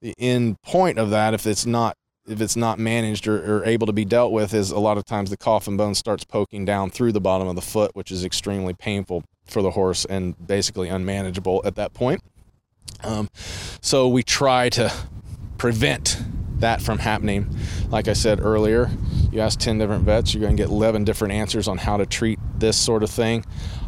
the 0.00 0.14
end 0.18 0.62
point 0.62 0.98
of 0.98 1.10
that, 1.10 1.34
if 1.34 1.48
it's 1.48 1.66
not 1.66 1.96
if 2.28 2.40
it's 2.40 2.56
not 2.56 2.78
managed 2.78 3.26
or, 3.28 3.58
or, 3.58 3.64
able 3.64 3.86
to 3.86 3.92
be 3.92 4.04
dealt 4.04 4.32
with 4.32 4.52
is 4.52 4.70
a 4.70 4.78
lot 4.78 4.98
of 4.98 5.04
times 5.04 5.30
the 5.30 5.36
coffin 5.36 5.76
bone 5.76 5.94
starts 5.94 6.24
poking 6.24 6.64
down 6.64 6.90
through 6.90 7.12
the 7.12 7.20
bottom 7.20 7.48
of 7.48 7.54
the 7.54 7.62
foot 7.62 7.94
which 7.94 8.10
is 8.10 8.24
extremely 8.24 8.74
painful 8.74 9.24
for 9.46 9.62
the 9.62 9.70
horse 9.70 10.04
and 10.04 10.34
basically 10.46 10.88
unmanageable 10.88 11.62
at 11.64 11.76
that 11.76 11.94
point. 11.94 12.22
Um, 13.04 13.28
so 13.80 14.08
we 14.08 14.22
try 14.22 14.68
to 14.70 14.92
prevent 15.58 16.18
that 16.58 16.80
from 16.80 16.98
happening. 16.98 17.54
Like 17.90 18.08
i 18.08 18.12
said 18.12 18.40
earlier 18.40 18.90
you 19.30 19.40
ask 19.40 19.58
10 19.58 19.78
different 19.78 20.04
vets 20.04 20.32
you're 20.32 20.40
going 20.40 20.56
to 20.56 20.62
get 20.62 20.70
11 20.70 21.04
different 21.04 21.34
answers 21.34 21.68
on 21.68 21.78
how 21.78 21.96
to 21.96 22.06
treat 22.06 22.38
this 22.58 22.76
sort 22.76 23.02
of 23.02 23.10
thing 23.10 23.44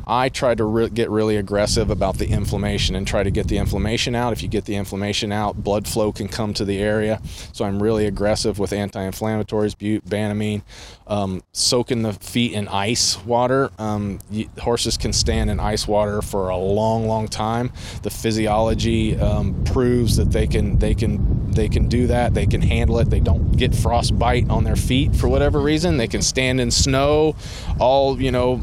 I 0.08 0.30
try 0.30 0.54
to 0.54 0.64
re- 0.64 0.88
get 0.88 1.10
really 1.10 1.36
aggressive 1.36 1.90
about 1.90 2.16
the 2.16 2.26
inflammation 2.28 2.96
and 2.96 3.06
try 3.06 3.22
to 3.22 3.30
get 3.30 3.48
the 3.48 3.58
inflammation 3.58 4.14
out. 4.14 4.32
If 4.32 4.42
you 4.42 4.48
get 4.48 4.64
the 4.64 4.74
inflammation 4.74 5.32
out, 5.32 5.62
blood 5.62 5.86
flow 5.86 6.12
can 6.12 6.28
come 6.28 6.54
to 6.54 6.64
the 6.64 6.78
area. 6.78 7.20
So 7.52 7.66
I'm 7.66 7.82
really 7.82 8.06
aggressive 8.06 8.58
with 8.58 8.72
anti-inflammatories, 8.72 9.76
bute, 9.76 10.06
banamine, 10.06 10.62
um, 11.06 11.42
soaking 11.52 12.02
the 12.02 12.14
feet 12.14 12.52
in 12.52 12.68
ice 12.68 13.22
water. 13.24 13.70
Um, 13.78 14.18
horses 14.58 14.96
can 14.96 15.12
stand 15.12 15.50
in 15.50 15.60
ice 15.60 15.86
water 15.86 16.22
for 16.22 16.48
a 16.48 16.56
long, 16.56 17.06
long 17.06 17.28
time. 17.28 17.70
The 18.02 18.10
physiology 18.10 19.18
um, 19.18 19.62
proves 19.64 20.16
that 20.16 20.30
they 20.30 20.46
can 20.46 20.78
they 20.78 20.94
can 20.94 21.50
they 21.50 21.68
can 21.68 21.88
do 21.88 22.06
that. 22.06 22.32
They 22.32 22.46
can 22.46 22.62
handle 22.62 22.98
it. 22.98 23.10
They 23.10 23.20
don't 23.20 23.56
get 23.56 23.74
frostbite 23.74 24.48
on 24.48 24.64
their 24.64 24.76
feet 24.76 25.14
for 25.14 25.28
whatever 25.28 25.60
reason. 25.60 25.96
They 25.96 26.08
can 26.08 26.22
stand 26.22 26.60
in 26.60 26.70
snow 26.70 27.36
all 27.78 28.20
you 28.20 28.30
know 28.30 28.62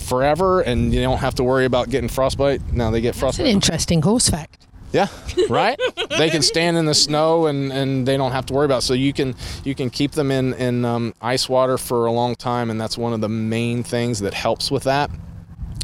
forever, 0.00 0.60
and 0.60 0.92
you 0.92 1.00
don't 1.00 1.18
have 1.18 1.34
to 1.36 1.44
worry 1.44 1.64
about 1.64 1.90
getting 1.90 2.08
frostbite. 2.08 2.72
Now 2.72 2.90
they 2.90 3.00
get 3.00 3.14
frostbite. 3.14 3.44
That's 3.44 3.50
an 3.50 3.54
interesting 3.54 4.02
horse 4.02 4.28
fact. 4.28 4.66
Yeah, 4.92 5.06
right. 5.48 5.78
they 6.18 6.30
can 6.30 6.42
stand 6.42 6.76
in 6.76 6.86
the 6.86 6.94
snow 6.94 7.46
and, 7.46 7.72
and 7.72 8.08
they 8.08 8.16
don't 8.16 8.32
have 8.32 8.46
to 8.46 8.54
worry 8.54 8.64
about. 8.64 8.78
It. 8.78 8.86
So 8.86 8.94
you 8.94 9.12
can 9.12 9.36
you 9.64 9.74
can 9.74 9.88
keep 9.90 10.12
them 10.12 10.30
in 10.30 10.54
in 10.54 10.84
um, 10.84 11.14
ice 11.20 11.48
water 11.48 11.78
for 11.78 12.06
a 12.06 12.12
long 12.12 12.34
time, 12.34 12.70
and 12.70 12.80
that's 12.80 12.98
one 12.98 13.12
of 13.12 13.20
the 13.20 13.28
main 13.28 13.82
things 13.82 14.20
that 14.20 14.34
helps 14.34 14.70
with 14.70 14.84
that. 14.84 15.10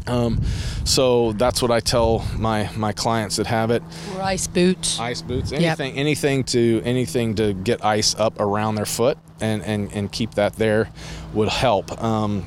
Um, 0.08 0.40
so 0.84 1.32
that's 1.32 1.62
what 1.62 1.70
I 1.70 1.80
tell 1.80 2.24
my 2.36 2.70
my 2.76 2.92
clients 2.92 3.36
that 3.36 3.46
have 3.46 3.70
it. 3.70 3.82
Or 4.14 4.22
ice 4.22 4.46
boots. 4.46 4.98
Ice 4.98 5.22
boots. 5.22 5.52
Anything 5.52 5.94
yep. 5.94 6.00
anything 6.00 6.44
to 6.44 6.82
anything 6.84 7.34
to 7.36 7.54
get 7.54 7.84
ice 7.84 8.14
up 8.16 8.40
around 8.40 8.76
their 8.76 8.86
foot 8.86 9.18
and 9.40 9.62
and 9.62 9.92
and 9.92 10.10
keep 10.10 10.34
that 10.34 10.54
there 10.54 10.90
would 11.32 11.48
help. 11.48 12.02
Um, 12.02 12.46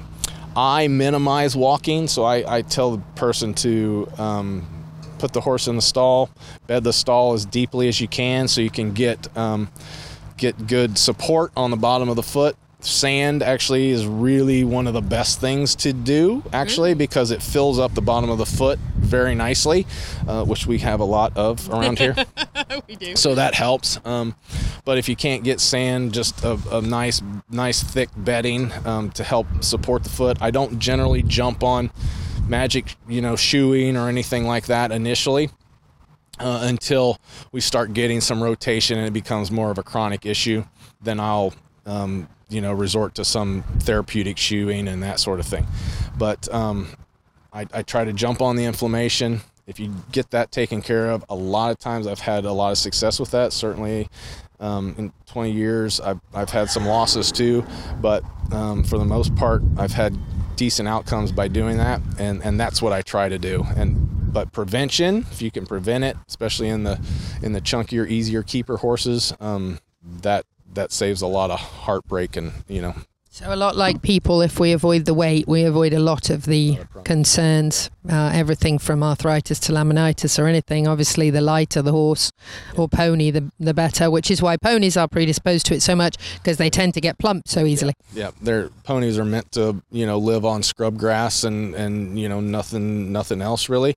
I 0.55 0.87
minimize 0.87 1.55
walking, 1.55 2.07
so 2.07 2.23
I, 2.23 2.57
I 2.57 2.61
tell 2.61 2.97
the 2.97 3.03
person 3.15 3.53
to 3.55 4.09
um, 4.17 4.67
put 5.19 5.33
the 5.33 5.41
horse 5.41 5.67
in 5.67 5.75
the 5.75 5.81
stall, 5.81 6.29
bed 6.67 6.83
the 6.83 6.93
stall 6.93 7.33
as 7.33 7.45
deeply 7.45 7.87
as 7.87 8.01
you 8.01 8.07
can, 8.07 8.47
so 8.47 8.61
you 8.61 8.71
can 8.71 8.93
get 8.93 9.35
um, 9.37 9.69
get 10.37 10.67
good 10.67 10.97
support 10.97 11.51
on 11.55 11.71
the 11.71 11.77
bottom 11.77 12.09
of 12.09 12.15
the 12.15 12.23
foot 12.23 12.55
sand 12.81 13.43
actually 13.43 13.89
is 13.89 14.07
really 14.07 14.63
one 14.63 14.87
of 14.87 14.93
the 14.93 15.01
best 15.01 15.41
things 15.41 15.75
to 15.75 15.91
do 15.91 16.41
actually 16.53 16.93
because 16.93 17.29
it 17.29 17.43
fills 17.43 17.77
up 17.77 17.93
the 17.93 18.01
bottom 18.01 18.29
of 18.29 18.37
the 18.37 18.45
foot 18.45 18.79
very 18.97 19.35
nicely 19.35 19.85
uh, 20.27 20.45
which 20.45 20.65
we 20.65 20.77
have 20.77 21.01
a 21.01 21.05
lot 21.05 21.35
of 21.35 21.69
around 21.69 21.99
here. 21.99 22.15
We 22.87 22.95
do. 22.95 23.15
So 23.15 23.35
that 23.35 23.55
helps 23.55 23.99
um, 24.05 24.35
but 24.85 24.97
if 24.97 25.09
you 25.09 25.15
can't 25.15 25.43
get 25.43 25.59
sand 25.59 26.13
just 26.13 26.43
a, 26.43 26.59
a 26.71 26.81
nice 26.81 27.21
nice 27.49 27.83
thick 27.83 28.09
bedding 28.15 28.71
um, 28.85 29.11
to 29.11 29.23
help 29.23 29.47
support 29.61 30.03
the 30.03 30.09
foot. 30.09 30.41
I 30.41 30.51
don't 30.51 30.79
generally 30.79 31.23
jump 31.23 31.63
on 31.63 31.91
magic 32.47 32.95
you 33.07 33.21
know 33.21 33.35
shoeing 33.35 33.97
or 33.97 34.07
anything 34.07 34.45
like 34.45 34.67
that 34.67 34.91
initially 34.91 35.49
uh, 36.39 36.61
until 36.63 37.19
we 37.51 37.61
start 37.61 37.93
getting 37.93 38.21
some 38.21 38.41
rotation 38.41 38.97
and 38.97 39.07
it 39.07 39.13
becomes 39.13 39.51
more 39.51 39.71
of 39.71 39.77
a 39.77 39.83
chronic 39.83 40.25
issue. 40.25 40.63
Then 41.01 41.19
i'll 41.19 41.53
um, 41.85 42.27
you 42.49 42.61
know 42.61 42.73
resort 42.73 43.15
to 43.15 43.25
some 43.25 43.63
therapeutic 43.79 44.37
shoeing 44.37 44.87
and 44.87 45.03
that 45.03 45.19
sort 45.19 45.39
of 45.39 45.45
thing. 45.45 45.65
But 46.17 46.51
um, 46.53 46.89
I, 47.53 47.65
I 47.73 47.83
try 47.83 48.03
to 48.03 48.13
jump 48.13 48.41
on 48.41 48.55
the 48.55 48.65
inflammation. 48.65 49.41
If 49.67 49.79
you 49.79 49.93
get 50.11 50.31
that 50.31 50.51
taken 50.51 50.81
care 50.81 51.11
of, 51.11 51.23
a 51.29 51.35
lot 51.35 51.71
of 51.71 51.79
times 51.79 52.07
I've 52.07 52.19
had 52.19 52.45
a 52.45 52.51
lot 52.51 52.71
of 52.71 52.77
success 52.77 53.19
with 53.19 53.31
that. 53.31 53.53
Certainly, 53.53 54.09
um, 54.59 54.95
in 54.97 55.13
20 55.27 55.51
years, 55.51 56.01
I've, 56.01 56.19
I've 56.33 56.49
had 56.49 56.69
some 56.69 56.85
losses 56.85 57.31
too, 57.31 57.63
but 58.01 58.23
um, 58.51 58.83
for 58.83 58.97
the 58.97 59.05
most 59.05 59.35
part, 59.35 59.61
I've 59.77 59.91
had 59.91 60.17
decent 60.55 60.89
outcomes 60.89 61.31
by 61.31 61.47
doing 61.47 61.77
that, 61.77 62.01
and 62.17 62.43
and 62.43 62.59
that's 62.59 62.81
what 62.81 62.91
I 62.91 63.01
try 63.01 63.29
to 63.29 63.39
do. 63.39 63.65
And 63.75 64.33
but 64.33 64.51
prevention, 64.51 65.25
if 65.31 65.41
you 65.41 65.49
can 65.49 65.65
prevent 65.65 66.03
it, 66.03 66.17
especially 66.27 66.67
in 66.67 66.83
the 66.83 66.99
in 67.41 67.53
the 67.53 67.61
chunkier, 67.61 68.07
easier 68.07 68.43
keeper 68.43 68.77
horses, 68.77 69.33
um, 69.39 69.79
that 70.21 70.45
that 70.73 70.91
saves 70.91 71.21
a 71.21 71.27
lot 71.27 71.51
of 71.51 71.59
heartbreak 71.59 72.37
and 72.37 72.51
you 72.67 72.81
know. 72.81 72.95
So 73.31 73.53
a 73.53 73.55
lot 73.55 73.77
like 73.77 74.01
people 74.01 74.41
if 74.41 74.59
we 74.59 74.73
avoid 74.73 75.05
the 75.05 75.13
weight 75.13 75.47
we 75.47 75.63
avoid 75.63 75.93
a 75.93 75.99
lot 75.99 76.29
of 76.29 76.45
the 76.45 76.79
concerns 77.05 77.89
uh, 78.09 78.31
everything 78.33 78.79
from 78.79 79.03
arthritis 79.03 79.59
to 79.61 79.71
laminitis 79.71 80.39
or 80.39 80.47
anything. 80.47 80.87
Obviously 80.87 81.29
the 81.29 81.39
lighter 81.39 81.81
the 81.81 81.91
horse 81.91 82.31
or 82.75 82.89
pony 82.89 83.31
the, 83.31 83.49
the 83.59 83.73
better 83.73 84.11
which 84.11 84.29
is 84.29 84.41
why 84.41 84.57
ponies 84.57 84.97
are 84.97 85.07
predisposed 85.07 85.67
to 85.67 85.75
it 85.75 85.81
so 85.81 85.95
much 85.95 86.17
because 86.39 86.57
they 86.57 86.69
tend 86.69 86.95
to 86.95 87.01
get 87.01 87.17
plumped 87.19 87.47
so 87.47 87.65
easily. 87.65 87.93
Yeah, 88.13 88.25
yeah 88.25 88.31
their 88.41 88.69
ponies 88.83 89.17
are 89.19 89.25
meant 89.25 89.51
to 89.53 89.81
you 89.91 90.05
know 90.05 90.17
live 90.17 90.43
on 90.43 90.63
scrub 90.63 90.97
grass 90.97 91.43
and 91.43 91.75
and 91.75 92.19
you 92.19 92.27
know 92.27 92.41
nothing 92.41 93.13
nothing 93.13 93.41
else 93.41 93.69
really. 93.69 93.95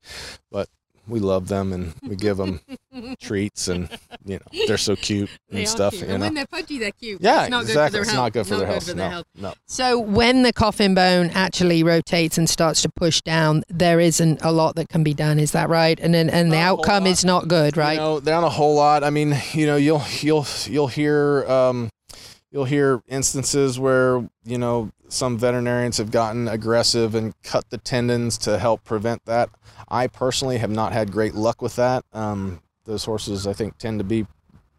But 0.52 0.68
we 1.08 1.18
love 1.20 1.48
them 1.48 1.72
and 1.72 1.94
we 2.02 2.14
give 2.16 2.36
them 2.36 2.60
treats 3.20 3.68
and 3.68 3.88
you 4.24 4.34
know 4.38 4.64
they're 4.66 4.76
so 4.78 4.94
cute 4.96 5.30
and 5.50 5.58
They 5.58 5.64
stuff. 5.64 5.94
cute. 5.94 6.04
And 6.08 6.20
know? 6.20 6.26
when 6.26 6.34
they're 6.34 6.46
pudgy, 6.46 6.78
they're 6.78 6.92
cute. 6.92 7.20
yeah, 7.20 7.42
it's 7.42 7.50
not 7.50 7.62
exactly. 7.62 7.72
Good 7.72 7.86
for 7.88 7.92
their 7.92 8.02
it's 8.02 8.10
health. 8.10 8.22
not 8.24 8.32
good 8.32 8.46
for 8.46 8.50
Not 8.54 8.58
their 8.58 8.66
good 8.66 8.72
health. 8.72 8.84
for 8.88 8.94
their 8.94 9.04
no, 9.06 9.10
health. 9.10 9.26
no. 9.36 9.54
So 9.66 9.98
when 9.98 10.42
the 10.42 10.52
coffin 10.52 10.94
bone 10.94 11.30
actually 11.34 11.82
rotates 11.82 12.38
and 12.38 12.48
starts 12.48 12.82
to 12.82 12.88
push 12.94 13.20
down, 13.22 13.62
there 13.68 13.98
isn't 14.00 14.42
a 14.42 14.52
lot 14.52 14.76
that 14.76 14.88
can 14.88 15.02
be 15.02 15.14
done. 15.14 15.38
Is 15.40 15.52
that 15.52 15.68
right? 15.68 15.98
And 16.00 16.14
then 16.14 16.30
and 16.30 16.52
the 16.52 16.58
outcome 16.58 17.06
is 17.06 17.24
not 17.24 17.48
good, 17.48 17.76
right? 17.76 17.94
You 17.94 17.98
know, 17.98 18.20
down 18.20 18.44
a 18.44 18.50
whole 18.50 18.74
lot. 18.74 19.02
I 19.04 19.10
mean, 19.10 19.34
you 19.52 19.66
know, 19.66 19.76
you'll 19.76 20.02
you'll 20.20 20.46
you'll 20.66 20.88
hear 20.88 21.44
um, 21.50 21.90
you'll 22.52 22.66
hear 22.66 23.02
instances 23.08 23.80
where 23.80 24.28
you 24.44 24.58
know 24.58 24.92
some 25.08 25.36
veterinarians 25.36 25.98
have 25.98 26.10
gotten 26.10 26.46
aggressive 26.46 27.14
and 27.14 27.34
cut 27.42 27.68
the 27.70 27.78
tendons 27.78 28.38
to 28.38 28.58
help 28.58 28.84
prevent 28.84 29.24
that. 29.24 29.50
I 29.88 30.06
personally 30.06 30.58
have 30.58 30.70
not 30.70 30.92
had 30.92 31.10
great 31.10 31.34
luck 31.34 31.60
with 31.60 31.76
that. 31.76 32.04
Um, 32.12 32.62
those 32.84 33.04
horses, 33.04 33.46
I 33.46 33.52
think, 33.52 33.78
tend 33.78 33.98
to 34.00 34.04
be 34.04 34.26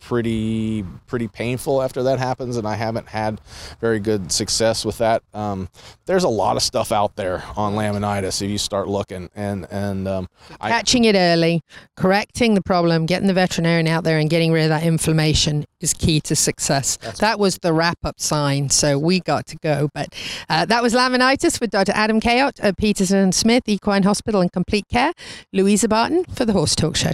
pretty 0.03 0.83
pretty 1.07 1.27
painful 1.27 1.81
after 1.81 2.03
that 2.03 2.19
happens 2.19 2.57
and 2.57 2.67
I 2.67 2.75
haven't 2.75 3.07
had 3.07 3.39
very 3.79 3.99
good 3.99 4.31
success 4.31 4.83
with 4.83 4.97
that 4.97 5.23
um, 5.33 5.69
there's 6.05 6.23
a 6.23 6.29
lot 6.29 6.57
of 6.57 6.61
stuff 6.61 6.91
out 6.91 7.15
there 7.15 7.43
on 7.55 7.73
laminitis 7.73 8.41
if 8.41 8.49
you 8.49 8.57
start 8.57 8.87
looking 8.87 9.29
and 9.35 9.65
and 9.71 10.07
um, 10.07 10.27
I, 10.59 10.69
Catching 10.69 11.05
it 11.05 11.15
early, 11.15 11.61
correcting 11.95 12.53
the 12.55 12.61
problem, 12.61 13.05
getting 13.05 13.27
the 13.27 13.33
veterinarian 13.33 13.87
out 13.87 14.03
there 14.03 14.17
and 14.17 14.29
getting 14.29 14.51
rid 14.51 14.63
of 14.63 14.69
that 14.69 14.83
inflammation 14.83 15.65
is 15.79 15.93
key 15.93 16.21
to 16.21 16.35
success. 16.35 16.97
that 17.19 17.39
was 17.39 17.57
the 17.59 17.73
wrap 17.73 17.99
up 18.03 18.19
sign. 18.19 18.69
So 18.69 18.97
we 18.97 19.19
got 19.19 19.45
to 19.47 19.57
go. 19.57 19.89
But 19.93 20.13
uh, 20.49 20.65
that 20.65 20.81
was 20.81 20.93
laminitis 20.93 21.59
with 21.59 21.71
Dr. 21.71 21.91
Adam 21.93 22.19
Cayot 22.19 22.59
at 22.61 22.77
Peterson 22.77 23.17
and 23.17 23.35
Smith 23.35 23.63
Equine 23.67 24.03
Hospital 24.03 24.41
and 24.41 24.51
Complete 24.51 24.87
Care. 24.89 25.13
Louisa 25.51 25.87
Barton 25.87 26.25
for 26.25 26.45
the 26.45 26.53
Horse 26.53 26.75
Talk 26.75 26.95
Show. 26.95 27.11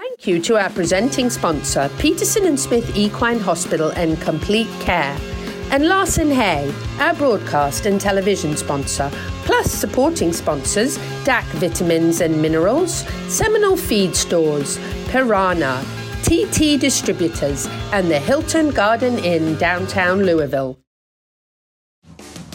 Thank 0.00 0.26
you 0.26 0.40
to 0.44 0.56
our 0.56 0.70
presenting 0.70 1.28
sponsor, 1.28 1.90
Peterson 1.98 2.46
and 2.46 2.58
Smith 2.58 2.96
Equine 2.96 3.38
Hospital 3.38 3.90
and 3.90 4.18
Complete 4.22 4.70
Care, 4.80 5.14
and 5.70 5.88
Larson 5.88 6.30
Hay, 6.30 6.72
our 7.00 7.12
broadcast 7.12 7.84
and 7.84 8.00
television 8.00 8.56
sponsor, 8.56 9.10
plus 9.44 9.70
supporting 9.70 10.32
sponsors 10.32 10.96
DAC 11.26 11.44
Vitamins 11.60 12.22
and 12.22 12.40
Minerals, 12.40 13.06
Seminole 13.28 13.76
Feed 13.76 14.16
Stores, 14.16 14.78
Pyranha, 15.10 15.84
TT 16.22 16.80
Distributors, 16.80 17.66
and 17.92 18.10
the 18.10 18.18
Hilton 18.18 18.70
Garden 18.70 19.18
Inn 19.18 19.58
downtown 19.58 20.22
Louisville. 20.22 20.78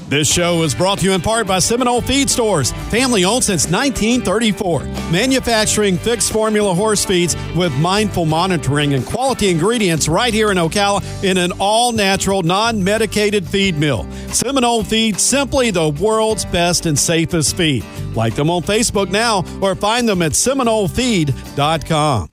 This 0.08 0.32
show 0.32 0.62
is 0.62 0.76
brought 0.76 1.00
to 1.00 1.06
you 1.06 1.14
in 1.14 1.22
part 1.22 1.48
by 1.48 1.58
Seminole 1.58 2.02
Feed 2.02 2.30
Stores, 2.30 2.72
family 2.92 3.26
owned 3.26 3.44
since 3.44 3.66
1934. 3.66 4.84
Manufacturing 5.12 5.98
fixed 5.98 6.32
formula 6.32 6.76
horse 6.76 7.04
feeds 7.04 7.36
with 7.56 7.76
mindful 7.78 8.26
monitoring 8.26 8.94
and 8.94 9.04
quality 9.04 9.50
ingredients 9.50 10.08
right 10.08 10.32
here 10.32 10.52
in 10.52 10.58
Ocala 10.58 11.02
in 11.24 11.38
an 11.38 11.54
all 11.60 11.92
natural, 11.92 12.44
non 12.44 12.84
medicated 12.84 13.48
feed 13.48 13.78
mill. 13.78 14.08
Seminole 14.28 14.84
Feed, 14.84 15.20
simply 15.20 15.72
the 15.72 15.90
world's 15.90 16.46
best 16.46 16.86
and 16.86 17.00
safest 17.00 17.58
feed. 17.58 17.84
Like 18.14 18.36
them 18.36 18.52
on 18.52 18.62
Facebook 18.62 19.10
now 19.10 19.44
or 19.60 19.74
find 19.74 20.08
them 20.08 20.22
at 20.22 20.34
SeminoleFeed.com. 20.34 22.30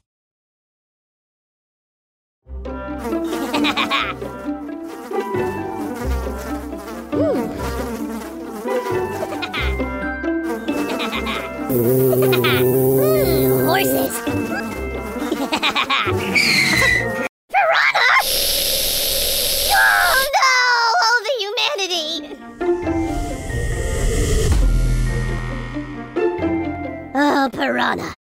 Horses. 13.66 14.14
Piranha! 17.50 18.10
Oh 19.74 20.16
no! 20.38 20.54
Oh, 21.02 21.18
the 21.26 21.34
humanity! 21.42 22.38
Oh, 27.16 27.50
piranha. 27.52 28.14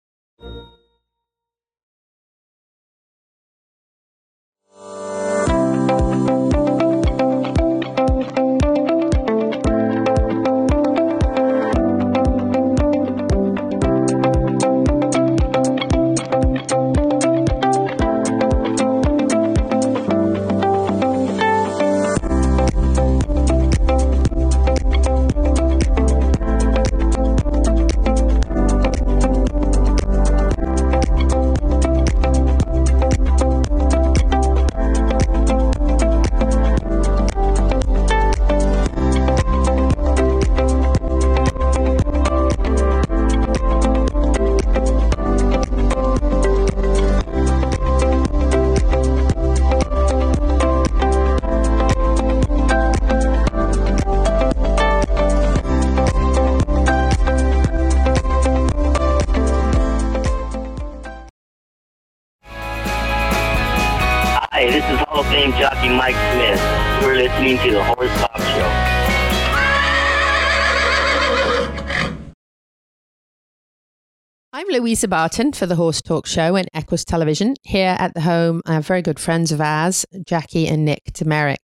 I'm 75.04 75.10
Barton 75.10 75.52
for 75.52 75.64
the 75.64 75.76
Horse 75.76 76.02
Talk 76.02 76.26
Show 76.26 76.56
and 76.56 76.68
Equus 76.74 77.04
Television. 77.04 77.54
Here 77.62 77.94
at 78.00 78.14
the 78.14 78.20
home, 78.20 78.62
I 78.66 78.74
have 78.74 78.86
very 78.86 79.00
good 79.00 79.20
friends 79.20 79.52
of 79.52 79.60
ours, 79.60 80.04
Jackie 80.26 80.66
and 80.66 80.84
Nick 80.84 81.12
de 81.12 81.24
Meric. 81.24 81.60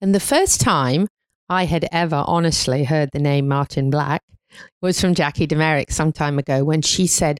And 0.00 0.14
the 0.14 0.20
first 0.20 0.60
time 0.60 1.08
I 1.48 1.64
had 1.64 1.88
ever 1.90 2.22
honestly 2.26 2.84
heard 2.84 3.08
the 3.12 3.18
name 3.18 3.48
Martin 3.48 3.90
Black 3.90 4.22
was 4.80 5.00
from 5.00 5.16
Jackie 5.16 5.46
de 5.46 5.56
Meric 5.56 5.90
some 5.90 6.12
time 6.12 6.38
ago 6.38 6.62
when 6.62 6.82
she 6.82 7.08
said 7.08 7.38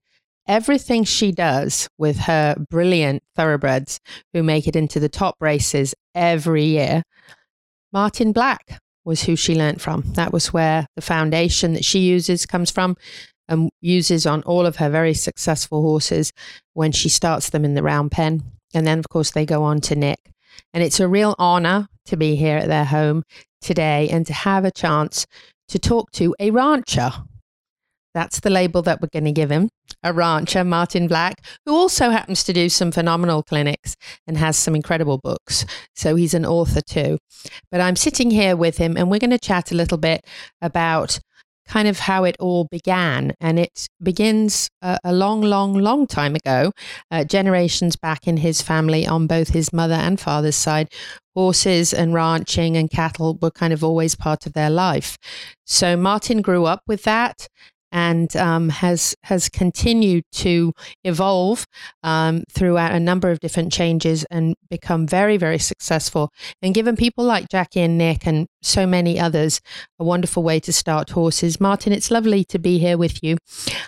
everything 0.48 1.04
she 1.04 1.30
does 1.30 1.88
with 1.98 2.18
her 2.20 2.56
brilliant 2.68 3.22
thoroughbreds 3.36 4.00
who 4.32 4.42
make 4.42 4.66
it 4.66 4.74
into 4.74 4.98
the 4.98 5.08
top 5.08 5.36
races 5.40 5.94
every 6.16 6.64
year, 6.64 7.04
Martin 7.92 8.32
Black 8.32 8.80
was 9.04 9.22
who 9.22 9.36
she 9.36 9.54
learnt 9.54 9.80
from. 9.80 10.02
That 10.14 10.32
was 10.32 10.52
where 10.52 10.86
the 10.96 11.02
foundation 11.02 11.74
that 11.74 11.84
she 11.84 12.00
uses 12.00 12.44
comes 12.44 12.72
from 12.72 12.96
and 13.48 13.70
uses 13.80 14.26
on 14.26 14.42
all 14.42 14.66
of 14.66 14.76
her 14.76 14.90
very 14.90 15.14
successful 15.14 15.82
horses 15.82 16.32
when 16.74 16.92
she 16.92 17.08
starts 17.08 17.50
them 17.50 17.64
in 17.64 17.74
the 17.74 17.82
round 17.82 18.10
pen. 18.10 18.42
And 18.74 18.86
then, 18.86 18.98
of 18.98 19.08
course, 19.08 19.30
they 19.30 19.46
go 19.46 19.62
on 19.62 19.80
to 19.82 19.96
Nick. 19.96 20.30
And 20.74 20.82
it's 20.82 21.00
a 21.00 21.08
real 21.08 21.34
honor 21.38 21.88
to 22.06 22.16
be 22.16 22.36
here 22.36 22.58
at 22.58 22.68
their 22.68 22.84
home 22.84 23.22
today 23.60 24.08
and 24.10 24.26
to 24.26 24.32
have 24.32 24.64
a 24.64 24.70
chance 24.70 25.26
to 25.68 25.78
talk 25.78 26.10
to 26.12 26.34
a 26.38 26.50
rancher. 26.50 27.10
That's 28.14 28.40
the 28.40 28.50
label 28.50 28.82
that 28.82 29.00
we're 29.00 29.08
going 29.12 29.26
to 29.26 29.32
give 29.32 29.50
him. 29.50 29.68
A 30.02 30.12
rancher, 30.12 30.64
Martin 30.64 31.08
Black, 31.08 31.44
who 31.64 31.74
also 31.74 32.10
happens 32.10 32.42
to 32.44 32.52
do 32.52 32.68
some 32.68 32.90
phenomenal 32.90 33.42
clinics 33.42 33.96
and 34.26 34.36
has 34.38 34.56
some 34.56 34.74
incredible 34.74 35.18
books. 35.18 35.64
So 35.94 36.16
he's 36.16 36.34
an 36.34 36.46
author 36.46 36.80
too. 36.80 37.18
But 37.70 37.80
I'm 37.80 37.96
sitting 37.96 38.30
here 38.30 38.56
with 38.56 38.78
him 38.78 38.96
and 38.96 39.10
we're 39.10 39.18
going 39.18 39.30
to 39.30 39.38
chat 39.38 39.70
a 39.70 39.76
little 39.76 39.98
bit 39.98 40.24
about 40.60 41.20
kind 41.68 41.86
of 41.86 42.00
how 42.00 42.24
it 42.24 42.36
all 42.40 42.64
began. 42.70 43.34
And 43.40 43.58
it 43.58 43.86
begins 44.02 44.68
a, 44.82 44.98
a 45.04 45.12
long, 45.12 45.42
long, 45.42 45.74
long 45.74 46.06
time 46.06 46.34
ago, 46.34 46.72
uh, 47.10 47.24
generations 47.24 47.94
back 47.94 48.26
in 48.26 48.38
his 48.38 48.62
family 48.62 49.06
on 49.06 49.26
both 49.26 49.50
his 49.50 49.72
mother 49.72 49.94
and 49.94 50.18
father's 50.18 50.56
side. 50.56 50.88
Horses 51.36 51.94
and 51.94 52.12
ranching 52.14 52.76
and 52.76 52.90
cattle 52.90 53.38
were 53.40 53.52
kind 53.52 53.72
of 53.72 53.84
always 53.84 54.16
part 54.16 54.46
of 54.46 54.54
their 54.54 54.70
life. 54.70 55.16
So 55.66 55.96
Martin 55.96 56.42
grew 56.42 56.64
up 56.64 56.82
with 56.88 57.04
that 57.04 57.46
and 57.92 58.36
um, 58.36 58.68
has 58.68 59.14
has 59.24 59.48
continued 59.48 60.24
to 60.32 60.72
evolve 61.04 61.66
um, 62.02 62.44
throughout 62.50 62.92
a 62.92 63.00
number 63.00 63.30
of 63.30 63.40
different 63.40 63.72
changes 63.72 64.24
and 64.30 64.54
become 64.70 65.06
very 65.06 65.36
very 65.36 65.58
successful 65.58 66.30
and 66.62 66.74
given 66.74 66.96
people 66.96 67.24
like 67.24 67.48
Jackie 67.48 67.80
and 67.80 67.98
Nick 67.98 68.26
and 68.26 68.46
so 68.62 68.86
many 68.86 69.18
others 69.18 69.60
a 69.98 70.04
wonderful 70.04 70.42
way 70.42 70.60
to 70.60 70.72
start 70.72 71.10
horses. 71.10 71.60
Martin, 71.60 71.92
it's 71.92 72.10
lovely 72.10 72.44
to 72.44 72.58
be 72.58 72.78
here 72.78 72.98
with 72.98 73.22
you. 73.22 73.36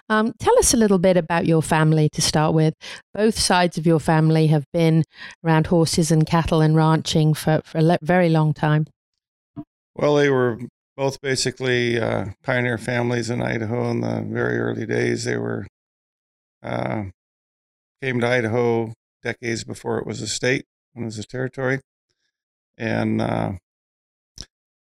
Um, 0.08 0.32
tell 0.38 0.58
us 0.58 0.74
a 0.74 0.76
little 0.76 0.98
bit 0.98 1.16
about 1.16 1.46
your 1.46 1.62
family 1.62 2.08
to 2.10 2.22
start 2.22 2.54
with. 2.54 2.74
Both 3.14 3.38
sides 3.38 3.78
of 3.78 3.86
your 3.86 4.00
family 4.00 4.48
have 4.48 4.64
been 4.72 5.04
around 5.44 5.66
horses 5.66 6.10
and 6.10 6.26
cattle 6.26 6.60
and 6.60 6.76
ranching 6.76 7.34
for, 7.34 7.60
for 7.64 7.78
a 7.78 7.98
very 8.02 8.28
long 8.28 8.54
time. 8.54 8.86
Well, 9.94 10.14
they 10.14 10.30
were 10.30 10.58
both 11.00 11.18
basically 11.22 11.98
uh, 11.98 12.26
pioneer 12.42 12.76
families 12.76 13.30
in 13.30 13.40
Idaho 13.40 13.90
in 13.90 14.02
the 14.02 14.20
very 14.20 14.58
early 14.58 14.84
days. 14.84 15.24
They 15.24 15.38
were 15.38 15.66
uh, 16.62 17.04
came 18.02 18.20
to 18.20 18.26
Idaho 18.26 18.92
decades 19.22 19.64
before 19.64 19.98
it 19.98 20.06
was 20.06 20.20
a 20.20 20.26
state, 20.26 20.66
it 20.94 21.02
was 21.02 21.18
a 21.18 21.24
territory, 21.24 21.80
and 22.76 23.22
uh, 23.22 23.52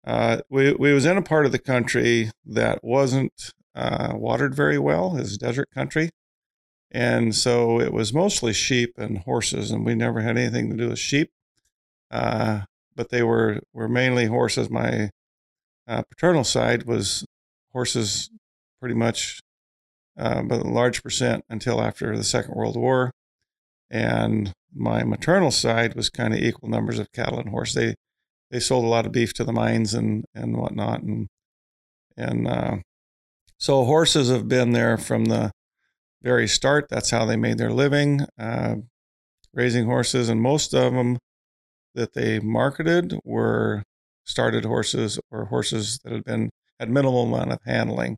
uh, 0.05 0.41
we 0.49 0.73
we 0.73 0.91
was 0.91 1.05
in 1.05 1.15
a 1.15 1.21
part 1.21 1.45
of 1.45 1.53
the 1.53 1.57
country 1.57 2.31
that 2.45 2.83
wasn't 2.83 3.53
uh, 3.73 4.11
watered 4.13 4.53
very 4.53 4.77
well. 4.77 5.15
It's 5.15 5.37
desert 5.37 5.69
country, 5.73 6.09
and 6.91 7.33
so 7.33 7.79
it 7.79 7.93
was 7.93 8.13
mostly 8.13 8.51
sheep 8.51 8.95
and 8.97 9.19
horses, 9.19 9.71
and 9.71 9.85
we 9.85 9.95
never 9.95 10.19
had 10.19 10.37
anything 10.37 10.69
to 10.69 10.75
do 10.75 10.89
with 10.89 10.99
sheep. 10.99 11.31
Uh, 12.11 12.63
but 12.93 13.07
they 13.07 13.23
were 13.23 13.61
were 13.71 13.87
mainly 13.87 14.25
horses. 14.25 14.69
My 14.69 15.09
uh, 15.87 16.03
paternal 16.03 16.43
side 16.43 16.83
was 16.83 17.25
horses 17.71 18.29
pretty 18.79 18.95
much, 18.95 19.39
uh, 20.17 20.41
but 20.43 20.61
a 20.61 20.69
large 20.69 21.03
percent 21.03 21.43
until 21.49 21.81
after 21.81 22.15
the 22.15 22.23
Second 22.23 22.55
World 22.55 22.75
War. 22.75 23.11
And 23.89 24.53
my 24.73 25.03
maternal 25.03 25.51
side 25.51 25.95
was 25.95 26.09
kind 26.09 26.33
of 26.33 26.39
equal 26.39 26.69
numbers 26.69 26.99
of 26.99 27.11
cattle 27.11 27.39
and 27.39 27.49
horse. 27.49 27.73
They 27.73 27.95
they 28.51 28.59
sold 28.59 28.85
a 28.85 28.87
lot 28.87 29.05
of 29.05 29.11
beef 29.11 29.33
to 29.35 29.43
the 29.43 29.53
mines 29.53 29.93
and 29.93 30.25
and 30.33 30.57
whatnot, 30.57 31.01
and 31.01 31.27
and 32.17 32.47
uh, 32.47 32.77
so 33.57 33.85
horses 33.85 34.29
have 34.29 34.47
been 34.47 34.71
there 34.71 34.97
from 34.97 35.25
the 35.25 35.51
very 36.21 36.47
start. 36.47 36.87
That's 36.89 37.09
how 37.11 37.25
they 37.25 37.35
made 37.35 37.57
their 37.57 37.71
living, 37.71 38.21
uh, 38.39 38.75
raising 39.53 39.85
horses, 39.85 40.29
and 40.29 40.41
most 40.41 40.73
of 40.73 40.93
them 40.93 41.17
that 41.95 42.13
they 42.13 42.39
marketed 42.39 43.15
were 43.23 43.83
started 44.23 44.65
horses 44.65 45.19
or 45.31 45.45
horses 45.45 45.99
that 46.03 46.13
had 46.13 46.23
been 46.23 46.49
had 46.79 46.89
minimal 46.89 47.23
amount 47.23 47.51
of 47.51 47.59
handling. 47.65 48.17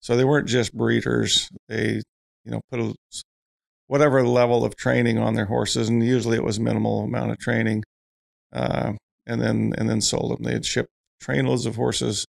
So 0.00 0.16
they 0.16 0.24
weren't 0.24 0.48
just 0.48 0.74
breeders. 0.74 1.48
They, 1.68 2.02
you 2.44 2.50
know, 2.50 2.60
put 2.70 2.80
a, 2.80 2.94
whatever 3.86 4.22
level 4.26 4.64
of 4.64 4.76
training 4.76 5.18
on 5.18 5.34
their 5.34 5.46
horses, 5.46 5.88
and 5.88 6.04
usually 6.04 6.36
it 6.36 6.44
was 6.44 6.60
minimal 6.60 7.04
amount 7.04 7.30
of 7.32 7.38
training, 7.38 7.84
uh, 8.52 8.92
and 9.26 9.40
then 9.40 9.72
and 9.78 9.88
then 9.88 10.00
sold 10.00 10.32
them. 10.32 10.44
They'd 10.44 10.66
ship 10.66 10.86
trainloads 11.22 11.66
of 11.66 11.76
horses 11.76 12.26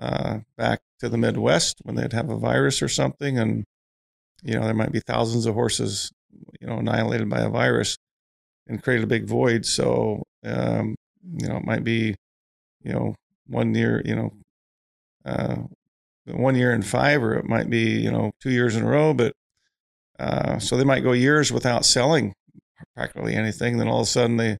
uh, 0.00 0.38
back 0.56 0.80
to 1.00 1.08
the 1.08 1.18
Midwest 1.18 1.76
when 1.82 1.96
they'd 1.96 2.12
have 2.12 2.30
a 2.30 2.38
virus 2.38 2.82
or 2.82 2.88
something, 2.88 3.38
and 3.38 3.64
you 4.42 4.54
know 4.54 4.64
there 4.64 4.74
might 4.74 4.92
be 4.92 5.00
thousands 5.00 5.46
of 5.46 5.54
horses, 5.54 6.10
you 6.60 6.66
know, 6.66 6.78
annihilated 6.78 7.28
by 7.28 7.40
a 7.40 7.50
virus, 7.50 7.96
and 8.66 8.82
create 8.82 9.04
a 9.04 9.06
big 9.06 9.26
void. 9.26 9.66
So 9.66 10.22
um, 10.44 10.96
you 11.22 11.48
know 11.48 11.56
it 11.56 11.64
might 11.64 11.84
be 11.84 12.14
you 12.86 12.92
know, 12.92 13.14
one 13.46 13.74
year, 13.74 14.02
you 14.04 14.14
know, 14.14 14.32
uh, 15.24 15.56
one 16.26 16.54
year 16.54 16.72
in 16.72 16.82
five, 16.82 17.22
or 17.22 17.34
it 17.34 17.44
might 17.44 17.68
be, 17.68 18.00
you 18.00 18.10
know, 18.10 18.32
two 18.40 18.50
years 18.50 18.76
in 18.76 18.84
a 18.84 18.88
row. 18.88 19.12
But 19.14 19.32
uh, 20.18 20.58
so 20.58 20.76
they 20.76 20.84
might 20.84 21.02
go 21.02 21.12
years 21.12 21.52
without 21.52 21.84
selling 21.84 22.34
practically 22.94 23.34
anything. 23.34 23.78
Then 23.78 23.88
all 23.88 24.00
of 24.00 24.06
a 24.06 24.10
sudden 24.10 24.36
they 24.36 24.58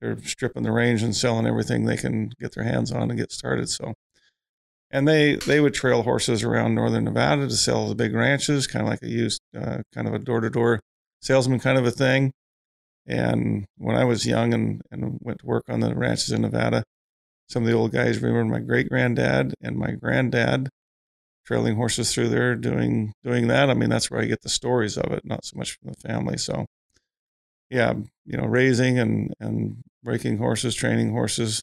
they're 0.00 0.18
stripping 0.22 0.64
the 0.64 0.72
range 0.72 1.02
and 1.02 1.14
selling 1.14 1.46
everything 1.46 1.84
they 1.84 1.96
can 1.96 2.32
get 2.40 2.54
their 2.54 2.64
hands 2.64 2.90
on 2.90 3.10
and 3.10 3.18
get 3.18 3.30
started. 3.30 3.68
So, 3.68 3.94
and 4.90 5.06
they 5.06 5.36
they 5.36 5.60
would 5.60 5.74
trail 5.74 6.02
horses 6.02 6.42
around 6.42 6.74
northern 6.74 7.04
Nevada 7.04 7.48
to 7.48 7.56
sell 7.56 7.88
the 7.88 7.94
big 7.94 8.14
ranches, 8.14 8.66
kind 8.66 8.84
of 8.84 8.90
like 8.90 9.02
a 9.02 9.08
used, 9.08 9.40
uh, 9.56 9.78
kind 9.94 10.08
of 10.08 10.14
a 10.14 10.18
door 10.18 10.40
to 10.40 10.50
door 10.50 10.80
salesman 11.20 11.60
kind 11.60 11.78
of 11.78 11.86
a 11.86 11.90
thing. 11.90 12.32
And 13.06 13.64
when 13.78 13.96
I 13.96 14.04
was 14.04 14.26
young 14.26 14.52
and, 14.52 14.82
and 14.90 15.18
went 15.22 15.40
to 15.40 15.46
work 15.46 15.64
on 15.68 15.80
the 15.80 15.94
ranches 15.94 16.30
in 16.30 16.42
Nevada, 16.42 16.84
some 17.52 17.64
of 17.64 17.68
the 17.68 17.74
old 17.74 17.92
guys 17.92 18.22
remember 18.22 18.54
my 18.54 18.60
great 18.60 18.88
granddad 18.88 19.52
and 19.60 19.76
my 19.76 19.90
granddad 19.90 20.70
trailing 21.44 21.76
horses 21.76 22.12
through 22.12 22.30
there 22.30 22.54
doing 22.54 23.12
doing 23.22 23.48
that. 23.48 23.68
I 23.68 23.74
mean, 23.74 23.90
that's 23.90 24.10
where 24.10 24.22
I 24.22 24.24
get 24.24 24.40
the 24.40 24.48
stories 24.48 24.96
of 24.96 25.12
it, 25.12 25.22
not 25.24 25.44
so 25.44 25.58
much 25.58 25.72
from 25.72 25.92
the 25.92 26.08
family. 26.08 26.38
So, 26.38 26.64
yeah, 27.68 27.92
you 28.24 28.38
know, 28.38 28.46
raising 28.46 28.98
and 28.98 29.34
and 29.38 29.82
breaking 30.02 30.38
horses, 30.38 30.74
training 30.74 31.10
horses 31.10 31.60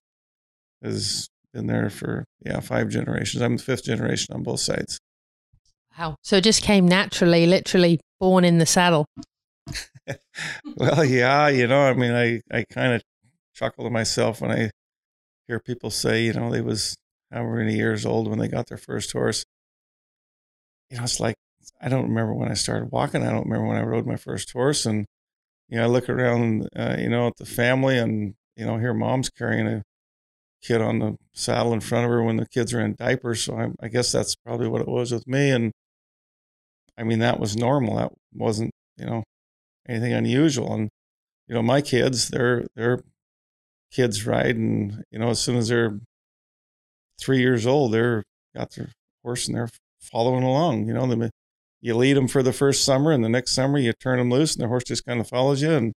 has 0.84 1.28
been 1.54 1.66
there 1.66 1.90
for 1.90 2.24
yeah 2.46 2.60
five 2.60 2.90
generations. 2.90 3.42
I'm 3.42 3.58
the 3.58 3.64
fifth 3.64 3.86
generation 3.86 4.36
on 4.36 4.44
both 4.44 4.60
sides. 4.60 5.00
Wow! 5.98 6.18
So 6.22 6.38
it 6.38 6.44
just 6.44 6.62
came 6.62 6.88
naturally, 6.88 7.48
literally 7.48 8.00
born 8.20 8.46
in 8.46 8.60
the 8.60 8.68
saddle. 8.68 9.08
well, 10.78 11.04
yeah, 11.04 11.48
you 11.48 11.66
know, 11.66 11.82
I 11.82 11.94
mean, 11.94 12.12
I 12.12 12.42
I 12.56 12.64
kind 12.72 12.94
of 12.94 13.02
chuckle 13.56 13.86
to 13.86 13.90
myself 13.90 14.40
when 14.40 14.52
I 14.52 14.70
hear 15.50 15.60
people 15.60 15.90
say, 15.90 16.24
you 16.24 16.34
know, 16.34 16.52
they 16.52 16.62
was 16.62 16.96
however 17.32 17.56
many 17.56 17.76
years 17.76 18.06
old 18.06 18.28
when 18.30 18.38
they 18.38 18.48
got 18.48 18.68
their 18.68 18.78
first 18.78 19.12
horse. 19.12 19.44
You 20.90 20.98
know, 20.98 21.04
it's 21.04 21.20
like 21.20 21.36
I 21.82 21.90
don't 21.90 22.08
remember 22.08 22.34
when 22.34 22.50
I 22.50 22.54
started 22.54 22.92
walking. 22.92 23.24
I 23.24 23.32
don't 23.32 23.48
remember 23.48 23.68
when 23.68 23.78
I 23.78 23.84
rode 23.84 24.06
my 24.06 24.16
first 24.16 24.52
horse. 24.52 24.86
And 24.86 25.06
you 25.68 25.78
know, 25.78 25.86
I 25.86 25.88
look 25.88 26.08
around, 26.08 26.70
uh, 26.76 26.96
you 27.00 27.10
know, 27.10 27.28
at 27.28 27.38
the 27.38 27.46
family, 27.46 27.98
and 27.98 28.36
you 28.56 28.66
know, 28.66 28.78
here 28.78 28.94
mom's 28.94 29.30
carrying 29.30 29.68
a 29.68 29.84
kid 30.62 30.82
on 30.82 31.00
the 31.00 31.16
saddle 31.34 31.74
in 31.74 31.80
front 31.80 32.06
of 32.06 32.12
her 32.12 32.24
when 32.24 32.38
the 32.38 32.48
kids 32.48 32.74
are 32.74 32.82
in 32.82 32.96
diapers. 32.96 33.44
So 33.44 33.58
I, 33.58 33.86
I 33.86 33.88
guess 33.88 34.12
that's 34.12 34.36
probably 34.36 34.68
what 34.68 34.82
it 34.82 34.88
was 34.88 35.12
with 35.12 35.28
me. 35.28 35.50
And 35.50 35.72
I 36.98 37.04
mean, 37.04 37.20
that 37.20 37.40
was 37.40 37.56
normal. 37.58 37.96
That 37.96 38.12
wasn't, 38.34 38.72
you 38.98 39.06
know, 39.06 39.24
anything 39.88 40.14
unusual. 40.14 40.74
And 40.74 40.90
you 41.48 41.56
know, 41.56 41.64
my 41.64 41.82
kids, 41.82 42.30
they're 42.30 42.68
they're 42.76 43.00
kids 43.92 44.26
ride, 44.26 44.56
and 44.56 45.04
you 45.12 45.20
know, 45.20 45.30
as 45.30 45.40
soon 45.40 45.58
as 45.58 45.68
they're 45.68 46.00
three 47.20 47.40
years 47.40 47.66
old, 47.66 47.94
they're 47.94 48.24
got 48.56 48.72
their 48.72 48.90
horse 49.24 49.48
and 49.48 49.56
they're 49.56 49.70
following 50.00 50.44
along. 50.44 50.88
You 50.88 50.94
know, 50.94 51.30
you 51.82 51.96
lead 51.96 52.18
them 52.18 52.28
for 52.28 52.44
the 52.44 52.54
first 52.54 52.84
summer, 52.84 53.12
and 53.12 53.24
the 53.24 53.30
next 53.30 53.52
summer 53.52 53.78
you 53.78 53.94
turn 53.94 54.20
them 54.20 54.30
loose, 54.30 54.56
and 54.56 54.64
the 54.64 54.68
horse 54.68 54.84
just 54.84 55.06
kind 55.06 55.20
of 55.20 55.28
follows 55.28 55.62
you. 55.62 55.72
And 55.72 55.94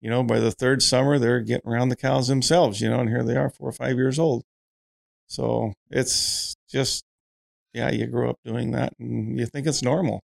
you 0.00 0.10
know, 0.10 0.22
by 0.22 0.38
the 0.38 0.52
third 0.52 0.82
summer, 0.82 1.18
they're 1.18 1.40
getting 1.40 1.70
around 1.70 1.88
the 1.88 1.96
cows 1.96 2.28
themselves. 2.28 2.80
You 2.80 2.90
know, 2.90 3.00
and 3.00 3.08
here 3.08 3.24
they 3.24 3.36
are, 3.36 3.50
four 3.50 3.68
or 3.68 3.72
five 3.72 3.96
years 3.96 4.18
old. 4.18 4.44
So 5.26 5.72
it's 5.90 6.54
just, 6.70 7.04
yeah, 7.74 7.90
you 7.90 8.06
grow 8.06 8.30
up 8.30 8.38
doing 8.44 8.70
that, 8.72 8.94
and 8.98 9.38
you 9.38 9.46
think 9.46 9.66
it's 9.66 9.82
normal. 9.82 10.22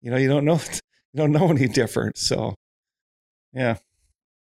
You 0.00 0.10
know, 0.10 0.16
you 0.16 0.28
don't 0.28 0.44
know, 0.44 0.60
you 1.12 1.18
don't 1.18 1.32
know 1.32 1.48
any 1.48 1.68
different. 1.68 2.18
So, 2.18 2.54
yeah. 3.52 3.78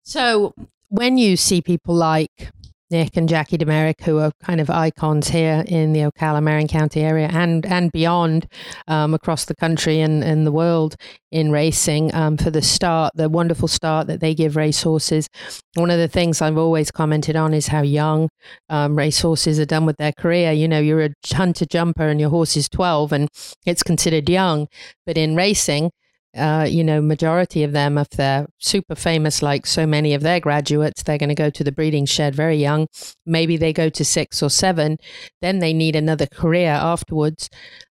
So 0.02 0.54
when 0.88 1.18
you 1.18 1.36
see 1.36 1.60
people 1.60 1.94
like 1.94 2.50
Nick 2.88 3.16
and 3.16 3.28
Jackie 3.28 3.56
de 3.56 3.66
Meric, 3.66 4.02
who 4.02 4.18
are 4.18 4.30
kind 4.44 4.60
of 4.60 4.70
icons 4.70 5.28
here 5.28 5.64
in 5.66 5.92
the 5.92 6.00
Ocala, 6.00 6.40
Marion 6.40 6.68
County 6.68 7.00
area 7.00 7.28
and, 7.32 7.66
and 7.66 7.90
beyond 7.90 8.46
um, 8.86 9.12
across 9.12 9.44
the 9.46 9.56
country 9.56 10.00
and, 10.00 10.22
and 10.22 10.46
the 10.46 10.52
world 10.52 10.94
in 11.32 11.50
racing 11.50 12.14
um, 12.14 12.36
for 12.36 12.50
the 12.50 12.62
start, 12.62 13.12
the 13.16 13.28
wonderful 13.28 13.66
start 13.66 14.06
that 14.06 14.20
they 14.20 14.34
give 14.34 14.54
racehorses. 14.54 15.28
One 15.74 15.90
of 15.90 15.98
the 15.98 16.06
things 16.06 16.40
I've 16.40 16.56
always 16.56 16.92
commented 16.92 17.34
on 17.34 17.54
is 17.54 17.66
how 17.66 17.82
young 17.82 18.28
um, 18.68 18.96
racehorses 18.96 19.58
are 19.58 19.66
done 19.66 19.84
with 19.84 19.96
their 19.96 20.12
career. 20.12 20.52
You 20.52 20.68
know, 20.68 20.78
you're 20.78 21.04
a 21.04 21.10
hunter 21.32 21.66
jumper 21.66 22.06
and 22.06 22.20
your 22.20 22.30
horse 22.30 22.56
is 22.56 22.68
12 22.68 23.12
and 23.12 23.28
it's 23.66 23.82
considered 23.82 24.28
young. 24.28 24.68
But 25.04 25.18
in 25.18 25.34
racing, 25.34 25.90
uh, 26.36 26.66
you 26.68 26.84
know, 26.84 27.00
majority 27.00 27.62
of 27.62 27.72
them, 27.72 27.98
if 27.98 28.10
they're 28.10 28.46
super 28.58 28.94
famous, 28.94 29.42
like 29.42 29.66
so 29.66 29.86
many 29.86 30.14
of 30.14 30.22
their 30.22 30.40
graduates, 30.40 31.02
they're 31.02 31.18
going 31.18 31.28
to 31.28 31.34
go 31.34 31.50
to 31.50 31.64
the 31.64 31.72
breeding 31.72 32.06
shed 32.06 32.34
very 32.34 32.56
young. 32.56 32.86
Maybe 33.24 33.56
they 33.56 33.72
go 33.72 33.88
to 33.88 34.04
six 34.04 34.42
or 34.42 34.50
seven. 34.50 34.98
Then 35.40 35.58
they 35.58 35.72
need 35.72 35.96
another 35.96 36.26
career 36.26 36.70
afterwards. 36.70 37.48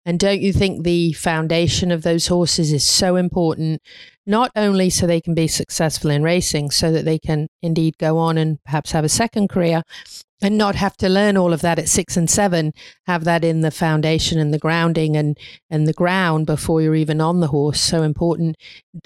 And 0.06 0.18
don't 0.18 0.40
you 0.40 0.52
think 0.52 0.82
the 0.82 1.12
foundation 1.12 1.90
of 1.90 2.02
those 2.02 2.28
horses 2.28 2.72
is 2.72 2.84
so 2.86 3.16
important, 3.16 3.82
not 4.26 4.50
only 4.56 4.88
so 4.88 5.06
they 5.06 5.20
can 5.20 5.34
be 5.34 5.46
successful 5.46 6.10
in 6.10 6.22
racing, 6.22 6.70
so 6.70 6.90
that 6.90 7.04
they 7.04 7.18
can 7.18 7.48
indeed 7.62 7.98
go 7.98 8.16
on 8.16 8.38
and 8.38 8.62
perhaps 8.64 8.92
have 8.92 9.04
a 9.04 9.10
second 9.10 9.48
career, 9.48 9.82
and 10.42 10.56
not 10.56 10.74
have 10.74 10.96
to 10.98 11.08
learn 11.08 11.36
all 11.36 11.52
of 11.52 11.60
that 11.60 11.78
at 11.78 11.88
six 11.88 12.16
and 12.16 12.28
seven 12.30 12.72
have 13.06 13.24
that 13.24 13.44
in 13.44 13.60
the 13.60 13.70
foundation 13.70 14.38
and 14.38 14.52
the 14.52 14.58
grounding 14.58 15.16
and 15.16 15.38
and 15.68 15.86
the 15.86 15.92
ground 15.92 16.46
before 16.46 16.82
you're 16.82 16.94
even 16.94 17.20
on 17.20 17.40
the 17.40 17.48
horse. 17.48 17.80
So 17.80 18.02
important. 18.02 18.56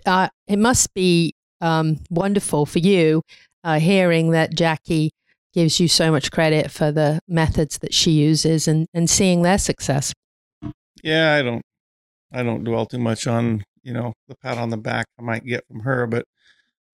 Uh, 0.06 0.28
it 0.46 0.58
must 0.58 0.94
be 0.94 1.34
um, 1.60 1.98
wonderful 2.10 2.66
for 2.66 2.78
you 2.78 3.22
uh, 3.62 3.78
hearing 3.78 4.30
that 4.30 4.54
jackie 4.54 5.10
gives 5.52 5.78
you 5.78 5.88
so 5.88 6.10
much 6.10 6.30
credit 6.30 6.70
for 6.70 6.90
the 6.90 7.20
methods 7.28 7.78
that 7.78 7.94
she 7.94 8.10
uses 8.10 8.68
and 8.68 8.86
and 8.92 9.08
seeing 9.08 9.42
their 9.42 9.58
success. 9.58 10.12
Yeah, 11.02 11.34
I 11.34 11.42
don't, 11.42 11.62
I 12.32 12.42
don't 12.42 12.64
dwell 12.64 12.86
too 12.86 12.98
much 12.98 13.26
on 13.26 13.64
you 13.82 13.92
know 13.92 14.14
the 14.28 14.36
pat 14.36 14.58
on 14.58 14.70
the 14.70 14.76
back 14.76 15.06
I 15.18 15.22
might 15.22 15.44
get 15.44 15.66
from 15.68 15.80
her, 15.80 16.06
but 16.06 16.24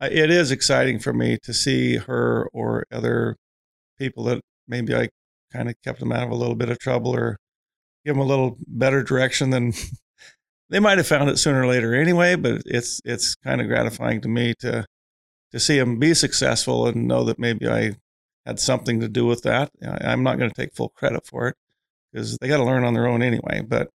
it 0.00 0.31
is 0.31 0.50
exciting 0.50 0.98
for 0.98 1.12
me 1.12 1.38
to 1.42 1.53
see 1.53 1.96
her 1.96 2.48
or 2.53 2.85
other 2.90 3.37
people 4.01 4.25
that 4.25 4.41
maybe 4.67 4.95
I 4.95 5.09
kind 5.53 5.69
of 5.69 5.75
kept 5.85 6.01
them 6.01 6.13
out 6.13 6.25
of 6.25 6.31
a 6.31 6.37
little 6.37 6.57
bit 6.57 6.71
of 6.71 6.79
trouble 6.79 7.15
or 7.15 7.37
give 8.05 8.15
them 8.15 8.23
a 8.23 8.29
little 8.29 8.57
better 8.67 9.03
direction 9.03 9.51
than 9.51 9.73
they 10.71 10.81
might 10.81 10.99
have 10.99 11.07
found 11.07 11.29
it 11.29 11.39
sooner 11.39 11.63
or 11.63 11.67
later 11.67 11.95
anyway. 11.95 12.35
But 12.35 12.63
it's 12.65 13.01
it's 13.05 13.35
kind 13.37 13.61
of 13.61 13.69
gratifying 13.69 14.21
to 14.23 14.29
me 14.29 14.55
to 14.61 14.87
to 15.53 15.61
see 15.61 15.79
them 15.79 15.99
be 15.99 16.15
successful 16.15 16.87
and 16.87 17.07
know 17.07 17.25
that 17.25 17.39
maybe 17.39 17.69
I 17.69 17.97
had 18.47 18.59
something 18.59 19.01
to 19.01 19.09
do 19.09 19.27
with 19.27 19.43
that. 19.43 19.71
I'm 19.83 20.23
not 20.23 20.39
going 20.39 20.51
to 20.51 20.57
take 20.57 20.75
full 20.75 20.89
credit 20.91 21.27
for 21.27 21.49
it 21.49 21.57
because 22.13 22.39
they 22.39 22.49
got 22.49 22.59
to 22.59 22.65
learn 22.65 22.85
on 22.85 22.95
their 22.95 23.07
own 23.07 23.23
anyway. 23.23 23.63
But 23.67 23.91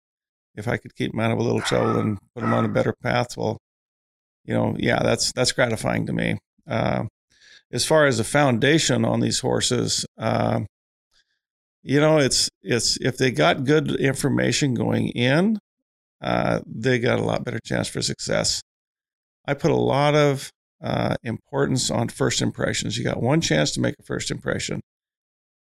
if 0.56 0.68
I 0.68 0.78
could 0.78 0.96
keep 0.96 1.12
them 1.12 1.20
out 1.20 1.32
of 1.32 1.40
a 1.40 1.44
little 1.44 1.62
trouble 1.62 1.98
and 2.00 2.18
put 2.34 2.42
them 2.42 2.54
on 2.54 2.66
a 2.66 2.70
better 2.70 2.94
path, 3.02 3.36
well, 3.38 3.58
you 4.44 4.54
know, 4.54 4.76
yeah, 4.78 5.02
that's 5.02 5.32
that's 5.34 5.52
gratifying 5.52 6.06
to 6.06 6.14
me. 6.14 6.38
Uh, 6.68 7.06
as 7.72 7.86
far 7.86 8.06
as 8.06 8.18
the 8.18 8.24
foundation 8.24 9.06
on 9.06 9.20
these 9.20 9.40
horses, 9.40 10.06
uh, 10.18 10.62
you 11.84 12.00
know, 12.00 12.18
it's 12.18 12.50
it's 12.64 12.98
if 13.02 13.18
they 13.18 13.32
got 13.32 13.64
good 13.64 13.92
information 13.96 14.74
going 14.74 15.10
in, 15.10 15.60
uh, 16.22 16.60
they 16.66 17.00
got 17.00 17.20
a 17.20 17.24
lot 17.24 17.44
better 17.44 17.60
chance 17.64 17.88
for 17.88 18.02
success. 18.02 18.62
I 19.48 19.54
put 19.54 19.72
a 19.72 19.76
lot 19.76 20.16
of 20.16 20.50
uh, 20.84 21.16
importance 21.24 21.92
on 21.92 22.10
first 22.10 22.42
impressions. 22.42 22.98
You 22.98 23.04
got 23.04 23.22
one 23.22 23.42
chance 23.42 23.72
to 23.74 23.82
make 23.82 23.96
a 24.00 24.04
first 24.04 24.32
impression. 24.32 24.82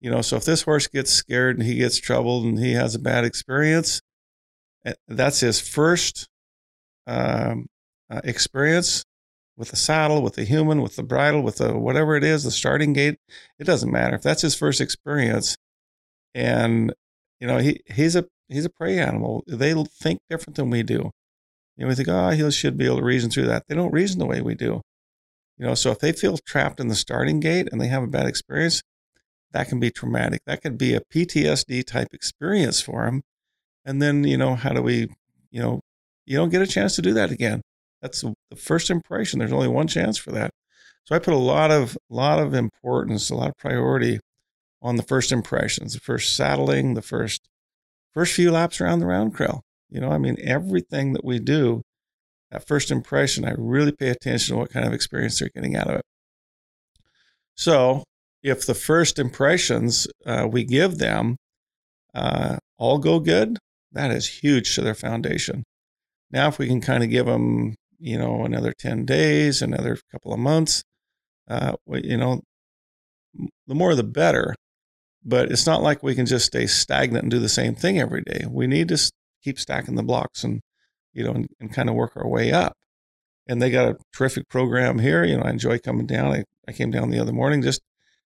You 0.02 0.12
know, 0.12 0.22
so 0.22 0.36
if 0.36 0.46
this 0.46 0.64
horse 0.64 0.88
gets 0.88 1.12
scared 1.12 1.58
and 1.58 1.66
he 1.66 1.76
gets 1.76 1.98
troubled 1.98 2.46
and 2.46 2.60
he 2.60 2.74
has 2.74 2.94
a 2.94 3.00
bad 3.00 3.24
experience, 3.24 4.02
eh, 4.86 4.94
that's 5.08 5.40
his 5.40 5.60
first 5.60 6.28
um, 7.08 7.66
uh, 8.10 8.22
experience 8.24 9.04
with 9.58 9.70
the 9.70 9.76
saddle, 9.76 10.22
with 10.22 10.36
the 10.36 10.44
human, 10.44 10.82
with 10.82 10.96
the 10.96 11.04
bridle, 11.04 11.42
with 11.42 11.58
the 11.58 11.78
whatever 11.78 12.16
it 12.16 12.24
is, 12.24 12.44
the 12.44 12.52
starting 12.52 12.94
gate. 12.94 13.18
It 13.60 13.66
doesn't 13.66 13.92
matter 13.92 14.16
if 14.16 14.24
that's 14.24 14.42
his 14.42 14.56
first 14.56 14.82
experience, 14.82 15.58
and 16.34 16.94
you 17.40 17.48
know 17.48 17.60
he 17.60 17.82
he's 17.88 18.16
a 18.16 18.26
he's 18.50 18.66
a 18.66 18.70
prey 18.70 19.00
animal. 19.00 19.44
They 19.48 19.74
think 19.74 20.20
different 20.30 20.56
than 20.56 20.70
we 20.70 20.84
do. 20.84 21.12
You 21.78 21.86
know, 21.86 21.88
we 21.88 21.96
think, 21.96 22.08
oh, 22.08 22.30
he 22.30 22.52
should 22.52 22.78
be 22.78 22.86
able 22.86 22.98
to 22.98 23.04
reason 23.04 23.32
through 23.32 23.48
that. 23.48 23.64
They 23.68 23.76
don't 23.76 23.92
reason 23.92 24.20
the 24.20 24.28
way 24.28 24.42
we 24.42 24.54
do. 24.56 24.82
You 25.58 25.68
know, 25.68 25.76
so 25.76 25.92
if 25.92 26.00
they 26.00 26.12
feel 26.12 26.38
trapped 26.38 26.80
in 26.80 26.88
the 26.88 26.96
starting 26.96 27.40
gate 27.40 27.68
and 27.72 27.82
they 27.82 27.88
have 27.88 28.04
a 28.04 28.08
bad 28.08 28.28
experience, 28.28 28.84
that 29.52 29.70
can 29.70 29.80
be 29.80 29.92
traumatic. 29.92 30.42
That 30.46 30.62
could 30.62 30.78
be 30.78 30.94
a 30.94 31.02
PTSD 31.02 31.86
type 31.86 32.10
experience 32.14 32.82
for 32.82 33.06
them. 33.06 33.24
And 33.86 34.02
then, 34.02 34.24
you 34.24 34.38
know, 34.38 34.56
how 34.56 34.72
do 34.72 34.82
we, 34.82 35.10
you 35.52 35.62
know, 35.62 35.82
you 36.26 36.38
don't 36.38 36.50
get 36.50 36.62
a 36.62 36.68
chance 36.68 36.96
to 36.96 37.02
do 37.02 37.14
that 37.14 37.32
again. 37.32 37.62
That's 38.04 38.22
the 38.22 38.36
first 38.58 38.90
impression. 38.90 39.40
There's 39.40 39.54
only 39.54 39.70
one 39.70 39.88
chance 39.88 40.18
for 40.18 40.34
that. 40.34 40.52
So 41.06 41.16
I 41.16 41.20
put 41.20 41.34
a 41.34 41.38
lot 41.38 41.72
of 41.72 41.98
lot 42.10 42.40
of 42.40 42.54
importance, 42.54 43.30
a 43.30 43.36
lot 43.36 43.50
of 43.50 43.58
priority 43.58 44.20
on 44.82 44.98
the 44.98 45.04
first 45.04 45.32
impressions, 45.32 45.94
the 45.94 46.02
first 46.02 46.36
saddling, 46.36 46.96
the 46.96 47.02
first 47.02 47.48
first 48.14 48.34
few 48.36 48.52
laps 48.52 48.82
around 48.82 49.00
the 49.00 49.06
round 49.06 49.34
trail. 49.36 49.62
You 49.90 50.02
know, 50.02 50.10
I 50.10 50.18
mean, 50.18 50.36
everything 50.44 51.14
that 51.14 51.24
we 51.24 51.40
do, 51.40 51.82
that 52.52 52.68
first 52.68 52.92
impression, 52.92 53.46
I 53.46 53.54
really 53.58 53.94
pay 53.94 54.10
attention 54.10 54.54
to 54.54 54.60
what 54.60 54.72
kind 54.72 54.86
of 54.86 54.94
experience 54.94 55.40
they're 55.40 55.50
getting 55.56 55.78
out 55.78 55.88
of 55.88 55.96
it. 55.96 56.06
So, 57.56 58.04
if 58.42 58.66
the 58.66 58.76
first 58.76 59.18
impressions 59.18 60.08
uh, 60.26 60.46
we 60.52 60.66
give 60.66 60.98
them 60.98 61.38
uh, 62.14 62.58
all 62.78 62.98
go 62.98 63.22
good, 63.22 63.60
that 63.94 64.12
is 64.12 64.42
huge 64.42 64.76
to 64.76 64.82
their 64.82 64.96
foundation. 64.96 65.64
Now, 66.32 66.50
if 66.50 66.60
we 66.60 66.68
can 66.68 66.82
kind 66.82 67.04
of 67.04 67.10
give 67.10 67.28
them 67.28 67.76
you 68.04 68.18
know, 68.18 68.44
another 68.44 68.74
10 68.78 69.06
days, 69.06 69.62
another 69.62 69.98
couple 70.12 70.34
of 70.34 70.40
months. 70.40 70.84
Uh, 71.48 71.74
you 71.88 72.18
know, 72.18 72.42
the 73.66 73.76
more 73.76 73.96
the 73.96 74.04
better. 74.04 74.56
But 75.24 75.50
it's 75.54 75.66
not 75.66 75.82
like 75.82 76.04
we 76.04 76.14
can 76.14 76.26
just 76.26 76.46
stay 76.46 76.68
stagnant 76.68 77.24
and 77.24 77.32
do 77.32 77.40
the 77.40 77.48
same 77.48 77.76
thing 77.76 77.98
every 77.98 78.22
day. 78.22 78.46
We 78.50 78.68
need 78.68 78.90
to 78.90 79.12
keep 79.42 79.58
stacking 79.58 79.96
the 79.96 80.04
blocks 80.04 80.44
and, 80.44 80.60
you 81.14 81.24
know, 81.24 81.32
and, 81.32 81.48
and 81.62 81.74
kind 81.74 81.88
of 81.88 81.96
work 81.96 82.18
our 82.18 82.28
way 82.28 82.52
up. 82.52 82.76
And 83.48 83.62
they 83.62 83.72
got 83.72 83.88
a 83.88 83.98
terrific 84.14 84.50
program 84.50 85.00
here. 85.00 85.24
You 85.24 85.38
know, 85.38 85.44
I 85.44 85.52
enjoy 85.52 85.80
coming 85.80 86.06
down. 86.06 86.34
I, 86.34 86.44
I 86.68 86.74
came 86.74 86.92
down 86.92 87.10
the 87.10 87.20
other 87.20 87.32
morning 87.32 87.62
just 87.62 87.82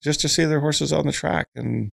just 0.03 0.19
to 0.21 0.27
see 0.27 0.43
their 0.43 0.59
horses 0.59 0.91
on 0.91 1.05
the 1.05 1.13
track. 1.13 1.47
And, 1.55 1.91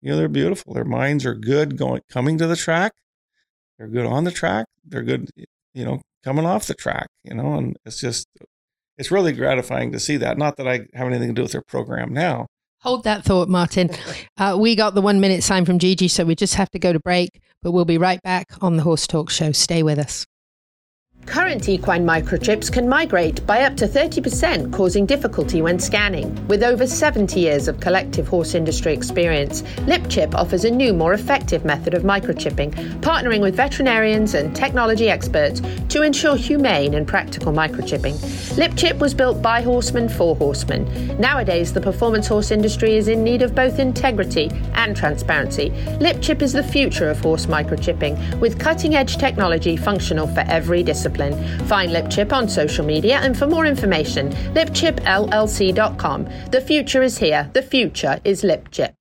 you 0.00 0.10
know, 0.10 0.16
they're 0.16 0.28
beautiful. 0.28 0.74
Their 0.74 0.84
minds 0.84 1.24
are 1.24 1.34
good 1.34 1.76
going 1.76 2.00
coming 2.10 2.36
to 2.38 2.48
the 2.48 2.56
track. 2.56 2.94
They're 3.78 3.88
good 3.88 4.06
on 4.06 4.24
the 4.24 4.32
track. 4.32 4.66
They're 4.84 5.04
good, 5.04 5.30
you 5.72 5.84
know, 5.84 6.00
coming 6.26 6.44
off 6.44 6.66
the 6.66 6.74
track, 6.74 7.06
you 7.22 7.32
know, 7.32 7.54
and 7.54 7.76
it's 7.86 8.00
just, 8.00 8.26
it's 8.98 9.12
really 9.12 9.32
gratifying 9.32 9.92
to 9.92 10.00
see 10.00 10.16
that. 10.16 10.36
Not 10.36 10.56
that 10.56 10.66
I 10.66 10.80
have 10.92 11.06
anything 11.06 11.28
to 11.28 11.34
do 11.34 11.42
with 11.42 11.52
their 11.52 11.62
program 11.62 12.12
now. 12.12 12.48
Hold 12.80 13.04
that 13.04 13.24
thought, 13.24 13.48
Martin. 13.48 13.90
Uh, 14.38 14.54
we 14.54 14.76
got 14.76 14.94
the 14.94 15.00
one 15.00 15.18
minute 15.18 15.42
sign 15.42 15.64
from 15.64 15.78
Gigi, 15.78 16.08
so 16.08 16.22
we 16.22 16.34
just 16.34 16.56
have 16.56 16.68
to 16.68 16.78
go 16.78 16.92
to 16.92 17.00
break, 17.00 17.40
but 17.62 17.70
we'll 17.70 17.86
be 17.86 17.96
right 17.96 18.20
back 18.22 18.48
on 18.60 18.76
the 18.76 18.82
Horse 18.82 19.06
Talk 19.06 19.30
Show. 19.30 19.50
Stay 19.50 19.82
with 19.82 19.98
us. 19.98 20.26
Current 21.36 21.68
equine 21.68 22.06
microchips 22.06 22.72
can 22.72 22.88
migrate 22.88 23.44
by 23.46 23.62
up 23.62 23.76
to 23.78 23.86
30%, 23.86 24.72
causing 24.72 25.04
difficulty 25.04 25.60
when 25.60 25.78
scanning. 25.78 26.46
With 26.46 26.62
over 26.62 26.86
70 26.86 27.38
years 27.38 27.68
of 27.68 27.80
collective 27.80 28.28
horse 28.28 28.54
industry 28.54 28.94
experience, 28.94 29.62
LipChip 29.86 30.34
offers 30.34 30.64
a 30.64 30.70
new, 30.70 30.94
more 30.94 31.12
effective 31.12 31.64
method 31.64 31.94
of 31.94 32.04
microchipping, 32.04 32.72
partnering 33.00 33.40
with 33.40 33.56
veterinarians 33.56 34.34
and 34.34 34.54
technology 34.54 35.10
experts 35.10 35.60
to 35.88 36.02
ensure 36.02 36.36
humane 36.36 36.94
and 36.94 37.08
practical 37.08 37.52
microchipping. 37.52 38.14
LipChip 38.56 38.98
was 38.98 39.12
built 39.12 39.42
by 39.42 39.60
horsemen 39.60 40.08
for 40.08 40.36
horsemen. 40.36 41.18
Nowadays, 41.18 41.72
the 41.72 41.80
performance 41.80 42.28
horse 42.28 42.50
industry 42.50 42.96
is 42.96 43.08
in 43.08 43.24
need 43.24 43.42
of 43.42 43.54
both 43.54 43.78
integrity 43.78 44.48
and 44.74 44.96
transparency. 44.96 45.70
LipChip 46.00 46.40
is 46.40 46.52
the 46.52 46.62
future 46.62 47.10
of 47.10 47.20
horse 47.20 47.46
microchipping, 47.46 48.38
with 48.40 48.58
cutting 48.60 48.94
edge 48.94 49.16
technology 49.16 49.76
functional 49.76 50.28
for 50.28 50.44
every 50.48 50.84
discipline 50.84 51.15
discipline. 51.16 51.66
Find 51.66 51.90
LipChip 51.92 52.32
on 52.32 52.48
social 52.48 52.84
media 52.84 53.18
and 53.22 53.36
for 53.36 53.46
more 53.46 53.66
information, 53.66 54.30
lipchipllc.com. 54.54 56.28
The 56.50 56.60
future 56.60 57.02
is 57.02 57.18
here. 57.18 57.50
The 57.52 57.62
future 57.62 58.20
is 58.24 58.42
LipChip. 58.42 58.92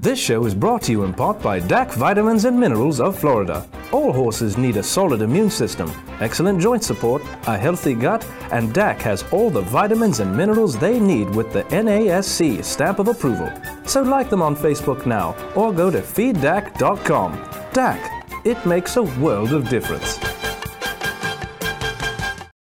This 0.00 0.20
show 0.20 0.46
is 0.46 0.54
brought 0.54 0.82
to 0.82 0.92
you 0.92 1.02
in 1.02 1.12
part 1.12 1.42
by 1.42 1.58
DAC 1.58 1.92
Vitamins 1.94 2.44
and 2.44 2.58
Minerals 2.58 3.00
of 3.00 3.18
Florida. 3.18 3.68
All 3.90 4.12
horses 4.12 4.56
need 4.56 4.76
a 4.76 4.82
solid 4.82 5.22
immune 5.22 5.50
system, 5.50 5.90
excellent 6.20 6.60
joint 6.60 6.84
support, 6.84 7.20
a 7.48 7.58
healthy 7.58 7.94
gut, 7.94 8.24
and 8.52 8.72
DAC 8.72 9.00
has 9.00 9.24
all 9.32 9.50
the 9.50 9.62
vitamins 9.62 10.20
and 10.20 10.36
minerals 10.36 10.78
they 10.78 11.00
need 11.00 11.28
with 11.30 11.52
the 11.52 11.64
NASC 11.64 12.62
stamp 12.62 13.00
of 13.00 13.08
approval. 13.08 13.50
So 13.86 14.02
like 14.02 14.30
them 14.30 14.40
on 14.40 14.54
Facebook 14.54 15.04
now 15.04 15.34
or 15.56 15.72
go 15.72 15.90
to 15.90 16.00
feeddac.com. 16.00 17.32
DAC 17.72 18.17
it 18.48 18.64
makes 18.64 18.96
a 18.96 19.02
world 19.02 19.52
of 19.52 19.68
difference. 19.68 20.18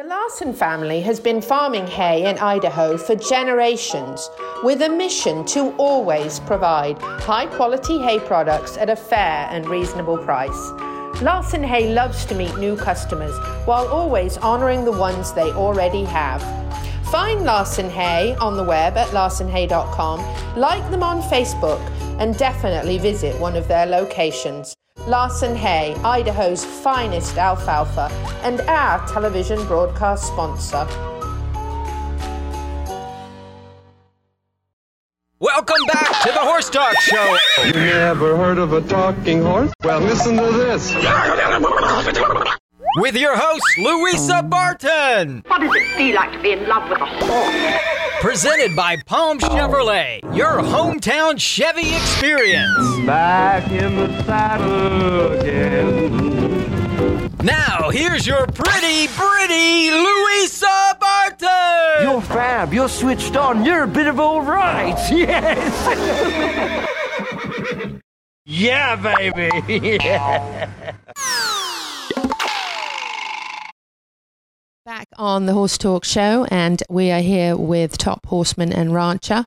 The 0.00 0.06
Larson 0.06 0.54
family 0.54 1.02
has 1.02 1.20
been 1.20 1.42
farming 1.42 1.86
hay 1.86 2.24
in 2.24 2.38
Idaho 2.38 2.96
for 2.96 3.14
generations 3.14 4.30
with 4.62 4.80
a 4.80 4.88
mission 4.88 5.44
to 5.52 5.72
always 5.76 6.40
provide 6.40 6.96
high 7.02 7.44
quality 7.44 8.00
hay 8.00 8.18
products 8.18 8.78
at 8.78 8.88
a 8.88 8.96
fair 8.96 9.46
and 9.50 9.68
reasonable 9.68 10.16
price. 10.16 10.70
Larson 11.20 11.62
Hay 11.62 11.92
loves 11.92 12.24
to 12.24 12.34
meet 12.34 12.56
new 12.56 12.78
customers 12.78 13.36
while 13.66 13.86
always 13.88 14.38
honoring 14.38 14.86
the 14.86 14.92
ones 14.92 15.34
they 15.34 15.52
already 15.52 16.04
have. 16.04 16.40
Find 17.10 17.44
Larson 17.44 17.90
Hay 17.90 18.34
on 18.36 18.56
the 18.56 18.64
web 18.64 18.96
at 18.96 19.08
larsonhay.com, 19.08 20.58
like 20.58 20.90
them 20.90 21.02
on 21.02 21.20
Facebook, 21.20 21.80
and 22.18 22.38
definitely 22.38 22.96
visit 22.96 23.38
one 23.38 23.54
of 23.54 23.68
their 23.68 23.84
locations. 23.84 24.74
Larson 25.06 25.56
Hay, 25.56 25.94
Idaho's 26.04 26.64
finest 26.64 27.38
alfalfa, 27.38 28.08
and 28.42 28.60
our 28.62 29.06
television 29.08 29.64
broadcast 29.66 30.26
sponsor. 30.26 30.86
Welcome 35.38 35.86
back 35.86 36.22
to 36.22 36.32
the 36.32 36.40
Horse 36.40 36.68
Talk 36.68 37.00
Show. 37.00 37.38
You 37.64 37.72
never 37.72 38.36
heard 38.36 38.58
of 38.58 38.74
a 38.74 38.82
talking 38.82 39.40
horse? 39.40 39.72
Well, 39.82 40.00
listen 40.00 40.36
to 40.36 40.52
this. 40.52 40.92
With 42.96 43.14
your 43.16 43.36
host, 43.36 43.62
Louisa 43.78 44.42
Barton. 44.42 45.44
What 45.46 45.60
does 45.60 45.70
it 45.74 45.96
feel 45.96 46.16
like 46.16 46.32
to 46.32 46.42
be 46.42 46.50
in 46.52 46.66
love 46.66 46.90
with 46.90 47.00
a 47.00 47.06
horse? 47.06 47.80
Presented 48.20 48.74
by 48.74 48.96
Palm 49.06 49.38
Chevrolet, 49.38 50.20
your 50.36 50.60
hometown 50.60 51.38
Chevy 51.38 51.94
experience. 51.94 53.06
Back 53.06 53.70
in 53.70 53.94
the 53.94 54.22
saddle 54.24 55.38
again. 55.38 57.36
Now, 57.44 57.90
here's 57.90 58.26
your 58.26 58.44
pretty, 58.48 59.06
pretty 59.08 59.90
Louisa 59.92 60.96
Barton. 61.00 62.02
You're 62.02 62.20
fab. 62.22 62.74
You're 62.74 62.88
switched 62.88 63.36
on. 63.36 63.64
You're 63.64 63.84
a 63.84 63.88
bit 63.88 64.08
of 64.08 64.18
all 64.18 64.42
right. 64.42 64.96
Yes. 65.12 65.76
yeah, 68.44 68.96
baby. 68.96 69.98
Yeah. 70.02 70.68
Back 74.90 75.06
on 75.18 75.46
the 75.46 75.52
Horse 75.52 75.78
Talk 75.78 76.04
Show, 76.04 76.48
and 76.50 76.82
we 76.90 77.12
are 77.12 77.20
here 77.20 77.56
with 77.56 77.96
top 77.96 78.26
horseman 78.26 78.72
and 78.72 78.92
rancher 78.92 79.44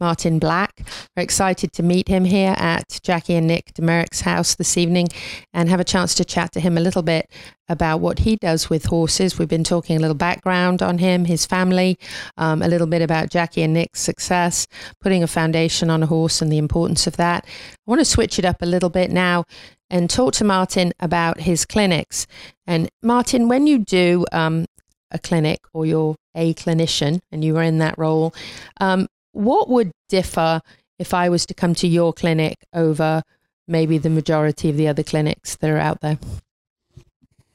Martin 0.00 0.40
Black. 0.40 0.82
We're 1.16 1.22
excited 1.22 1.72
to 1.74 1.84
meet 1.84 2.08
him 2.08 2.24
here 2.24 2.56
at 2.56 2.98
Jackie 3.04 3.36
and 3.36 3.46
Nick 3.46 3.72
de 3.74 3.82
Meric's 3.82 4.22
house 4.22 4.56
this 4.56 4.76
evening 4.76 5.06
and 5.54 5.68
have 5.68 5.78
a 5.78 5.84
chance 5.84 6.16
to 6.16 6.24
chat 6.24 6.50
to 6.52 6.60
him 6.60 6.76
a 6.76 6.80
little 6.80 7.02
bit 7.02 7.30
about 7.68 8.00
what 8.00 8.20
he 8.20 8.34
does 8.34 8.68
with 8.68 8.86
horses. 8.86 9.38
We've 9.38 9.46
been 9.46 9.62
talking 9.62 9.96
a 9.96 10.00
little 10.00 10.16
background 10.16 10.82
on 10.82 10.98
him, 10.98 11.26
his 11.26 11.46
family, 11.46 11.96
um, 12.36 12.60
a 12.60 12.66
little 12.66 12.88
bit 12.88 13.00
about 13.00 13.30
Jackie 13.30 13.62
and 13.62 13.72
Nick's 13.72 14.00
success, 14.00 14.66
putting 15.00 15.22
a 15.22 15.28
foundation 15.28 15.88
on 15.88 16.02
a 16.02 16.06
horse 16.06 16.42
and 16.42 16.50
the 16.50 16.58
importance 16.58 17.06
of 17.06 17.16
that. 17.16 17.44
I 17.46 17.76
want 17.86 18.00
to 18.00 18.04
switch 18.04 18.40
it 18.40 18.44
up 18.44 18.56
a 18.60 18.66
little 18.66 18.90
bit 18.90 19.12
now 19.12 19.44
and 19.90 20.08
talk 20.08 20.32
to 20.34 20.44
Martin 20.44 20.92
about 21.00 21.40
his 21.40 21.66
clinics. 21.66 22.26
And 22.66 22.88
Martin, 23.02 23.48
when 23.48 23.66
you 23.66 23.78
do 23.78 24.24
um, 24.32 24.66
a 25.10 25.18
clinic 25.18 25.60
or 25.72 25.86
you're 25.86 26.16
a 26.34 26.54
clinician 26.54 27.20
and 27.30 27.44
you 27.44 27.56
are 27.56 27.62
in 27.62 27.78
that 27.78 27.98
role, 27.98 28.34
um, 28.80 29.06
what 29.32 29.68
would 29.68 29.90
differ 30.08 30.60
if 30.98 31.14
I 31.14 31.28
was 31.28 31.46
to 31.46 31.54
come 31.54 31.74
to 31.76 31.88
your 31.88 32.12
clinic 32.12 32.56
over 32.72 33.22
maybe 33.66 33.98
the 33.98 34.10
majority 34.10 34.68
of 34.68 34.76
the 34.76 34.88
other 34.88 35.02
clinics 35.02 35.56
that 35.56 35.70
are 35.70 35.78
out 35.78 36.00
there? 36.00 36.18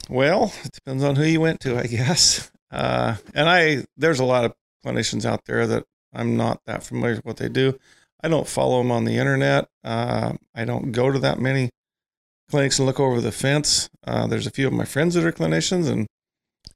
Well, 0.10 0.54
it 0.64 0.72
depends 0.72 1.04
on 1.04 1.16
who 1.16 1.24
you 1.24 1.42
went 1.42 1.60
to, 1.62 1.78
I 1.78 1.84
guess. 1.88 2.52
Uh, 2.72 3.16
and 3.34 3.50
I, 3.50 3.86
there's 3.98 4.20
a 4.20 4.26
lot 4.26 4.46
of 4.46 4.54
clinicians 4.86 5.26
out 5.26 5.46
there 5.46 5.68
that 5.68 5.84
I'm 6.14 6.38
not 6.38 6.62
that 6.66 6.84
familiar 6.84 7.16
with 7.16 7.26
what 7.26 7.38
they 7.38 7.50
do. 7.50 7.78
I 8.24 8.28
don't 8.28 8.48
follow 8.48 8.80
them 8.80 8.92
on 8.92 9.06
the 9.06 9.18
internet. 9.18 9.68
Uh, 9.84 10.34
I 10.56 10.66
don't 10.66 10.92
go 10.92 11.12
to 11.12 11.20
that 11.20 11.40
many 11.40 11.70
clinics 12.50 12.80
and 12.80 12.86
look 12.86 13.00
over 13.00 13.22
the 13.22 13.32
fence. 13.32 13.90
Uh, 14.06 14.28
there's 14.28 14.48
a 14.48 14.52
few 14.52 14.68
of 14.68 14.74
my 14.74 14.86
friends 14.86 15.14
that 15.16 15.26
are 15.26 15.32
clinicians, 15.32 15.90
and 15.90 16.08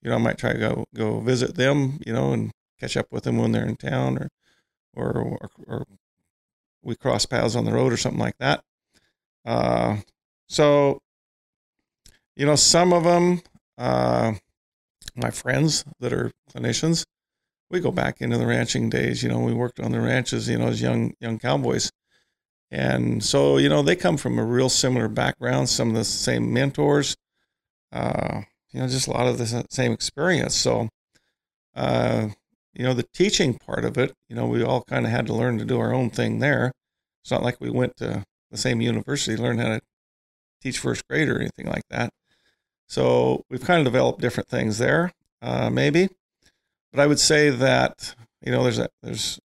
you 0.02 0.10
know, 0.10 0.16
I 0.16 0.20
might 0.20 0.38
try 0.38 0.54
to 0.54 0.60
go 0.60 0.86
go 0.96 1.20
visit 1.20 1.56
them, 1.56 2.00
you 2.06 2.14
know, 2.14 2.34
and 2.34 2.52
catch 2.80 2.98
up 2.98 3.08
with 3.12 3.24
them 3.24 3.38
when 3.38 3.52
they're 3.52 3.68
in 3.68 3.76
town, 3.76 4.18
or 4.18 4.30
or 4.96 5.12
or, 5.22 5.50
or 5.68 5.86
we 6.84 6.96
cross 6.96 7.26
paths 7.26 7.56
on 7.56 7.66
the 7.66 7.74
road 7.74 7.92
or 7.92 7.98
something 7.98 8.20
like 8.20 8.38
that. 8.40 8.64
Uh, 9.46 9.98
so, 10.48 11.00
you 12.36 12.46
know, 12.46 12.56
some 12.56 12.94
of 12.94 13.04
them, 13.04 13.42
uh, 13.78 14.34
my 15.16 15.32
friends 15.32 15.84
that 16.00 16.14
are 16.14 16.32
clinicians, 16.52 17.06
we 17.70 17.80
go 17.80 17.92
back 17.92 18.22
into 18.22 18.38
the 18.38 18.46
ranching 18.48 18.90
days. 18.90 19.22
You 19.22 19.30
know, 19.30 19.40
we 19.40 19.54
worked 19.54 19.80
on 19.80 19.92
the 19.92 20.02
ranches, 20.02 20.50
you 20.50 20.58
know, 20.58 20.68
as 20.68 20.82
young 20.82 21.14
young 21.20 21.40
cowboys, 21.40 21.92
and 22.72 23.24
so 23.24 23.58
you 23.58 23.70
know 23.70 23.82
they 23.82 23.96
come 23.96 24.18
from 24.18 24.40
a 24.40 24.46
real 24.46 24.70
similar 24.70 25.08
background. 25.08 25.70
Some 25.70 25.90
of 25.90 25.96
the 25.96 26.04
same 26.04 26.54
mentors, 26.54 27.16
uh, 27.92 28.42
you 28.72 28.80
know, 28.80 28.88
just 28.88 29.08
a 29.08 29.12
lot 29.12 29.28
of 29.28 29.38
the 29.38 29.66
same 29.70 29.92
experience. 29.92 30.56
So, 30.56 30.90
uh, 31.76 32.30
you 32.74 32.84
know, 32.84 32.94
the 32.94 33.08
teaching 33.14 33.56
part 33.56 33.86
of 33.86 33.98
it, 33.98 34.14
you 34.28 34.36
know, 34.36 34.46
we 34.46 34.64
all 34.64 34.84
kind 34.84 35.06
of 35.06 35.12
had 35.12 35.26
to 35.28 35.34
learn 35.34 35.58
to 35.58 35.66
do 35.66 35.80
our 35.80 35.94
own 35.94 36.10
thing 36.10 36.40
there. 36.40 36.72
It's 37.22 37.32
not 37.32 37.44
like 37.44 37.60
we 37.60 37.70
went 37.70 37.98
to 37.98 38.24
the 38.52 38.58
same 38.58 38.82
university 38.82 39.36
to 39.36 39.42
learn 39.42 39.60
how 39.60 39.70
to 39.70 39.82
teach 40.62 40.80
first 40.80 41.08
grade 41.08 41.30
or 41.30 41.40
anything 41.40 41.68
like 41.68 41.84
that. 41.90 42.12
So 42.88 43.44
we've 43.50 43.64
kind 43.64 43.80
of 43.80 43.92
developed 43.92 44.22
different 44.22 44.50
things 44.50 44.78
there, 44.78 45.12
uh, 45.42 45.70
maybe. 45.70 46.10
But 46.92 47.02
I 47.02 47.08
would 47.08 47.20
say 47.20 47.50
that 47.50 48.16
you 48.42 48.52
know 48.52 48.64
there's 48.64 48.80
a, 48.80 48.90
there's 49.04 49.40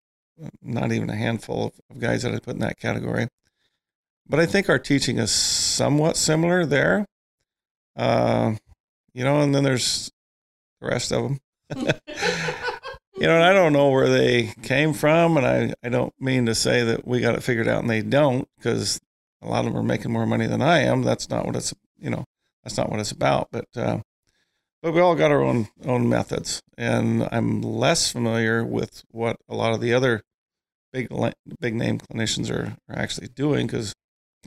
not 0.62 0.92
even 0.92 1.10
a 1.10 1.16
handful 1.16 1.68
of, 1.68 1.74
of 1.90 2.00
guys 2.00 2.24
that 2.24 2.34
I 2.34 2.40
put 2.40 2.56
in 2.56 2.62
that 2.62 2.80
category. 2.80 3.28
But 4.28 4.40
I 4.40 4.46
think 4.46 4.70
our 4.70 4.80
teaching 4.80 5.18
is 5.18 5.32
somewhat 5.32 6.16
similar 6.16 6.66
there. 6.66 7.06
Uh, 7.96 8.56
you 9.14 9.24
know, 9.24 9.42
and 9.42 9.54
then 9.54 9.64
there's 9.64 10.12
the 10.82 10.88
rest 10.88 11.12
of 11.12 11.24
them. 11.24 11.40
you 11.76 13.28
know, 13.28 13.36
and 13.36 13.44
I 13.44 13.54
don't 13.54 13.74
know 13.74 13.90
where 13.90 14.10
they 14.10 14.54
came 14.64 14.94
from, 14.94 15.38
and 15.38 15.46
I, 15.46 15.74
I 15.84 15.90
don't 15.90 16.14
mean 16.20 16.46
to 16.48 16.56
say 16.56 16.84
that 16.84 17.08
we 17.08 17.22
got 17.22 17.36
it 17.36 17.44
figured 17.44 17.68
out 17.68 17.82
and 17.82 17.90
they 17.90 18.02
don't, 18.02 18.48
because 18.58 19.00
a 19.42 19.48
lot 19.48 19.66
of 19.66 19.74
them 19.74 19.78
are 19.80 19.84
making 19.84 20.12
more 20.12 20.26
money 20.26 20.48
than 20.48 20.62
I 20.62 20.80
am. 20.80 21.04
That's 21.04 21.30
not 21.30 21.46
what 21.46 21.56
it's, 21.56 21.74
you 22.00 22.10
know, 22.10 22.26
that's 22.64 22.78
not 22.78 22.90
what 22.90 23.00
it's 23.00 23.12
about. 23.12 23.50
But 23.52 23.68
uh, 23.76 24.00
but 24.82 24.94
we 24.94 25.02
all 25.02 25.16
got 25.16 25.32
our 25.32 25.42
own 25.42 25.68
own 25.86 26.10
methods, 26.10 26.62
and 26.78 27.28
I'm 27.32 27.62
less 27.62 28.12
familiar 28.12 28.64
with 28.66 29.04
what 29.12 29.38
a 29.48 29.56
lot 29.56 29.74
of 29.74 29.82
the 29.82 29.94
other 29.94 30.24
big 30.92 31.08
big 31.60 31.76
name 31.76 32.00
clinicians 32.00 32.52
are, 32.52 32.78
are 32.90 33.00
actually 33.00 33.28
doing, 33.30 33.68
because 33.68 33.94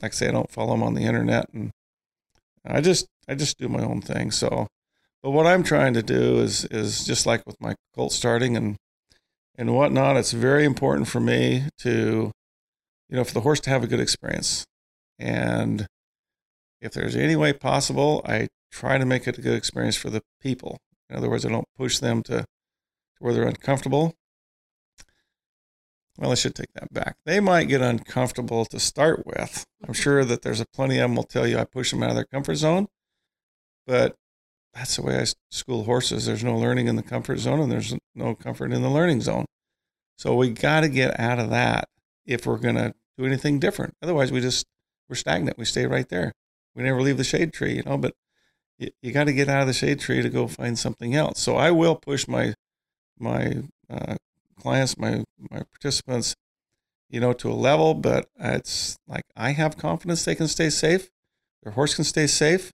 like 0.01 0.13
I 0.13 0.15
say, 0.15 0.27
I 0.27 0.31
don't 0.31 0.51
follow 0.51 0.71
them 0.71 0.83
on 0.83 0.93
the 0.93 1.01
internet, 1.01 1.49
and 1.53 1.71
I 2.65 2.81
just 2.81 3.07
I 3.27 3.35
just 3.35 3.57
do 3.57 3.67
my 3.67 3.83
own 3.83 4.01
thing. 4.01 4.31
So 4.31 4.67
but 5.23 5.31
what 5.31 5.47
I'm 5.47 5.63
trying 5.63 5.93
to 5.95 6.03
do 6.03 6.39
is 6.39 6.65
is 6.65 7.05
just 7.05 7.25
like 7.25 7.45
with 7.45 7.59
my 7.59 7.75
colt 7.95 8.11
starting 8.13 8.55
and 8.55 8.77
and 9.57 9.75
whatnot. 9.75 10.17
It's 10.17 10.31
very 10.31 10.63
important 10.63 11.07
for 11.07 11.19
me 11.19 11.65
to, 11.79 12.31
you 13.09 13.15
know, 13.15 13.23
for 13.23 13.33
the 13.33 13.41
horse 13.41 13.59
to 13.61 13.69
have 13.69 13.83
a 13.83 13.87
good 13.87 13.99
experience, 13.99 14.65
and 15.19 15.87
if 16.79 16.93
there's 16.93 17.15
any 17.15 17.35
way 17.35 17.53
possible, 17.53 18.21
I 18.25 18.47
try 18.71 18.97
to 18.97 19.05
make 19.05 19.27
it 19.27 19.37
a 19.37 19.41
good 19.41 19.55
experience 19.55 19.95
for 19.95 20.09
the 20.09 20.21
people. 20.41 20.77
In 21.09 21.17
other 21.17 21.29
words, 21.29 21.45
I 21.45 21.49
don't 21.49 21.67
push 21.75 21.97
them 21.99 22.21
to, 22.23 22.39
to 22.39 22.45
where 23.19 23.33
they're 23.33 23.47
uncomfortable. 23.47 24.13
Well, 26.17 26.31
I 26.31 26.35
should 26.35 26.55
take 26.55 26.73
that 26.75 26.93
back. 26.93 27.15
They 27.25 27.39
might 27.39 27.65
get 27.67 27.81
uncomfortable 27.81 28.65
to 28.65 28.79
start 28.79 29.25
with. 29.25 29.65
I'm 29.87 29.93
sure 29.93 30.23
that 30.25 30.41
there's 30.41 30.61
a 30.61 30.65
plenty 30.65 30.97
of 30.97 31.03
them 31.03 31.15
will 31.15 31.23
tell 31.23 31.47
you 31.47 31.57
I 31.57 31.63
push 31.65 31.91
them 31.91 32.03
out 32.03 32.09
of 32.11 32.15
their 32.15 32.25
comfort 32.25 32.55
zone, 32.55 32.87
but 33.87 34.15
that's 34.73 34.97
the 34.97 35.01
way 35.01 35.19
I 35.19 35.25
school 35.49 35.85
horses. 35.85 36.27
There's 36.27 36.43
no 36.43 36.55
learning 36.55 36.87
in 36.87 36.97
the 36.97 37.03
comfort 37.03 37.39
zone, 37.39 37.59
and 37.59 37.71
there's 37.71 37.95
no 38.13 38.35
comfort 38.35 38.71
in 38.71 38.83
the 38.83 38.89
learning 38.89 39.21
zone. 39.21 39.45
So 40.17 40.35
we 40.35 40.49
got 40.49 40.81
to 40.81 40.89
get 40.89 41.19
out 41.19 41.39
of 41.39 41.49
that 41.49 41.87
if 42.25 42.45
we're 42.45 42.57
going 42.57 42.75
to 42.75 42.93
do 43.17 43.25
anything 43.25 43.59
different. 43.59 43.95
Otherwise, 44.03 44.31
we 44.31 44.41
just 44.41 44.67
we're 45.09 45.15
stagnant. 45.15 45.57
We 45.57 45.65
stay 45.65 45.87
right 45.87 46.07
there. 46.09 46.33
We 46.75 46.83
never 46.83 47.01
leave 47.01 47.17
the 47.17 47.23
shade 47.23 47.53
tree, 47.53 47.77
you 47.77 47.83
know. 47.83 47.97
But 47.97 48.13
you, 48.77 48.91
you 49.01 49.11
got 49.11 49.23
to 49.23 49.33
get 49.33 49.49
out 49.49 49.61
of 49.61 49.67
the 49.67 49.73
shade 49.73 49.99
tree 49.99 50.21
to 50.21 50.29
go 50.29 50.47
find 50.47 50.77
something 50.77 51.15
else. 51.15 51.39
So 51.39 51.55
I 51.55 51.71
will 51.71 51.95
push 51.95 52.27
my 52.27 52.53
my 53.17 53.63
uh, 53.89 54.15
clients, 54.59 54.97
my 54.97 55.23
my 55.39 55.63
participants, 55.63 56.35
you 57.09 57.19
know, 57.19 57.33
to 57.33 57.49
a 57.49 57.53
level. 57.53 57.93
But 57.95 58.27
it's 58.37 58.97
like 59.07 59.23
I 59.35 59.51
have 59.51 59.77
confidence 59.77 60.25
they 60.25 60.35
can 60.35 60.47
stay 60.47 60.69
safe. 60.69 61.09
Their 61.63 61.71
horse 61.71 61.95
can 61.95 62.03
stay 62.03 62.27
safe 62.27 62.71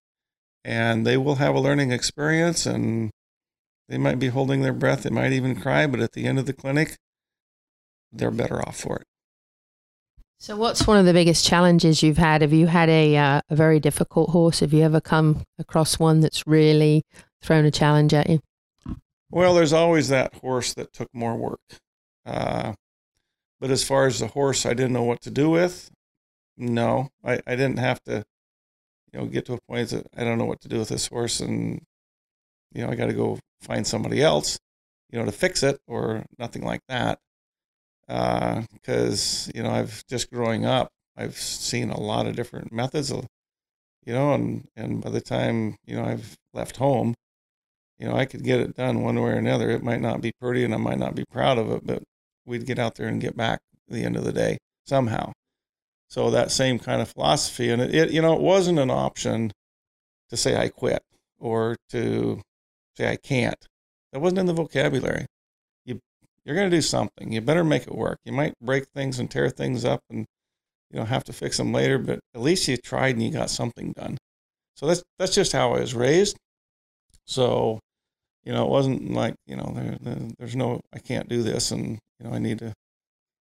and 0.63 1.05
they 1.05 1.17
will 1.17 1.35
have 1.35 1.55
a 1.55 1.59
learning 1.59 1.91
experience 1.91 2.65
and 2.65 3.11
they 3.89 3.97
might 3.97 4.19
be 4.19 4.29
holding 4.29 4.61
their 4.61 4.73
breath 4.73 5.03
they 5.03 5.09
might 5.09 5.33
even 5.33 5.59
cry 5.59 5.85
but 5.85 5.99
at 5.99 6.13
the 6.13 6.25
end 6.25 6.39
of 6.39 6.45
the 6.45 6.53
clinic 6.53 6.97
they're 8.11 8.31
better 8.31 8.61
off 8.65 8.77
for 8.79 8.97
it. 8.97 9.07
So 10.39 10.55
what's 10.57 10.85
one 10.85 10.97
of 10.97 11.05
the 11.05 11.13
biggest 11.13 11.45
challenges 11.45 12.03
you've 12.03 12.17
had? 12.17 12.41
Have 12.41 12.53
you 12.53 12.67
had 12.67 12.89
a, 12.89 13.15
uh, 13.15 13.41
a 13.49 13.55
very 13.55 13.79
difficult 13.79 14.31
horse? 14.31 14.59
Have 14.59 14.73
you 14.73 14.83
ever 14.83 14.99
come 14.99 15.43
across 15.57 15.97
one 15.97 16.19
that's 16.19 16.45
really 16.45 17.03
thrown 17.41 17.65
a 17.65 17.71
challenge 17.71 18.13
at 18.13 18.29
you? 18.29 18.41
Well 19.31 19.55
there's 19.55 19.73
always 19.73 20.09
that 20.09 20.35
horse 20.35 20.73
that 20.75 20.93
took 20.93 21.09
more 21.13 21.35
work 21.35 21.61
uh, 22.25 22.73
but 23.59 23.71
as 23.71 23.83
far 23.83 24.07
as 24.07 24.19
the 24.19 24.27
horse 24.27 24.65
i 24.65 24.73
didn't 24.73 24.93
know 24.93 25.03
what 25.03 25.21
to 25.21 25.31
do 25.31 25.49
with 25.49 25.89
no 26.57 27.09
I, 27.23 27.39
I 27.47 27.55
didn't 27.55 27.79
have 27.79 28.03
to 28.03 28.23
you 29.13 29.19
know, 29.19 29.25
get 29.27 29.45
to 29.45 29.53
a 29.53 29.61
point 29.61 29.89
that 29.89 30.07
I 30.17 30.23
don't 30.23 30.37
know 30.37 30.45
what 30.45 30.61
to 30.61 30.67
do 30.67 30.79
with 30.79 30.89
this 30.89 31.07
horse, 31.07 31.39
and 31.39 31.81
you 32.73 32.83
know, 32.83 32.89
I 32.89 32.95
got 32.95 33.07
to 33.07 33.13
go 33.13 33.39
find 33.61 33.85
somebody 33.85 34.21
else, 34.21 34.59
you 35.11 35.19
know, 35.19 35.25
to 35.25 35.31
fix 35.31 35.63
it 35.63 35.79
or 35.87 36.25
nothing 36.39 36.63
like 36.63 36.81
that. 36.87 37.19
Because 38.07 39.47
uh, 39.49 39.51
you 39.55 39.63
know, 39.63 39.71
I've 39.71 40.05
just 40.07 40.31
growing 40.31 40.65
up, 40.65 40.89
I've 41.15 41.37
seen 41.37 41.89
a 41.91 41.99
lot 41.99 42.27
of 42.27 42.35
different 42.35 42.73
methods, 42.73 43.11
of, 43.11 43.27
you 44.05 44.13
know, 44.13 44.33
and 44.33 44.67
and 44.75 45.01
by 45.01 45.09
the 45.11 45.21
time 45.21 45.77
you 45.85 45.95
know 45.95 46.03
I've 46.03 46.35
left 46.53 46.77
home, 46.77 47.15
you 47.99 48.07
know, 48.07 48.15
I 48.15 48.25
could 48.25 48.43
get 48.43 48.59
it 48.59 48.75
done 48.75 49.03
one 49.03 49.21
way 49.21 49.31
or 49.31 49.35
another. 49.35 49.69
It 49.69 49.83
might 49.83 50.01
not 50.01 50.21
be 50.21 50.31
pretty, 50.41 50.63
and 50.63 50.73
I 50.73 50.77
might 50.77 50.99
not 50.99 51.15
be 51.15 51.25
proud 51.31 51.57
of 51.57 51.71
it, 51.71 51.85
but 51.85 52.03
we'd 52.45 52.65
get 52.65 52.79
out 52.79 52.95
there 52.95 53.07
and 53.07 53.21
get 53.21 53.37
back 53.37 53.59
at 53.87 53.93
the 53.93 54.03
end 54.03 54.17
of 54.17 54.23
the 54.25 54.33
day 54.33 54.57
somehow. 54.85 55.31
So 56.13 56.29
that 56.29 56.51
same 56.51 56.77
kind 56.77 57.01
of 57.01 57.09
philosophy, 57.09 57.71
and 57.71 57.81
it, 57.81 57.95
it 57.95 58.11
you 58.11 58.21
know, 58.21 58.35
it 58.35 58.39
wasn't 58.41 58.77
an 58.77 58.91
option 58.91 59.51
to 60.29 60.37
say 60.37 60.55
I 60.55 60.69
quit 60.69 61.01
or 61.39 61.75
to 61.89 62.39
say 62.95 63.09
I 63.09 63.15
can't. 63.15 63.57
That 64.11 64.19
wasn't 64.19 64.37
in 64.41 64.45
the 64.45 64.53
vocabulary. 64.53 65.25
You 65.85 65.99
you're 66.45 66.55
going 66.55 66.69
to 66.69 66.77
do 66.77 66.83
something. 66.83 67.31
You 67.31 67.41
better 67.41 67.63
make 67.63 67.87
it 67.87 67.95
work. 67.95 68.19
You 68.25 68.31
might 68.31 68.53
break 68.61 68.85
things 68.93 69.17
and 69.17 69.31
tear 69.31 69.49
things 69.49 69.85
up, 69.85 70.01
and 70.07 70.27
you 70.91 70.99
know 70.99 71.05
have 71.05 71.23
to 71.23 71.33
fix 71.33 71.57
them 71.57 71.73
later. 71.73 71.97
But 71.97 72.19
at 72.35 72.41
least 72.41 72.67
you 72.67 72.77
tried 72.77 73.15
and 73.15 73.23
you 73.23 73.31
got 73.31 73.49
something 73.49 73.91
done. 73.93 74.19
So 74.75 74.85
that's 74.85 75.01
that's 75.17 75.33
just 75.33 75.51
how 75.51 75.73
I 75.73 75.79
was 75.79 75.95
raised. 75.95 76.37
So 77.25 77.79
you 78.43 78.53
know, 78.53 78.65
it 78.65 78.69
wasn't 78.69 79.13
like 79.13 79.33
you 79.47 79.55
know 79.55 79.73
there, 79.75 79.97
there, 79.99 80.29
there's 80.37 80.55
no 80.55 80.79
I 80.93 80.99
can't 80.99 81.27
do 81.27 81.41
this, 81.41 81.71
and 81.71 81.97
you 82.19 82.27
know 82.27 82.35
I 82.35 82.37
need 82.37 82.59
to 82.59 82.71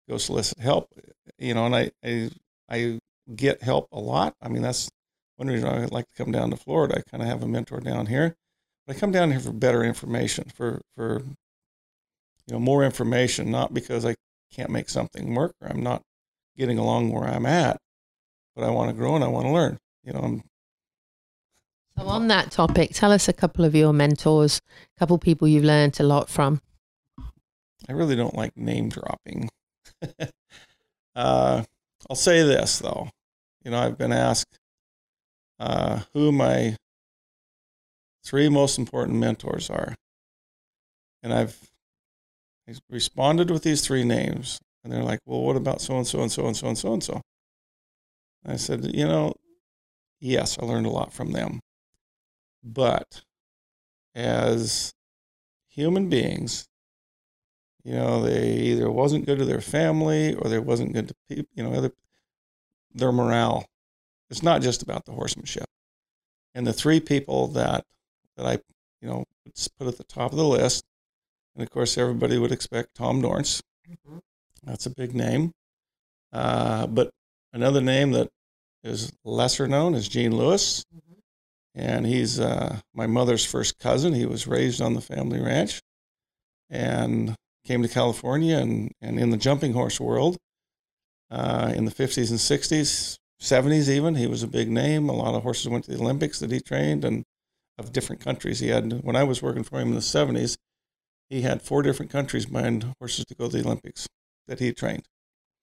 go 0.10 0.18
solicit 0.18 0.60
help. 0.60 0.89
You 1.38 1.53
know, 1.53 1.66
and 1.66 1.74
I 1.74 1.91
I 2.03 2.32
I 2.70 2.99
get 3.36 3.63
help 3.63 3.88
a 3.91 3.99
lot. 3.99 4.36
I 4.41 4.49
mean, 4.49 4.61
that's 4.61 4.89
one 5.38 5.47
reason 5.47 5.70
I 5.70 5.86
like 5.86 6.05
to 6.09 6.24
come 6.24 6.32
down 6.32 6.51
to 6.51 6.57
Florida. 6.57 6.97
I 6.97 7.09
kind 7.09 7.24
of 7.24 7.30
have 7.30 7.43
a 7.43 7.47
mentor 7.47 7.80
down 7.80 8.07
here, 8.07 8.36
but 8.86 8.95
I 8.95 8.99
come 8.99 9.11
down 9.11 9.32
here 9.32 9.39
for 9.39 9.51
better 9.51 9.84
information, 9.84 10.51
for 10.53 10.82
for 10.95 11.22
you 12.47 12.53
know 12.53 12.59
more 12.59 12.84
information, 12.84 13.51
not 13.51 13.74
because 13.74 14.05
I 14.05 14.15
can't 14.51 14.70
make 14.70 14.89
something 14.89 15.34
work 15.34 15.53
or 15.61 15.70
I'm 15.70 15.84
not 15.84 16.01
getting 16.57 16.78
along 16.78 17.11
where 17.11 17.28
I'm 17.28 17.45
at, 17.45 17.78
but 18.55 18.63
I 18.63 18.70
want 18.70 18.89
to 18.89 18.95
grow 18.95 19.15
and 19.15 19.24
I 19.24 19.28
want 19.28 19.45
to 19.45 19.51
learn. 19.51 19.78
You 20.03 20.13
know, 20.13 20.20
I'm 20.20 20.43
so 21.99 22.07
on 22.07 22.28
that 22.28 22.51
topic, 22.51 22.91
tell 22.93 23.11
us 23.11 23.28
a 23.28 23.34
couple 23.34 23.65
of 23.65 23.76
your 23.76 23.91
mentors, 23.91 24.61
a 24.95 24.99
couple 24.99 25.17
people 25.17 25.47
you've 25.47 25.65
learned 25.65 25.99
a 25.99 26.03
lot 26.03 26.30
from. 26.30 26.61
I 27.88 27.91
really 27.91 28.15
don't 28.15 28.36
like 28.36 28.55
name 28.55 28.89
dropping. 28.89 29.49
uh, 31.15 31.63
I'll 32.07 32.15
say 32.15 32.43
this 32.43 32.79
though, 32.79 33.09
you 33.63 33.71
know, 33.71 33.79
I've 33.79 33.97
been 33.97 34.13
asked 34.13 34.57
uh, 35.59 36.01
who 36.13 36.31
my 36.31 36.75
three 38.23 38.49
most 38.49 38.77
important 38.77 39.17
mentors 39.17 39.69
are, 39.69 39.95
and 41.23 41.33
I've 41.33 41.57
responded 42.89 43.49
with 43.51 43.63
these 43.63 43.81
three 43.81 44.03
names, 44.03 44.59
and 44.83 44.93
they're 44.93 45.03
like, 45.03 45.19
"Well, 45.25 45.41
what 45.41 45.55
about 45.55 45.81
so 45.81 45.97
and 45.97 46.07
so 46.07 46.21
and 46.21 46.31
so 46.31 46.45
and 46.47 46.55
so 46.55 46.67
and 46.67 46.77
so 46.77 46.93
and 46.93 47.03
so?" 47.03 47.21
I 48.45 48.55
said, 48.55 48.95
"You 48.95 49.05
know, 49.07 49.33
yes, 50.19 50.57
I 50.59 50.65
learned 50.65 50.85
a 50.85 50.91
lot 50.91 51.11
from 51.13 51.31
them, 51.31 51.59
but 52.63 53.23
as 54.15 54.91
human 55.69 56.09
beings, 56.09 56.65
you 57.89 57.95
know, 57.95 58.21
they 58.21 58.51
either 58.51 58.91
wasn't 58.91 59.25
good 59.25 59.39
to 59.39 59.45
their 59.45 59.61
family 59.61 60.35
or 60.35 60.47
they 60.47 60.59
wasn't 60.59 60.93
good 60.93 61.07
to 61.07 61.15
people, 61.27 61.49
you 61.55 61.63
know, 61.63 61.73
other, 61.73 61.91
their 62.93 63.11
morale. 63.11 63.65
It's 64.29 64.43
not 64.43 64.61
just 64.61 64.83
about 64.83 65.05
the 65.05 65.11
horsemanship. 65.11 65.65
And 66.53 66.67
the 66.67 66.73
three 66.73 66.99
people 66.99 67.47
that, 67.47 67.85
that 68.37 68.45
I, 68.45 68.59
you 69.01 69.09
know, 69.09 69.23
put 69.79 69.87
at 69.87 69.97
the 69.97 70.03
top 70.03 70.31
of 70.31 70.37
the 70.37 70.45
list, 70.45 70.85
and 71.55 71.63
of 71.63 71.71
course, 71.71 71.97
everybody 71.97 72.37
would 72.37 72.51
expect 72.51 72.93
Tom 72.93 73.23
Dorrance. 73.23 73.63
Mm-hmm. 73.89 74.19
That's 74.63 74.85
a 74.85 74.91
big 74.91 75.15
name. 75.15 75.51
Uh, 76.31 76.85
but 76.85 77.09
another 77.53 77.81
name 77.81 78.11
that 78.11 78.29
is 78.83 79.11
lesser 79.25 79.67
known 79.67 79.95
is 79.95 80.07
Gene 80.07 80.35
Lewis. 80.35 80.85
Mm-hmm 80.95 81.09
and 81.75 82.05
he's 82.05 82.39
uh, 82.39 82.79
my 82.95 83.05
mother's 83.05 83.45
first 83.45 83.77
cousin. 83.77 84.13
He 84.13 84.25
was 84.25 84.47
raised 84.47 84.81
on 84.81 84.95
the 84.95 85.01
family 85.01 85.39
ranch 85.39 85.79
and 86.69 87.35
came 87.66 87.82
to 87.82 87.88
California 87.88 88.57
and, 88.57 88.91
and 89.01 89.20
in 89.20 89.30
the 89.30 89.38
jumping 89.38 89.74
horse 89.74 89.99
world 89.99 90.38
uh, 91.32 91.72
in 91.76 91.86
the 91.86 91.91
50s 91.91 92.30
and 92.30 92.39
60s, 92.39 93.18
70s 93.41 93.89
even. 93.89 94.16
He 94.16 94.28
was 94.28 94.43
a 94.43 94.47
big 94.47 94.70
name. 94.70 95.10
A 95.10 95.14
lot 95.14 95.36
of 95.36 95.43
horses 95.43 95.70
went 95.70 95.86
to 95.86 95.91
the 95.91 95.99
Olympics 95.99 96.39
that 96.39 96.51
he 96.51 96.60
trained 96.60 97.05
and 97.05 97.24
of 97.78 97.93
different 97.93 98.22
countries. 98.22 98.60
He 98.60 98.70
had, 98.70 99.03
when 99.03 99.16
I 99.16 99.24
was 99.24 99.41
working 99.41 99.64
for 99.64 99.80
him 99.80 99.89
in 99.89 99.95
the 99.95 100.01
70s, 100.01 100.57
he 101.30 101.41
had 101.41 101.62
four 101.62 101.82
different 101.82 102.12
countries 102.12 102.45
buying 102.45 102.93
horses 102.99 103.26
to 103.26 103.36
go 103.36 103.47
to 103.47 103.57
the 103.57 103.64
Olympics 103.64 104.07
that 104.47 104.60
he 104.60 104.74
trained. 104.74 105.05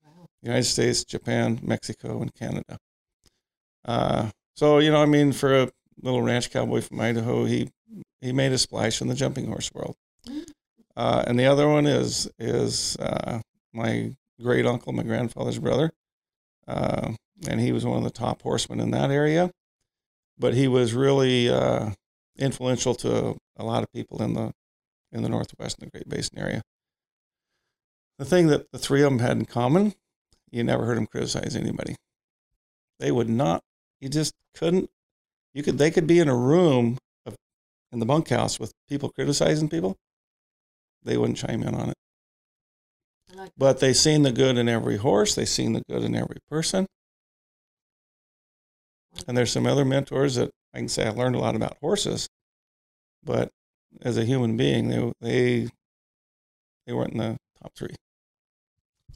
Wow. 0.05 0.27
United 0.43 0.65
States, 0.65 1.05
Japan, 1.05 1.59
Mexico, 1.63 2.23
and 2.23 2.33
Canada. 2.35 2.79
Uh, 3.85 4.31
so, 4.55 4.79
you 4.79 4.91
know, 4.91 5.03
I 5.03 5.07
mean, 5.07 5.33
for 5.33 5.63
a 5.63 5.71
little 6.03 6.23
ranch 6.23 6.51
cowboy 6.51 6.81
from 6.81 7.01
Idaho. 7.01 7.45
He 7.45 7.71
he 8.21 8.33
made 8.33 8.53
a 8.53 8.59
splash 8.59 9.01
in 9.01 9.09
the 9.09 9.15
jumping 9.15 9.47
horse 9.47 9.73
world. 9.73 9.97
Uh, 10.97 11.25
and 11.27 11.39
the 11.39 11.47
other 11.47 11.69
one 11.69 11.87
is 11.87 12.29
is 12.39 12.97
uh, 12.97 13.41
my 13.73 14.17
great 14.41 14.67
uncle, 14.67 14.93
my 14.93 15.03
grandfather's 15.03 15.59
brother, 15.59 15.93
uh, 16.67 17.13
and 17.49 17.61
he 17.61 17.73
was 17.73 17.85
one 17.85 17.99
of 17.99 18.05
the 18.05 18.11
top 18.11 18.43
horsemen 18.43 18.81
in 18.81 18.91
that 18.93 19.11
area. 19.11 19.51
But 20.39 20.55
he 20.55 20.69
was 20.69 20.95
really 20.95 21.49
uh, 21.49 21.91
influential 22.39 22.95
to 22.97 23.37
a 23.57 23.65
lot 23.65 23.83
of 23.83 23.93
people 23.93 24.23
in 24.23 24.35
the 24.35 24.53
in 25.13 25.23
the 25.23 25.29
Northwest 25.29 25.79
and 25.79 25.87
the 25.87 25.91
Great 25.91 26.09
Basin 26.09 26.39
area. 26.39 26.63
The 28.19 28.25
thing 28.25 28.47
that 28.47 28.71
the 28.73 28.79
three 28.79 29.03
of 29.03 29.11
them 29.11 29.19
had 29.19 29.37
in 29.37 29.45
common, 29.45 29.95
you 30.51 30.65
never 30.65 30.87
heard 30.87 30.97
them 30.97 31.07
criticize 31.07 31.55
anybody. 31.55 31.97
They 32.99 33.13
would 33.13 33.29
not. 33.29 33.63
You 34.01 34.09
just 34.09 34.33
couldn't 34.55 34.89
you 35.57 35.63
could 35.63 35.79
they 35.79 35.91
could 35.91 36.07
be 36.07 36.19
in 36.19 36.29
a 36.29 36.37
room 36.37 36.99
of, 37.25 37.35
in 37.91 37.99
the 37.99 38.07
bunkhouse 38.07 38.61
with 38.61 38.73
people 38.89 39.09
criticizing 39.09 39.69
people. 39.71 39.97
They 41.05 41.17
wouldn't 41.17 41.39
chime 41.39 41.63
in 41.63 41.75
on 41.75 41.91
it. 41.91 41.97
Like 43.35 43.53
but 43.57 43.81
they 43.81 43.93
seen 43.93 44.23
the 44.23 44.33
good 44.33 44.57
in 44.57 44.69
every 44.69 44.97
horse. 44.97 45.35
They 45.35 45.45
seen 45.45 45.73
the 45.73 45.83
good 45.89 46.03
in 46.03 46.15
every 46.15 46.39
person. 46.49 46.87
And 49.27 49.37
there's 49.37 49.53
some 49.53 49.67
other 49.67 49.85
mentors 49.85 50.37
that 50.37 50.51
I 50.75 50.79
can 50.79 50.89
say 50.89 51.07
I 51.07 51.11
learned 51.11 51.37
a 51.37 51.41
lot 51.41 51.57
about 51.57 51.79
horses, 51.81 52.29
but 53.25 53.51
as 54.03 54.17
a 54.19 54.25
human 54.25 54.57
being, 54.57 54.89
they 54.89 55.13
they 55.21 55.69
they 56.87 56.93
weren't 56.93 57.13
in 57.13 57.19
the 57.19 57.37
top 57.63 57.73
three. 57.75 57.95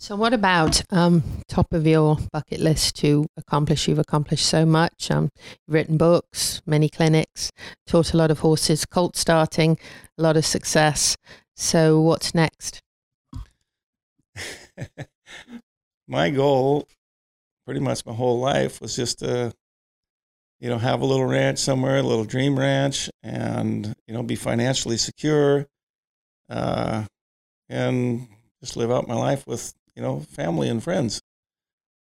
So, 0.03 0.16
what 0.16 0.32
about 0.32 0.80
um, 0.90 1.22
top 1.46 1.74
of 1.74 1.86
your 1.86 2.16
bucket 2.32 2.59
list 2.59 2.96
to 2.96 3.26
accomplish? 3.36 3.86
You've 3.86 3.98
accomplished 3.98 4.46
so 4.46 4.64
much. 4.64 5.11
Um, 5.11 5.28
written 5.68 5.98
books, 5.98 6.62
many 6.64 6.88
clinics, 6.88 7.51
taught 7.86 8.14
a 8.14 8.16
lot 8.16 8.30
of 8.30 8.38
horses, 8.38 8.86
colt 8.86 9.14
starting, 9.14 9.78
a 10.16 10.22
lot 10.22 10.38
of 10.38 10.46
success. 10.46 11.18
So, 11.55 12.01
what's 12.01 12.34
next? 12.34 12.80
my 16.09 16.30
goal, 16.30 16.88
pretty 17.66 17.80
much 17.80 18.07
my 18.07 18.14
whole 18.14 18.40
life, 18.40 18.80
was 18.80 18.96
just 18.96 19.18
to, 19.18 19.53
you 20.61 20.70
know, 20.70 20.78
have 20.78 21.03
a 21.03 21.07
little 21.07 21.26
ranch 21.26 21.59
somewhere, 21.59 21.98
a 21.98 22.03
little 22.03 22.24
dream 22.24 22.59
ranch, 22.59 23.11
and 23.22 23.94
you 24.07 24.14
know, 24.14 24.22
be 24.22 24.34
financially 24.34 24.96
secure, 24.96 25.66
uh, 26.48 27.05
and 27.68 28.28
just 28.61 28.78
live 28.78 28.90
out 28.90 29.07
my 29.07 29.14
life 29.14 29.46
with 29.46 29.74
you 29.95 30.03
know, 30.03 30.20
family 30.20 30.68
and 30.68 30.82
friends. 30.82 31.20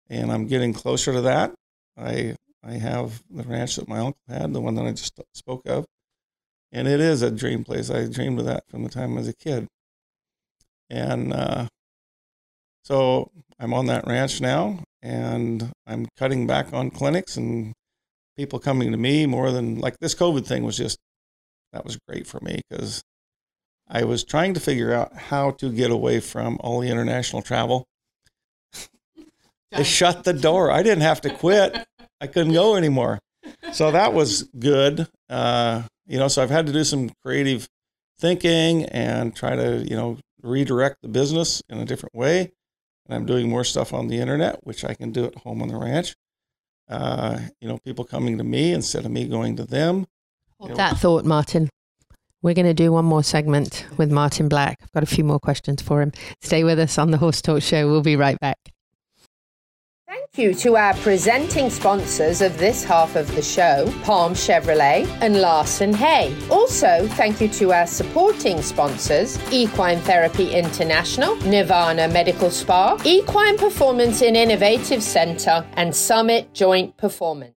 And 0.08 0.32
I'm 0.32 0.46
getting 0.46 0.72
closer 0.72 1.12
to 1.12 1.20
that. 1.22 1.54
I 1.96 2.36
I 2.62 2.72
have 2.72 3.22
the 3.30 3.44
ranch 3.44 3.76
that 3.76 3.88
my 3.88 3.98
uncle 3.98 4.20
had, 4.28 4.52
the 4.52 4.60
one 4.60 4.74
that 4.74 4.84
I 4.84 4.90
just 4.90 5.18
spoke 5.34 5.66
of, 5.66 5.86
and 6.72 6.86
it 6.86 7.00
is 7.00 7.22
a 7.22 7.30
dream 7.30 7.64
place. 7.64 7.90
I 7.90 8.06
dreamed 8.06 8.38
of 8.38 8.44
that 8.46 8.64
from 8.68 8.84
the 8.84 8.90
time 8.90 9.14
I 9.14 9.20
was 9.20 9.28
a 9.28 9.34
kid. 9.34 9.66
And 10.90 11.32
uh, 11.32 11.68
so 12.84 13.30
I'm 13.58 13.72
on 13.72 13.86
that 13.86 14.06
ranch 14.06 14.40
now, 14.40 14.82
and 15.02 15.70
I'm 15.86 16.08
cutting 16.16 16.46
back 16.46 16.72
on 16.72 16.90
clinics 16.90 17.36
and 17.36 17.72
people 18.36 18.58
coming 18.58 18.90
to 18.90 18.98
me 18.98 19.26
more 19.26 19.50
than 19.50 19.78
like 19.78 19.98
this 19.98 20.14
COVID 20.14 20.46
thing 20.46 20.64
was 20.64 20.76
just 20.76 20.98
that 21.72 21.84
was 21.84 21.98
great 22.08 22.26
for 22.26 22.40
me 22.40 22.60
because 22.68 23.02
I 23.90 24.04
was 24.04 24.22
trying 24.22 24.54
to 24.54 24.60
figure 24.60 24.92
out 24.92 25.14
how 25.14 25.50
to 25.52 25.70
get 25.72 25.90
away 25.90 26.20
from 26.20 26.58
all 26.60 26.80
the 26.80 26.88
international 26.88 27.42
travel. 27.42 27.88
they 29.72 29.82
shut 29.82 30.22
the 30.22 30.32
door. 30.32 30.70
I 30.70 30.82
didn't 30.84 31.02
have 31.02 31.20
to 31.22 31.30
quit. 31.30 31.76
I 32.20 32.28
couldn't 32.28 32.52
go 32.52 32.76
anymore. 32.76 33.18
So 33.72 33.90
that 33.90 34.14
was 34.14 34.44
good. 34.58 35.08
Uh, 35.28 35.82
you 36.06 36.18
know, 36.18 36.28
so 36.28 36.40
I've 36.42 36.50
had 36.50 36.66
to 36.66 36.72
do 36.72 36.84
some 36.84 37.10
creative 37.24 37.68
thinking 38.20 38.84
and 38.86 39.34
try 39.34 39.56
to, 39.56 39.78
you 39.88 39.96
know, 39.96 40.18
redirect 40.42 41.02
the 41.02 41.08
business 41.08 41.62
in 41.68 41.78
a 41.78 41.84
different 41.84 42.14
way. 42.14 42.52
And 43.06 43.14
I'm 43.14 43.26
doing 43.26 43.48
more 43.48 43.64
stuff 43.64 43.92
on 43.92 44.06
the 44.06 44.18
internet, 44.18 44.64
which 44.64 44.84
I 44.84 44.94
can 44.94 45.10
do 45.10 45.24
at 45.24 45.34
home 45.36 45.62
on 45.62 45.68
the 45.68 45.76
ranch. 45.76 46.14
Uh, 46.88 47.40
you 47.60 47.68
know, 47.68 47.78
people 47.78 48.04
coming 48.04 48.38
to 48.38 48.44
me 48.44 48.72
instead 48.72 49.04
of 49.04 49.10
me 49.10 49.26
going 49.26 49.56
to 49.56 49.64
them. 49.64 50.06
Hold 50.60 50.76
that 50.76 50.98
thought, 50.98 51.24
Martin. 51.24 51.70
We're 52.42 52.54
going 52.54 52.66
to 52.66 52.74
do 52.74 52.92
one 52.92 53.04
more 53.04 53.22
segment 53.22 53.86
with 53.98 54.10
Martin 54.10 54.48
Black. 54.48 54.78
I've 54.82 54.92
got 54.92 55.02
a 55.02 55.06
few 55.06 55.24
more 55.24 55.38
questions 55.38 55.82
for 55.82 56.00
him. 56.00 56.12
Stay 56.40 56.64
with 56.64 56.78
us 56.78 56.96
on 56.96 57.10
the 57.10 57.18
Horse 57.18 57.42
Talk 57.42 57.62
Show. 57.62 57.86
We'll 57.88 58.02
be 58.02 58.16
right 58.16 58.38
back. 58.40 58.58
Thank 60.06 60.38
you 60.38 60.54
to 60.54 60.76
our 60.76 60.94
presenting 60.94 61.70
sponsors 61.70 62.40
of 62.40 62.56
this 62.58 62.82
half 62.82 63.14
of 63.14 63.32
the 63.36 63.42
show, 63.42 63.92
Palm 64.02 64.32
Chevrolet 64.32 65.06
and 65.20 65.40
Larson 65.40 65.92
Hay. 65.92 66.34
Also, 66.50 67.06
thank 67.10 67.40
you 67.40 67.48
to 67.48 67.72
our 67.72 67.86
supporting 67.86 68.62
sponsors, 68.62 69.38
Equine 69.52 69.98
Therapy 70.00 70.52
International, 70.52 71.36
Nirvana 71.42 72.08
Medical 72.08 72.50
Spa, 72.50 73.00
Equine 73.04 73.58
Performance 73.58 74.22
and 74.22 74.36
Innovative 74.36 75.02
Center, 75.02 75.64
and 75.74 75.94
Summit 75.94 76.52
Joint 76.54 76.96
Performance. 76.96 77.59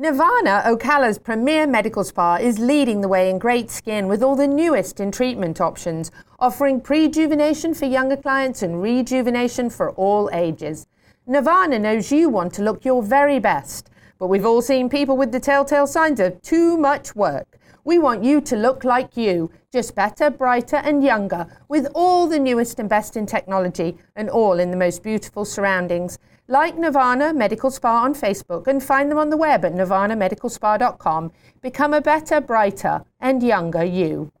Nirvana, 0.00 0.62
Ocala's 0.64 1.18
premier 1.18 1.66
medical 1.66 2.04
spa, 2.04 2.36
is 2.36 2.58
leading 2.58 3.02
the 3.02 3.08
way 3.08 3.28
in 3.28 3.38
great 3.38 3.70
skin 3.70 4.08
with 4.08 4.22
all 4.22 4.34
the 4.34 4.48
newest 4.48 4.98
in 4.98 5.12
treatment 5.12 5.60
options, 5.60 6.10
offering 6.38 6.80
prejuvenation 6.80 7.76
for 7.76 7.84
younger 7.84 8.16
clients 8.16 8.62
and 8.62 8.80
rejuvenation 8.80 9.68
for 9.68 9.90
all 9.90 10.30
ages. 10.32 10.86
Nirvana 11.26 11.78
knows 11.78 12.10
you 12.10 12.30
want 12.30 12.54
to 12.54 12.62
look 12.62 12.82
your 12.82 13.02
very 13.02 13.38
best, 13.38 13.90
but 14.18 14.28
we've 14.28 14.46
all 14.46 14.62
seen 14.62 14.88
people 14.88 15.18
with 15.18 15.32
the 15.32 15.38
telltale 15.38 15.86
signs 15.86 16.18
of 16.18 16.40
too 16.40 16.78
much 16.78 17.14
work. 17.14 17.58
We 17.84 17.98
want 17.98 18.24
you 18.24 18.40
to 18.40 18.56
look 18.56 18.84
like 18.84 19.18
you, 19.18 19.50
just 19.70 19.94
better, 19.94 20.30
brighter, 20.30 20.76
and 20.76 21.04
younger, 21.04 21.46
with 21.68 21.86
all 21.94 22.26
the 22.26 22.38
newest 22.38 22.78
and 22.78 22.88
best 22.88 23.18
in 23.18 23.26
technology 23.26 23.98
and 24.16 24.30
all 24.30 24.60
in 24.60 24.70
the 24.70 24.78
most 24.78 25.02
beautiful 25.02 25.44
surroundings. 25.44 26.18
Like 26.50 26.76
Nirvana 26.76 27.32
Medical 27.32 27.70
Spa 27.70 28.02
on 28.02 28.12
Facebook 28.12 28.66
and 28.66 28.82
find 28.82 29.08
them 29.08 29.18
on 29.18 29.30
the 29.30 29.36
web 29.36 29.64
at 29.64 29.72
nirvanamedicalspa.com. 29.72 31.30
Become 31.62 31.94
a 31.94 32.00
better, 32.00 32.40
brighter, 32.40 33.04
and 33.20 33.40
younger 33.40 33.84
you. 33.84 34.32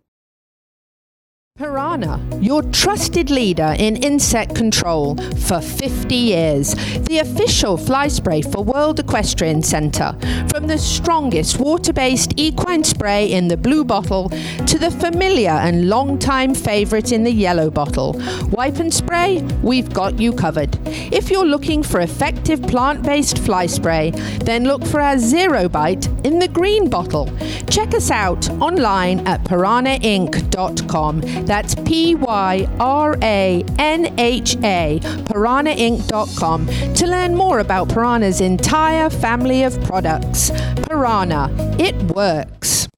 Pyranha, 1.60 2.18
your 2.42 2.62
trusted 2.62 3.28
leader 3.28 3.76
in 3.78 3.96
insect 3.96 4.54
control 4.54 5.14
for 5.40 5.60
50 5.60 6.14
years. 6.14 6.74
The 7.02 7.18
official 7.18 7.76
fly 7.76 8.08
spray 8.08 8.40
for 8.40 8.64
World 8.64 8.98
Equestrian 8.98 9.62
Centre. 9.62 10.16
From 10.48 10.68
the 10.68 10.78
strongest 10.78 11.58
water 11.58 11.92
based 11.92 12.32
equine 12.38 12.82
spray 12.82 13.30
in 13.30 13.48
the 13.48 13.58
blue 13.58 13.84
bottle 13.84 14.30
to 14.30 14.78
the 14.78 14.90
familiar 14.90 15.50
and 15.50 15.90
long-time 15.90 16.54
favourite 16.54 17.12
in 17.12 17.24
the 17.24 17.32
yellow 17.32 17.68
bottle. 17.70 18.18
Wipe 18.52 18.78
and 18.78 18.94
spray, 18.94 19.42
we've 19.62 19.92
got 19.92 20.18
you 20.18 20.32
covered. 20.32 20.78
If 20.86 21.30
you're 21.30 21.44
looking 21.44 21.82
for 21.82 22.00
effective 22.00 22.62
plant 22.62 23.02
based 23.02 23.36
fly 23.36 23.66
spray, 23.66 24.12
then 24.44 24.64
look 24.64 24.86
for 24.86 25.02
our 25.02 25.18
Zero 25.18 25.68
Bite 25.68 26.06
in 26.24 26.38
the 26.38 26.48
green 26.48 26.88
bottle. 26.88 27.30
Check 27.68 27.92
us 27.94 28.10
out 28.10 28.48
online 28.62 29.26
at 29.26 29.44
pyranhainc.com. 29.44 31.20
That's 31.50 31.74
P 31.74 32.14
Y 32.14 32.68
R 32.78 33.18
A 33.22 33.64
N 33.80 34.14
H 34.20 34.54
A, 34.62 35.00
pyranhainc.com, 35.02 36.66
to 36.94 37.06
learn 37.08 37.34
more 37.34 37.58
about 37.58 37.88
Pyranha's 37.88 38.40
entire 38.40 39.10
family 39.10 39.64
of 39.64 39.82
products. 39.82 40.52
Piranha, 40.86 41.50
it 41.76 41.96
works. 42.14 42.88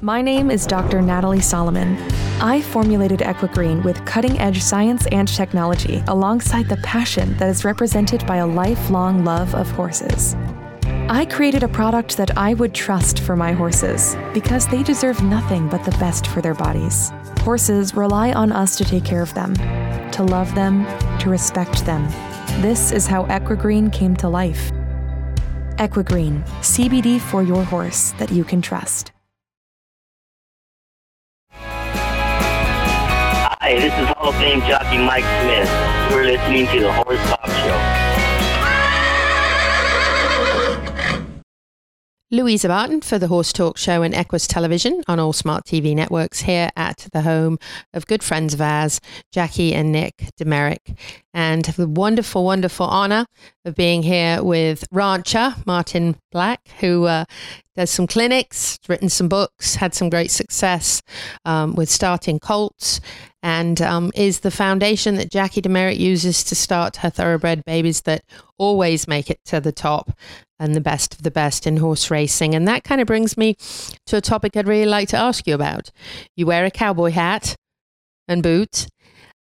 My 0.00 0.20
name 0.20 0.50
is 0.50 0.66
Dr. 0.66 1.00
Natalie 1.00 1.40
Solomon. 1.40 1.96
I 2.40 2.62
formulated 2.62 3.20
Equigreen 3.20 3.84
with 3.84 4.04
cutting 4.06 4.40
edge 4.40 4.60
science 4.60 5.06
and 5.12 5.28
technology 5.28 6.02
alongside 6.08 6.68
the 6.68 6.78
passion 6.78 7.36
that 7.36 7.48
is 7.48 7.64
represented 7.64 8.26
by 8.26 8.38
a 8.38 8.46
lifelong 8.46 9.24
love 9.24 9.54
of 9.54 9.70
horses. 9.70 10.34
I 11.08 11.28
created 11.30 11.62
a 11.62 11.68
product 11.68 12.16
that 12.16 12.36
I 12.36 12.54
would 12.54 12.74
trust 12.74 13.20
for 13.20 13.36
my 13.36 13.52
horses 13.52 14.16
because 14.34 14.66
they 14.66 14.82
deserve 14.82 15.22
nothing 15.22 15.68
but 15.68 15.84
the 15.84 15.96
best 15.98 16.26
for 16.26 16.40
their 16.40 16.54
bodies. 16.54 17.12
Horses 17.42 17.94
rely 17.96 18.32
on 18.32 18.52
us 18.52 18.76
to 18.76 18.84
take 18.84 19.04
care 19.04 19.20
of 19.20 19.34
them, 19.34 19.56
to 20.12 20.22
love 20.22 20.54
them, 20.54 20.86
to 21.18 21.28
respect 21.28 21.84
them. 21.84 22.06
This 22.62 22.92
is 22.92 23.08
how 23.08 23.24
Equigreen 23.24 23.92
came 23.92 24.14
to 24.18 24.28
life. 24.28 24.70
Equigreen, 25.78 26.46
CBD 26.60 27.20
for 27.20 27.42
your 27.42 27.64
horse 27.64 28.12
that 28.12 28.30
you 28.30 28.44
can 28.44 28.62
trust. 28.62 29.10
Hi, 31.50 33.74
this 33.74 33.92
is 33.92 34.06
Hall 34.10 34.28
of 34.28 34.36
Fame 34.36 34.60
jockey 34.60 34.98
Mike 34.98 35.24
Smith. 35.42 35.68
You're 36.12 36.26
listening 36.26 36.68
to 36.68 36.78
the 36.78 36.92
Horse 36.92 37.18
Talk 37.28 37.48
Show. 37.48 37.91
Louisa 42.34 42.68
Barton 42.68 43.02
for 43.02 43.18
the 43.18 43.28
Horse 43.28 43.52
Talk 43.52 43.76
Show 43.76 44.00
and 44.00 44.14
Equus 44.14 44.46
Television 44.46 45.02
on 45.06 45.20
all 45.20 45.34
smart 45.34 45.66
TV 45.66 45.94
networks 45.94 46.40
here 46.40 46.70
at 46.76 47.06
the 47.12 47.20
home 47.20 47.58
of 47.92 48.06
good 48.06 48.22
friends 48.22 48.54
of 48.54 48.60
ours, 48.62 49.02
Jackie 49.30 49.74
and 49.74 49.92
Nick 49.92 50.30
de 50.38 50.46
Meric. 50.46 50.98
And 51.34 51.66
the 51.66 51.86
wonderful, 51.86 52.42
wonderful 52.42 52.86
honor 52.86 53.26
of 53.66 53.74
being 53.74 54.02
here 54.02 54.42
with 54.42 54.82
rancher 54.90 55.56
Martin 55.66 56.16
Black, 56.30 56.68
who 56.80 57.04
uh, 57.04 57.26
does 57.74 57.90
some 57.90 58.06
clinics, 58.06 58.78
written 58.88 59.08
some 59.08 59.28
books, 59.28 59.76
had 59.76 59.94
some 59.94 60.10
great 60.10 60.30
success 60.30 61.02
um, 61.44 61.74
with 61.74 61.88
starting 61.88 62.38
colts, 62.38 63.00
and 63.42 63.80
um, 63.80 64.12
is 64.14 64.40
the 64.40 64.50
foundation 64.50 65.16
that 65.16 65.30
Jackie 65.30 65.60
de 65.60 65.68
Meric 65.68 65.98
uses 65.98 66.44
to 66.44 66.54
start 66.54 66.96
her 66.96 67.10
thoroughbred 67.10 67.64
babies 67.64 68.02
that 68.02 68.22
always 68.58 69.08
make 69.08 69.30
it 69.30 69.40
to 69.46 69.60
the 69.60 69.72
top 69.72 70.12
and 70.58 70.74
the 70.74 70.80
best 70.80 71.14
of 71.14 71.22
the 71.22 71.30
best 71.30 71.66
in 71.66 71.78
horse 71.78 72.10
racing. 72.10 72.54
And 72.54 72.68
that 72.68 72.84
kind 72.84 73.00
of 73.00 73.06
brings 73.06 73.36
me 73.36 73.56
to 74.06 74.16
a 74.16 74.20
topic 74.20 74.56
I'd 74.56 74.68
really 74.68 74.86
like 74.86 75.08
to 75.08 75.16
ask 75.16 75.46
you 75.46 75.54
about. 75.54 75.90
You 76.36 76.46
wear 76.46 76.64
a 76.64 76.70
cowboy 76.70 77.10
hat 77.10 77.56
and 78.28 78.42
boots. 78.42 78.86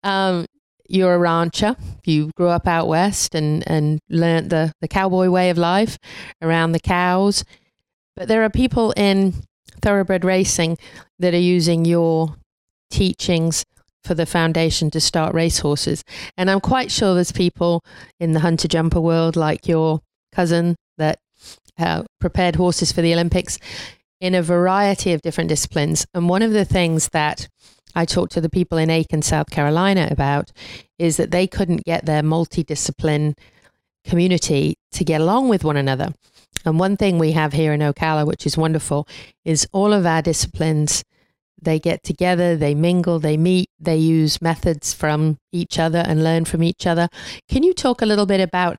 Um, 0.03 0.45
you're 0.87 1.15
a 1.15 1.19
rancher. 1.19 1.75
You 2.05 2.31
grew 2.37 2.49
up 2.49 2.67
out 2.67 2.87
west 2.87 3.35
and, 3.35 3.63
and 3.67 3.99
learned 4.09 4.51
the, 4.51 4.73
the 4.79 4.87
cowboy 4.87 5.29
way 5.29 5.49
of 5.49 5.57
life 5.57 5.97
around 6.41 6.71
the 6.71 6.79
cows. 6.79 7.43
But 8.17 8.27
there 8.27 8.43
are 8.43 8.49
people 8.49 8.93
in 8.97 9.35
thoroughbred 9.79 10.25
racing 10.25 10.79
that 11.19 11.35
are 11.35 11.37
using 11.37 11.85
your 11.85 12.35
teachings 12.89 13.63
for 14.03 14.15
the 14.15 14.25
foundation 14.25 14.89
to 14.91 14.99
start 14.99 15.35
racehorses. 15.35 16.03
And 16.35 16.49
I'm 16.49 16.59
quite 16.59 16.91
sure 16.91 17.13
there's 17.13 17.31
people 17.31 17.83
in 18.19 18.31
the 18.31 18.39
hunter 18.39 18.67
jumper 18.67 18.99
world 18.99 19.35
like 19.35 19.67
your 19.67 20.01
cousin 20.31 20.75
that 20.97 21.19
uh, 21.77 22.03
prepared 22.19 22.55
horses 22.55 22.91
for 22.91 23.01
the 23.01 23.13
Olympics 23.13 23.59
in 24.19 24.33
a 24.33 24.41
variety 24.41 25.13
of 25.13 25.21
different 25.21 25.49
disciplines. 25.49 26.07
And 26.15 26.27
one 26.27 26.41
of 26.41 26.51
the 26.51 26.65
things 26.65 27.09
that 27.09 27.47
I 27.93 28.05
talked 28.05 28.31
to 28.33 28.41
the 28.41 28.49
people 28.49 28.79
in 28.79 28.89
Aiken, 28.89 29.21
South 29.21 29.51
Carolina 29.51 30.07
about 30.09 30.51
is 30.97 31.17
that 31.17 31.29
they 31.29 31.45
couldn't 31.45 31.85
get 31.85 32.05
their 32.05 32.23
multidiscipline 32.23 33.37
community 34.03 34.75
to 34.93 35.03
get 35.03 35.21
along 35.21 35.49
with 35.49 35.63
one 35.63 35.77
another. 35.77 36.13
And 36.67 36.79
one 36.79 36.97
thing 36.97 37.17
we 37.17 37.31
have 37.31 37.53
here 37.53 37.73
in 37.73 37.79
Ocala, 37.79 38.27
which 38.27 38.45
is 38.45 38.57
wonderful, 38.57 39.07
is 39.45 39.67
all 39.71 39.93
of 39.93 40.05
our 40.05 40.21
disciplines. 40.21 41.03
They 41.59 41.79
get 41.79 42.03
together, 42.03 42.55
they 42.55 42.75
mingle, 42.75 43.19
they 43.19 43.37
meet, 43.37 43.69
they 43.79 43.97
use 43.97 44.41
methods 44.41 44.93
from 44.93 45.37
each 45.51 45.79
other 45.79 46.03
and 46.05 46.23
learn 46.23 46.45
from 46.45 46.61
each 46.61 46.85
other. 46.85 47.09
Can 47.49 47.63
you 47.63 47.73
talk 47.73 48.01
a 48.01 48.05
little 48.05 48.27
bit 48.27 48.41
about 48.41 48.77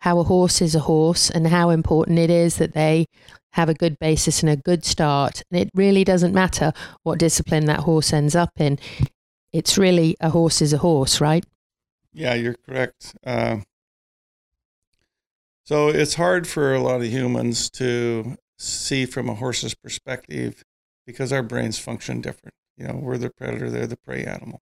how 0.00 0.18
a 0.18 0.24
horse 0.24 0.62
is 0.62 0.74
a 0.74 0.80
horse 0.80 1.28
and 1.28 1.48
how 1.48 1.70
important 1.70 2.18
it 2.18 2.30
is 2.30 2.56
that 2.56 2.72
they 2.72 3.06
have 3.52 3.68
a 3.68 3.74
good 3.74 3.98
basis 3.98 4.42
and 4.42 4.50
a 4.50 4.56
good 4.56 4.84
start. 4.84 5.42
And 5.50 5.60
it 5.60 5.70
really 5.74 6.04
doesn't 6.04 6.34
matter 6.34 6.72
what 7.02 7.18
discipline 7.18 7.64
that 7.66 7.80
horse 7.80 8.12
ends 8.12 8.36
up 8.36 8.52
in. 8.58 8.78
It's 9.52 9.78
really 9.78 10.16
a 10.20 10.30
horse 10.30 10.62
is 10.62 10.72
a 10.72 10.78
horse, 10.78 11.20
right? 11.20 11.44
Yeah, 12.12 12.34
you're 12.34 12.54
correct. 12.54 13.16
Uh, 13.24 13.58
so 15.68 15.88
it's 15.88 16.14
hard 16.14 16.46
for 16.46 16.74
a 16.74 16.80
lot 16.80 17.02
of 17.02 17.08
humans 17.08 17.68
to 17.68 18.38
see 18.58 19.04
from 19.04 19.28
a 19.28 19.34
horse's 19.34 19.74
perspective 19.74 20.64
because 21.06 21.30
our 21.30 21.42
brains 21.42 21.78
function 21.78 22.22
different. 22.22 22.54
You 22.78 22.88
know, 22.88 22.94
we're 22.94 23.18
the 23.18 23.28
predator, 23.28 23.68
they're 23.68 23.86
the 23.86 23.98
prey 23.98 24.24
animal. 24.24 24.60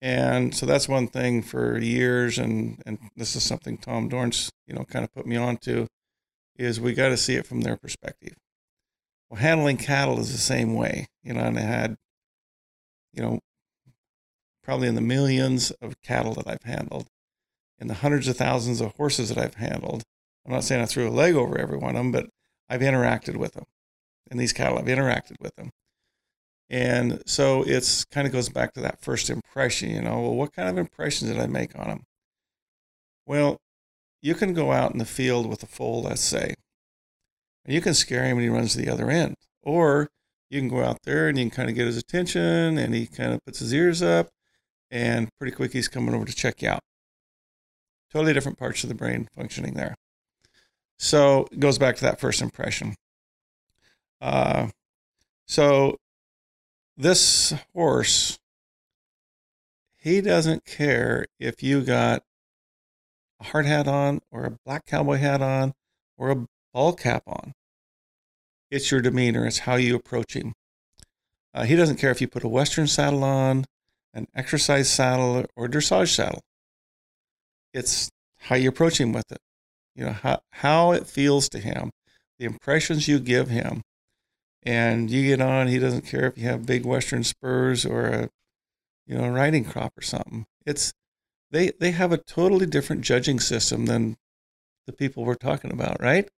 And 0.00 0.54
so 0.54 0.64
that's 0.64 0.88
one 0.88 1.08
thing 1.08 1.42
for 1.42 1.78
years, 1.78 2.38
and 2.38 2.82
and 2.86 3.00
this 3.16 3.36
is 3.36 3.42
something 3.42 3.76
Tom 3.76 4.08
Dorrance, 4.08 4.50
you 4.66 4.72
know, 4.72 4.84
kind 4.84 5.04
of 5.04 5.12
put 5.12 5.26
me 5.26 5.36
on 5.36 5.58
to, 5.58 5.88
is 6.56 6.80
we 6.80 6.94
got 6.94 7.10
to 7.10 7.18
see 7.18 7.34
it 7.34 7.46
from 7.46 7.60
their 7.60 7.76
perspective. 7.76 8.36
Well, 9.28 9.42
handling 9.42 9.76
cattle 9.76 10.18
is 10.18 10.32
the 10.32 10.38
same 10.38 10.72
way, 10.74 11.08
you 11.22 11.34
know, 11.34 11.42
and 11.42 11.58
I 11.58 11.62
had, 11.62 11.98
you 13.12 13.22
know, 13.22 13.40
probably 14.64 14.88
in 14.88 14.94
the 14.94 15.02
millions 15.02 15.70
of 15.82 16.00
cattle 16.00 16.32
that 16.32 16.48
I've 16.48 16.62
handled, 16.62 17.08
in 17.82 17.88
the 17.88 17.94
hundreds 17.94 18.28
of 18.28 18.36
thousands 18.36 18.80
of 18.80 18.94
horses 18.94 19.28
that 19.28 19.38
I've 19.38 19.56
handled. 19.56 20.04
I'm 20.46 20.52
not 20.52 20.62
saying 20.62 20.80
I 20.80 20.86
threw 20.86 21.08
a 21.08 21.10
leg 21.10 21.34
over 21.34 21.58
every 21.58 21.76
one 21.76 21.96
of 21.96 21.96
them, 21.96 22.12
but 22.12 22.30
I've 22.70 22.80
interacted 22.80 23.36
with 23.36 23.54
them. 23.54 23.64
And 24.30 24.38
these 24.38 24.52
cattle, 24.52 24.78
I've 24.78 24.84
interacted 24.84 25.36
with 25.40 25.56
them. 25.56 25.70
And 26.70 27.22
so 27.26 27.64
it's 27.66 28.04
kind 28.04 28.26
of 28.26 28.32
goes 28.32 28.48
back 28.48 28.72
to 28.74 28.80
that 28.80 29.02
first 29.02 29.28
impression, 29.28 29.90
you 29.90 30.00
know, 30.00 30.20
well, 30.20 30.34
what 30.34 30.54
kind 30.54 30.68
of 30.68 30.78
impressions 30.78 31.30
did 31.30 31.40
I 31.40 31.46
make 31.46 31.76
on 31.76 31.88
them? 31.88 32.04
Well, 33.26 33.58
you 34.22 34.34
can 34.34 34.54
go 34.54 34.70
out 34.70 34.92
in 34.92 34.98
the 34.98 35.04
field 35.04 35.46
with 35.46 35.62
a 35.64 35.66
foal, 35.66 36.02
let's 36.02 36.22
say, 36.22 36.54
and 37.64 37.74
you 37.74 37.80
can 37.80 37.94
scare 37.94 38.24
him 38.24 38.38
and 38.38 38.42
he 38.44 38.48
runs 38.48 38.72
to 38.72 38.78
the 38.78 38.88
other 38.90 39.10
end. 39.10 39.34
Or 39.62 40.08
you 40.50 40.60
can 40.60 40.68
go 40.68 40.84
out 40.84 40.98
there 41.02 41.28
and 41.28 41.36
you 41.36 41.44
can 41.46 41.50
kind 41.50 41.68
of 41.68 41.74
get 41.74 41.86
his 41.86 41.96
attention 41.96 42.78
and 42.78 42.94
he 42.94 43.06
kind 43.06 43.32
of 43.32 43.44
puts 43.44 43.58
his 43.58 43.74
ears 43.74 44.02
up 44.02 44.28
and 44.90 45.28
pretty 45.38 45.54
quick 45.54 45.72
he's 45.72 45.88
coming 45.88 46.14
over 46.14 46.24
to 46.24 46.34
check 46.34 46.62
you 46.62 46.68
out. 46.68 46.80
Totally 48.12 48.34
different 48.34 48.58
parts 48.58 48.82
of 48.82 48.90
the 48.90 48.94
brain 48.94 49.28
functioning 49.34 49.74
there. 49.74 49.96
So 50.98 51.46
it 51.50 51.60
goes 51.60 51.78
back 51.78 51.96
to 51.96 52.02
that 52.02 52.20
first 52.20 52.42
impression. 52.42 52.94
Uh, 54.20 54.68
so 55.46 55.98
this 56.96 57.54
horse, 57.74 58.38
he 59.96 60.20
doesn't 60.20 60.66
care 60.66 61.26
if 61.40 61.62
you 61.62 61.80
got 61.80 62.22
a 63.40 63.44
hard 63.44 63.64
hat 63.66 63.88
on 63.88 64.20
or 64.30 64.44
a 64.44 64.58
black 64.64 64.84
cowboy 64.84 65.16
hat 65.16 65.40
on 65.40 65.72
or 66.18 66.30
a 66.30 66.46
ball 66.72 66.92
cap 66.92 67.22
on. 67.26 67.54
It's 68.70 68.90
your 68.90 69.00
demeanor, 69.00 69.46
it's 69.46 69.60
how 69.60 69.76
you 69.76 69.96
approach 69.96 70.34
him. 70.36 70.54
Uh, 71.54 71.64
he 71.64 71.76
doesn't 71.76 71.96
care 71.96 72.10
if 72.10 72.20
you 72.20 72.28
put 72.28 72.44
a 72.44 72.48
Western 72.48 72.86
saddle 72.86 73.24
on, 73.24 73.64
an 74.14 74.28
exercise 74.34 74.90
saddle, 74.90 75.46
or 75.56 75.66
dressage 75.66 76.14
saddle. 76.14 76.42
It's 77.72 78.10
how 78.40 78.56
you 78.56 78.68
approach 78.68 79.00
him 79.00 79.12
with 79.12 79.30
it. 79.30 79.40
You 79.94 80.06
know, 80.06 80.12
how, 80.12 80.40
how 80.50 80.92
it 80.92 81.06
feels 81.06 81.48
to 81.50 81.58
him, 81.58 81.90
the 82.38 82.44
impressions 82.46 83.08
you 83.08 83.18
give 83.18 83.48
him. 83.48 83.82
And 84.62 85.10
you 85.10 85.26
get 85.26 85.40
on, 85.40 85.68
he 85.68 85.78
doesn't 85.78 86.06
care 86.06 86.26
if 86.26 86.38
you 86.38 86.44
have 86.44 86.66
big 86.66 86.84
Western 86.84 87.24
spurs 87.24 87.84
or 87.84 88.06
a, 88.06 88.28
you 89.06 89.18
know, 89.18 89.28
riding 89.28 89.64
crop 89.64 89.92
or 89.98 90.02
something. 90.02 90.44
It's, 90.64 90.92
they, 91.50 91.72
they 91.80 91.90
have 91.90 92.12
a 92.12 92.18
totally 92.18 92.66
different 92.66 93.02
judging 93.02 93.40
system 93.40 93.86
than 93.86 94.16
the 94.86 94.92
people 94.92 95.24
we're 95.24 95.34
talking 95.34 95.72
about, 95.72 96.00
right? 96.00 96.28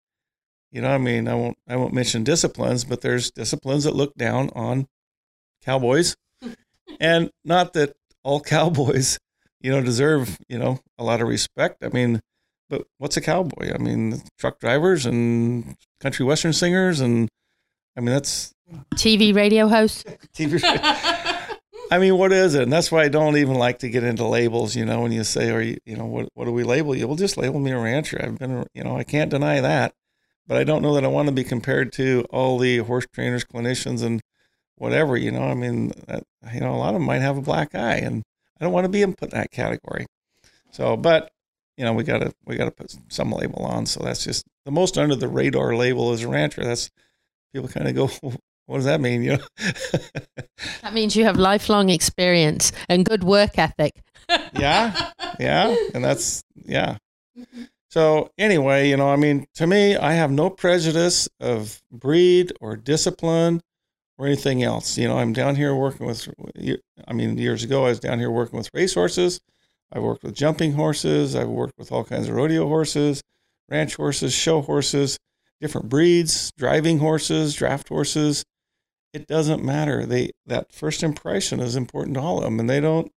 You 0.75 0.81
know, 0.81 0.89
I 0.89 0.99
mean, 0.99 1.29
I 1.29 1.35
won't 1.35 1.57
I 1.69 1.77
won't 1.77 1.95
mention 1.95 2.25
disciplines, 2.25 2.85
but 2.85 3.01
there's 3.01 3.31
disciplines 3.31 3.85
that 3.85 3.95
look 3.95 4.15
down 4.17 4.51
on 4.57 4.89
cowboys, 5.63 6.17
and 7.01 7.31
not 7.45 7.75
that 7.75 7.95
all 8.25 8.41
cowboys, 8.41 9.19
you 9.65 9.71
know, 9.71 9.83
deserve 9.83 10.39
you 10.49 10.59
know 10.59 10.79
a 10.99 11.05
lot 11.05 11.21
of 11.21 11.29
respect. 11.29 11.83
I 11.83 11.89
mean, 11.89 12.21
but 12.69 12.87
what's 12.99 13.17
a 13.17 13.21
cowboy? 13.21 13.73
I 13.75 13.79
mean, 13.79 14.23
truck 14.39 14.61
drivers 14.61 15.07
and 15.07 15.77
country 16.01 16.25
western 16.27 16.53
singers, 16.53 17.01
and 17.01 17.29
I 17.97 18.01
mean 18.01 18.15
that's 18.15 18.53
TV 18.95 19.35
radio 19.35 19.67
host. 19.69 20.07
TV. 20.35 20.61
I 21.91 21.99
mean, 21.99 22.17
what 22.17 22.33
is 22.33 22.55
it? 22.55 22.63
And 22.63 22.73
that's 22.73 22.91
why 22.93 23.05
I 23.05 23.09
don't 23.09 23.37
even 23.37 23.55
like 23.55 23.79
to 23.81 23.89
get 23.89 24.05
into 24.05 24.27
labels. 24.27 24.77
You 24.77 24.85
know, 24.85 25.01
when 25.01 25.13
you 25.13 25.25
say, 25.25 25.51
"Are 25.51 25.63
you, 25.63 25.79
you 25.87 25.97
know, 25.97 26.07
what 26.07 26.29
what 26.35 26.45
do 26.45 26.53
we 26.53 26.65
label 26.65 26.95
you?" 26.95 27.07
Well, 27.07 27.17
just 27.17 27.37
label 27.37 27.59
me 27.59 27.71
a 27.71 27.79
rancher. 27.79 28.21
I've 28.23 28.39
been, 28.39 28.67
you 28.75 28.85
know, 28.85 28.97
I 28.97 29.05
can't 29.05 29.31
deny 29.31 29.61
that 29.61 29.95
but 30.47 30.57
I 30.57 30.65
don't 30.65 30.83
know 30.83 30.95
that 30.95 31.05
I 31.05 31.09
want 31.09 31.29
to 31.29 31.33
be 31.33 31.45
compared 31.45 31.93
to 31.95 32.27
all 32.31 32.59
the 32.59 32.79
horse 32.79 33.07
trainers, 33.13 33.45
clinicians, 33.45 34.03
and 34.03 34.21
whatever. 34.77 35.17
You 35.17 35.31
know, 35.31 35.45
I 35.45 35.55
mean, 35.55 35.93
that, 36.07 36.25
you 36.53 36.61
know, 36.61 36.75
a 36.75 36.77
lot 36.77 36.89
of 36.89 36.95
them 36.95 37.05
might 37.05 37.23
have 37.23 37.39
a 37.39 37.43
black 37.43 37.75
eye, 37.75 37.97
and 37.97 38.23
I 38.61 38.65
don't 38.65 38.73
want 38.73 38.85
to 38.85 38.89
be 38.89 39.05
put 39.07 39.33
in 39.33 39.39
that 39.39 39.51
category. 39.51 40.07
So, 40.71 40.97
but 40.97 41.31
you 41.77 41.85
know, 41.85 41.93
we 41.93 42.05
gotta 42.05 42.33
we 42.45 42.57
gotta 42.57 42.71
put 42.71 42.95
some 43.09 43.33
label 43.33 43.65
on. 43.65 43.87
So 43.87 44.03
that's 44.03 44.25
just 44.25 44.45
the 44.65 44.71
most 44.71 44.97
under 44.97 45.17
the 45.17 45.29
radar 45.29 45.77
label 45.77 46.13
is 46.13 46.23
a 46.23 46.29
rancher. 46.29 46.65
That's 46.65 46.91
people 47.53 47.69
kind 47.69 47.89
of 47.89 47.95
go, 47.95 48.11
what 48.67 48.77
does 48.77 48.85
that 48.85 49.01
mean? 49.01 49.23
You 49.23 49.37
know, 49.39 49.45
that 50.83 50.95
means 50.95 51.17
you 51.17 51.25
have 51.25 51.37
lifelong 51.37 51.91
experience 51.91 52.73
and 52.89 53.05
good 53.05 53.25
work 53.25 53.59
ethic. 53.59 53.93
yeah, 54.55 55.11
yeah, 55.39 55.75
and 55.95 56.05
that's 56.05 56.45
yeah. 56.65 56.99
So 57.91 58.31
anyway, 58.39 58.89
you 58.89 58.97
know, 58.97 59.09
I 59.11 59.17
mean, 59.17 59.47
to 59.55 59.67
me, 59.67 59.97
I 59.97 60.15
have 60.15 60.31
no 60.33 60.51
prejudice 60.51 61.29
of 61.39 61.81
breed 61.93 62.53
or 62.61 62.77
discipline 62.77 63.61
or 64.19 64.27
anything 64.27 64.63
else. 64.63 64.97
You 64.97 65.09
know, 65.09 65.19
I'm 65.19 65.33
down 65.33 65.57
here 65.57 65.75
working 65.75 66.07
with. 66.07 66.29
I 67.07 67.13
mean, 67.13 67.39
years 67.39 67.65
ago, 67.65 67.85
I 67.85 67.89
was 67.89 68.01
down 68.01 68.19
here 68.19 68.31
working 68.31 68.59
with 68.59 68.71
racehorses. 68.73 69.41
I've 69.93 70.03
worked 70.03 70.25
with 70.25 70.35
jumping 70.35 70.73
horses. 70.73 71.37
I've 71.37 71.49
worked 71.49 71.79
with 71.79 71.93
all 71.93 72.05
kinds 72.05 72.29
of 72.29 72.35
rodeo 72.35 72.67
horses, 72.67 73.23
ranch 73.69 73.97
horses, 73.97 74.33
show 74.33 74.61
horses, 74.61 75.19
different 75.61 75.89
breeds, 75.89 76.51
driving 76.57 76.99
horses, 76.99 77.55
draft 77.55 77.89
horses. 77.89 78.45
It 79.13 79.27
doesn't 79.27 79.65
matter. 79.65 80.05
They 80.07 80.31
that 80.47 80.73
first 80.73 81.03
impression 81.03 81.61
is 81.61 81.77
important 81.77 82.15
to 82.15 82.21
all 82.21 82.39
of 82.39 82.45
them, 82.45 82.59
and 82.59 82.69
they 82.69 82.81
don't. 82.81 83.11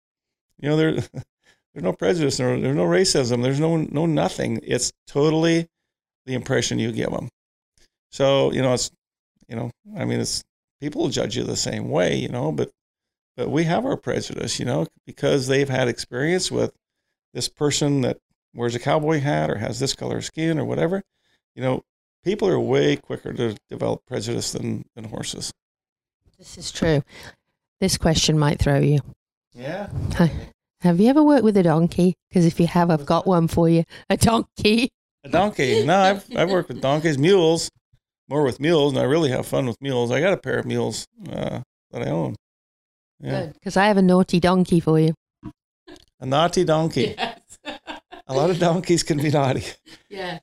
You 0.58 0.70
know, 0.70 0.76
they're 0.76 1.02
There's 1.76 1.84
no 1.84 1.92
prejudice. 1.92 2.38
There's 2.38 2.74
no 2.74 2.86
racism. 2.86 3.42
There's 3.42 3.60
no 3.60 3.76
no 3.76 4.06
nothing. 4.06 4.60
It's 4.62 4.94
totally 5.06 5.68
the 6.24 6.32
impression 6.32 6.78
you 6.78 6.90
give 6.90 7.10
them. 7.10 7.28
So 8.10 8.50
you 8.52 8.62
know, 8.62 8.72
it's 8.72 8.90
you 9.46 9.56
know, 9.56 9.70
I 9.94 10.06
mean, 10.06 10.20
it's 10.20 10.42
people 10.80 11.02
will 11.02 11.10
judge 11.10 11.36
you 11.36 11.44
the 11.44 11.56
same 11.56 11.88
way, 11.88 12.16
you 12.16 12.28
know, 12.28 12.52
but 12.52 12.70
but 13.36 13.50
we 13.50 13.64
have 13.64 13.84
our 13.84 13.96
prejudice, 13.96 14.58
you 14.58 14.64
know, 14.64 14.86
because 15.04 15.46
they've 15.46 15.68
had 15.68 15.88
experience 15.88 16.50
with 16.50 16.72
this 17.34 17.48
person 17.48 18.00
that 18.00 18.18
wears 18.54 18.74
a 18.74 18.78
cowboy 18.78 19.20
hat 19.20 19.50
or 19.50 19.58
has 19.58 19.78
this 19.78 19.92
color 19.92 20.22
skin 20.22 20.58
or 20.58 20.64
whatever. 20.64 21.02
You 21.54 21.62
know, 21.62 21.84
people 22.24 22.48
are 22.48 22.58
way 22.58 22.96
quicker 22.96 23.32
to 23.34 23.56
develop 23.68 24.06
prejudice 24.06 24.52
than 24.52 24.86
than 24.94 25.04
horses. 25.04 25.52
This 26.38 26.56
is 26.58 26.72
true. 26.72 27.02
This 27.80 27.98
question 27.98 28.38
might 28.38 28.58
throw 28.58 28.78
you. 28.78 29.00
Yeah. 29.52 29.88
Have 30.80 31.00
you 31.00 31.08
ever 31.08 31.22
worked 31.22 31.44
with 31.44 31.56
a 31.56 31.62
donkey? 31.62 32.14
Because 32.28 32.46
if 32.46 32.60
you 32.60 32.66
have, 32.66 32.90
I've 32.90 33.06
got 33.06 33.26
one 33.26 33.48
for 33.48 33.68
you. 33.68 33.84
A 34.10 34.16
donkey. 34.16 34.90
A 35.24 35.28
donkey. 35.28 35.84
No, 35.84 35.98
I've 35.98 36.36
I've 36.36 36.50
worked 36.50 36.68
with 36.68 36.80
donkeys, 36.80 37.18
mules, 37.18 37.70
more 38.28 38.42
with 38.42 38.60
mules, 38.60 38.92
and 38.92 39.00
I 39.00 39.04
really 39.04 39.30
have 39.30 39.46
fun 39.46 39.66
with 39.66 39.80
mules. 39.80 40.10
I 40.10 40.20
got 40.20 40.32
a 40.32 40.36
pair 40.36 40.58
of 40.58 40.66
mules 40.66 41.06
uh, 41.30 41.60
that 41.90 42.02
I 42.02 42.10
own. 42.10 42.36
Yeah. 43.20 43.30
Good, 43.30 43.52
because 43.54 43.76
I 43.76 43.86
have 43.86 43.96
a 43.96 44.02
naughty 44.02 44.40
donkey 44.40 44.80
for 44.80 44.98
you. 44.98 45.14
A 46.20 46.26
naughty 46.26 46.64
donkey. 46.64 47.14
Yes. 47.66 47.92
a 48.26 48.34
lot 48.34 48.50
of 48.50 48.58
donkeys 48.58 49.02
can 49.04 49.18
be 49.18 49.30
naughty. 49.30 49.64
Yeah. 50.08 50.38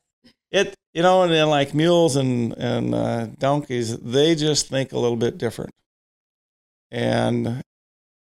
It 0.51 0.75
you 0.93 1.01
know, 1.01 1.23
and 1.23 1.31
then 1.31 1.49
like 1.49 1.73
mules 1.73 2.15
and 2.15 2.53
and 2.53 2.93
uh, 2.93 3.25
donkeys, 3.37 3.97
they 3.97 4.35
just 4.35 4.69
think 4.69 4.93
a 4.93 4.99
little 4.99 5.17
bit 5.17 5.37
different. 5.37 5.71
And 6.91 7.61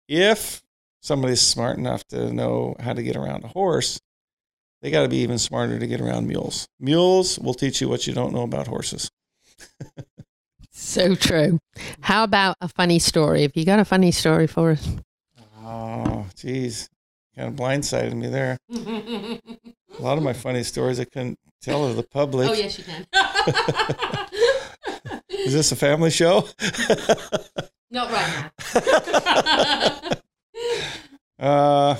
if 0.08 0.62
somebody's 1.00 1.40
smart 1.40 1.78
enough 1.78 2.04
to 2.08 2.32
know 2.32 2.76
how 2.78 2.92
to 2.92 3.02
get 3.02 3.16
around 3.16 3.44
a 3.44 3.48
horse, 3.48 4.00
they 4.80 4.90
got 4.90 5.02
to 5.02 5.08
be 5.08 5.18
even 5.18 5.38
smarter 5.38 5.78
to 5.78 5.86
get 5.86 6.00
around 6.00 6.28
mules. 6.28 6.66
Mules 6.78 7.38
will 7.38 7.54
teach 7.54 7.80
you 7.80 7.88
what 7.88 8.06
you 8.06 8.14
don't 8.14 8.32
know 8.32 8.42
about 8.42 8.68
horses. 8.68 9.10
so 10.70 11.14
true. 11.14 11.58
How 12.00 12.24
about 12.24 12.56
a 12.60 12.68
funny 12.68 12.98
story? 12.98 13.42
Have 13.42 13.52
you 13.54 13.64
got 13.64 13.78
a 13.78 13.84
funny 13.84 14.10
story 14.10 14.46
for 14.46 14.72
us? 14.72 14.88
Oh, 15.58 16.26
geez. 16.36 16.88
Kind 17.36 17.48
of 17.48 17.54
blindsided 17.54 18.14
me 18.14 18.28
there. 18.28 18.58
a 18.70 19.40
lot 20.00 20.18
of 20.18 20.24
my 20.24 20.32
funny 20.32 20.62
stories 20.62 21.00
I 21.00 21.04
couldn't 21.04 21.38
tell 21.62 21.88
to 21.88 21.94
the 21.94 22.02
public. 22.02 22.50
Oh, 22.50 22.52
yes, 22.52 22.78
you 22.78 22.84
can. 22.84 23.06
Is 25.30 25.52
this 25.52 25.72
a 25.72 25.76
family 25.76 26.10
show? 26.10 26.46
Not 27.90 28.10
right 28.12 28.50
now. 28.68 30.08
Uh, 31.38 31.96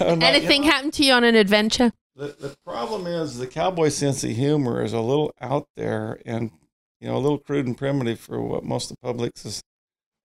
Anything 0.00 0.62
know, 0.62 0.70
happened 0.70 0.92
to 0.94 1.04
you 1.04 1.12
on 1.12 1.24
an 1.24 1.34
adventure? 1.34 1.92
The, 2.16 2.28
the 2.38 2.56
problem 2.64 3.06
is 3.06 3.38
the 3.38 3.46
cowboy 3.46 3.88
sense 3.88 4.22
of 4.22 4.30
humor 4.30 4.82
is 4.82 4.92
a 4.92 5.00
little 5.00 5.34
out 5.40 5.66
there 5.74 6.20
and, 6.24 6.52
you 7.00 7.08
know, 7.08 7.16
a 7.16 7.18
little 7.18 7.38
crude 7.38 7.66
and 7.66 7.76
primitive 7.76 8.20
for 8.20 8.40
what 8.40 8.64
most 8.64 8.90
of 8.90 8.96
the 8.96 9.06
public 9.06 9.32
is, 9.44 9.62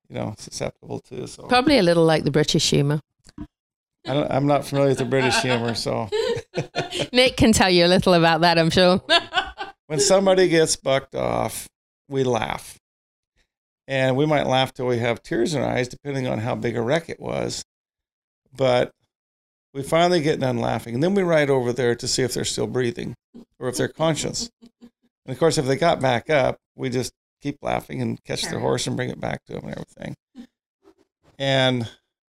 you 0.07 0.15
know, 0.15 0.35
susceptible 0.37 0.99
to. 1.09 1.27
So 1.27 1.43
Probably 1.47 1.79
a 1.79 1.83
little 1.83 2.05
like 2.05 2.23
the 2.23 2.31
British 2.31 2.69
humor. 2.69 3.01
I 4.05 4.35
am 4.35 4.45
not 4.47 4.65
familiar 4.65 4.89
with 4.89 4.99
the 4.99 5.05
British 5.05 5.35
humor, 5.41 5.75
so. 5.75 6.09
Nick 7.13 7.37
can 7.37 7.51
tell 7.53 7.69
you 7.69 7.85
a 7.85 7.87
little 7.87 8.13
about 8.13 8.41
that, 8.41 8.57
I'm 8.57 8.69
sure. 8.69 9.01
when 9.87 9.99
somebody 9.99 10.47
gets 10.47 10.75
bucked 10.75 11.15
off, 11.15 11.67
we 12.07 12.23
laugh 12.23 12.79
and 13.87 14.15
we 14.15 14.27
might 14.27 14.45
laugh 14.45 14.71
till 14.71 14.85
we 14.85 14.99
have 14.99 15.23
tears 15.23 15.55
in 15.55 15.63
our 15.63 15.69
eyes, 15.69 15.87
depending 15.87 16.27
on 16.27 16.37
how 16.37 16.53
big 16.53 16.77
a 16.77 16.81
wreck 16.81 17.09
it 17.09 17.19
was. 17.19 17.65
But 18.55 18.91
we 19.73 19.83
finally 19.83 20.21
get 20.21 20.39
done 20.39 20.57
laughing, 20.57 20.95
and 20.95 21.03
then 21.03 21.13
we 21.13 21.23
ride 21.23 21.49
over 21.49 21.71
there 21.71 21.95
to 21.95 22.07
see 22.07 22.23
if 22.23 22.33
they're 22.33 22.45
still 22.45 22.67
breathing 22.67 23.15
or 23.59 23.69
if 23.69 23.77
they're 23.77 23.87
conscious. 23.87 24.49
And 25.25 25.35
of 25.35 25.39
course, 25.39 25.59
if 25.59 25.65
they 25.67 25.75
got 25.75 26.01
back 26.01 26.31
up, 26.31 26.57
we 26.75 26.89
just 26.89 27.13
keep 27.39 27.59
laughing 27.61 28.01
and 28.01 28.23
catch 28.23 28.41
their 28.41 28.57
horse 28.57 28.87
and 28.87 28.95
bring 28.95 29.11
it 29.11 29.19
back 29.19 29.45
to 29.45 29.53
them 29.53 29.65
and 29.65 29.73
everything. 29.73 30.15
And 31.37 31.87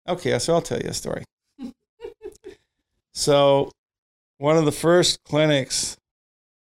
okay, 0.09 0.37
so 0.41 0.55
I'll 0.55 0.63
tell 0.63 0.81
you 0.81 0.89
a 0.89 0.95
story. 0.95 1.23
so, 3.13 3.71
one 4.39 4.57
of 4.57 4.65
the 4.65 4.73
first 4.73 5.23
clinics 5.23 5.97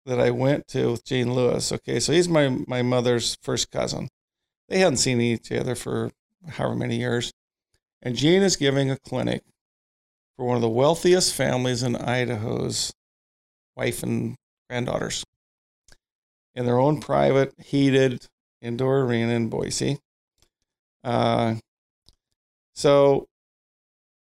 that 0.07 0.20
I 0.20 0.31
went 0.31 0.66
to 0.68 0.93
with 0.93 1.05
Gene 1.05 1.35
Lewis. 1.35 1.73
Okay, 1.73 2.01
so 2.01 2.12
he's 2.12 2.29
my 2.29 2.49
my 2.66 2.83
mother's 2.83 3.37
first 3.43 3.70
cousin. 3.70 4.09
They 4.68 4.79
hadn't 4.79 4.99
seen 4.99 5.20
each 5.20 5.53
other 5.53 5.75
for 5.75 6.11
however 6.49 6.75
many 6.75 6.97
years, 6.97 7.33
and 8.01 8.16
Gene 8.16 8.43
is 8.43 8.57
giving 8.57 8.91
a 8.91 8.99
clinic 8.99 9.43
for 10.37 10.47
one 10.47 10.57
of 10.57 10.62
the 10.62 10.68
wealthiest 10.68 11.35
families 11.35 11.83
in 11.83 11.97
Idaho's 11.97 12.93
wife 13.76 14.03
and 14.03 14.37
granddaughters 14.68 15.24
in 16.55 16.66
their 16.66 16.78
own 16.78 17.01
private 17.01 17.55
heated 17.59 18.26
indoor 18.61 19.01
arena 19.01 19.33
in 19.33 19.49
Boise. 19.49 19.99
Uh, 21.03 21.57
so 22.74 23.26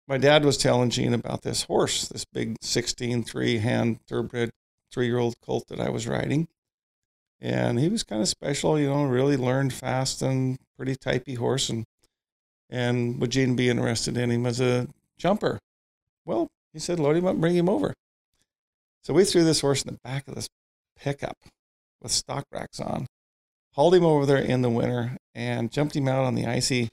my 0.08 0.18
dad 0.18 0.46
was 0.46 0.58
telling 0.58 0.90
Gene 0.90 1.14
about 1.14 1.42
this 1.42 1.64
horse, 1.64 2.08
this 2.08 2.26
big 2.26 2.56
16 2.62 3.24
three 3.24 3.58
hand 3.58 4.00
thoroughbred 4.08 4.52
three 4.92 5.08
year 5.08 5.18
old 5.18 5.40
colt 5.42 5.68
that 5.68 5.80
I 5.80 5.90
was 5.90 6.08
riding. 6.08 6.48
And 7.40 7.80
he 7.80 7.90
was 7.90 8.04
kind 8.04 8.22
of 8.22 8.28
special, 8.28 8.80
you 8.80 8.88
know, 8.88 9.04
really 9.04 9.38
learned 9.38 9.74
fast 9.74 10.22
and 10.22 10.58
pretty 10.76 10.96
typey 10.96 11.38
horse. 11.38 11.70
And, 11.70 11.86
and 12.70 13.22
would 13.22 13.32
Gene 13.32 13.56
be 13.56 13.70
interested 13.70 14.18
in 14.18 14.32
him 14.32 14.46
as 14.46 14.60
a 14.60 14.88
jumper? 15.18 15.60
Well, 16.28 16.50
he 16.74 16.80
said, 16.80 17.00
load 17.00 17.16
him 17.16 17.26
up, 17.26 17.38
bring 17.38 17.56
him 17.56 17.70
over. 17.70 17.94
So 19.02 19.14
we 19.14 19.24
threw 19.24 19.46
this 19.46 19.62
horse 19.62 19.84
in 19.84 19.94
the 19.94 20.00
back 20.04 20.28
of 20.28 20.36
this 20.36 20.50
pickup 21.00 21.38
with 22.02 22.12
stock 22.12 22.44
racks 22.52 22.82
on, 22.82 23.08
hauled 23.74 23.96
him 23.96 24.04
over 24.04 24.26
there 24.26 24.38
in 24.38 24.62
the 24.62 24.70
winter, 24.70 25.16
and 25.34 25.72
jumped 25.72 25.96
him 25.96 26.10
out 26.10 26.26
on 26.26 26.36
the 26.36 26.46
icy 26.46 26.90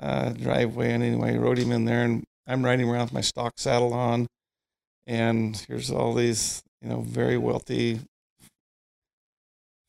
uh, 0.00 0.30
driveway. 0.30 0.92
And 0.92 1.04
anyway, 1.04 1.38
rode 1.38 1.58
him 1.58 1.70
in 1.70 1.84
there, 1.84 2.02
and 2.02 2.24
I'm 2.48 2.64
riding 2.64 2.88
around 2.88 3.04
with 3.04 3.12
my 3.12 3.20
stock 3.20 3.52
saddle 3.56 3.94
on. 3.94 4.26
And 5.06 5.56
here's 5.68 5.92
all 5.92 6.12
these, 6.12 6.62
you 6.82 6.88
know, 6.88 7.02
very 7.02 7.38
wealthy 7.38 8.00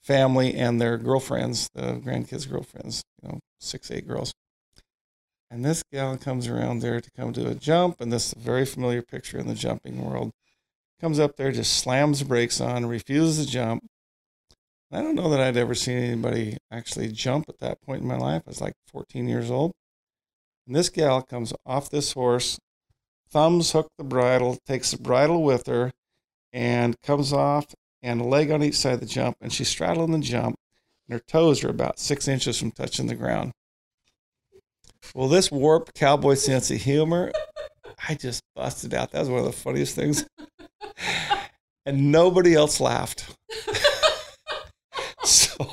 family 0.04 0.54
and 0.54 0.80
their 0.80 0.98
girlfriends, 0.98 1.70
the 1.74 1.94
grandkids' 1.94 2.48
girlfriends, 2.48 3.02
you 3.24 3.30
know, 3.30 3.40
six, 3.60 3.90
eight 3.90 4.08
girls. 4.08 4.32
And 5.52 5.66
this 5.66 5.84
gal 5.92 6.18
comes 6.18 6.48
around 6.48 6.80
there 6.80 7.02
to 7.02 7.12
come 7.12 7.34
to 7.34 7.50
a 7.50 7.56
jump, 7.56 8.02
and 8.02 8.12
this 8.12 8.28
is 8.28 8.34
a 8.34 8.40
very 8.40 8.66
familiar 8.66 9.02
picture 9.02 9.40
in 9.40 9.48
the 9.48 9.56
jumping 9.56 10.04
world 10.04 10.32
comes 11.00 11.20
up 11.20 11.36
there, 11.38 11.52
just 11.52 11.78
slams 11.78 12.20
the 12.20 12.26
brakes 12.26 12.60
on, 12.60 12.86
refuses 12.86 13.46
to 13.46 13.52
jump. 13.52 13.86
I 14.92 15.02
don't 15.02 15.16
know 15.16 15.30
that 15.30 15.40
I'd 15.40 15.58
ever 15.58 15.76
seen 15.76 15.98
anybody 15.98 16.58
actually 16.72 17.12
jump 17.12 17.46
at 17.48 17.60
that 17.60 17.82
point 17.82 18.02
in 18.02 18.08
my 18.08 18.18
life. 18.18 18.44
I 18.46 18.50
was 18.50 18.62
like 18.62 18.74
14 18.92 19.28
years 19.28 19.52
old. 19.52 19.72
And 20.66 20.76
this 20.76 20.90
gal 20.90 21.22
comes 21.22 21.54
off 21.66 21.90
this 21.90 22.14
horse, 22.14 22.60
thumbs 23.30 23.72
hook 23.72 23.88
the 23.98 24.04
bridle, 24.04 24.58
takes 24.66 24.92
the 24.92 24.98
bridle 24.98 25.44
with 25.44 25.68
her, 25.68 25.92
and 26.52 26.96
comes 27.02 27.32
off 27.32 27.68
and 28.02 28.22
a 28.22 28.24
leg 28.24 28.50
on 28.50 28.64
each 28.64 28.76
side 28.76 28.94
of 28.94 29.00
the 29.02 29.06
jump, 29.06 29.36
and 29.42 29.52
she's 29.54 29.68
straddling 29.68 30.12
the 30.12 30.20
jump, 30.20 30.56
and 31.08 31.14
her 31.14 31.24
toes 31.28 31.64
are 31.64 31.70
about 31.70 32.00
six 32.00 32.28
inches 32.28 32.58
from 32.58 32.72
touching 32.72 33.08
the 33.08 33.16
ground. 33.16 33.52
Well, 35.16 35.28
this 35.28 35.52
warped 35.52 35.94
cowboy 35.96 36.36
sense 36.36 36.70
of 36.72 36.78
humor, 36.78 37.32
I 38.08 38.16
just 38.16 38.44
busted 38.56 38.94
out. 38.94 39.12
That 39.12 39.20
was 39.20 39.30
one 39.30 39.40
of 39.40 39.46
the 39.46 39.52
funniest 39.52 39.96
things. 39.96 40.26
And 41.86 42.12
nobody 42.12 42.54
else 42.54 42.80
laughed. 42.80 43.36
so 45.24 45.66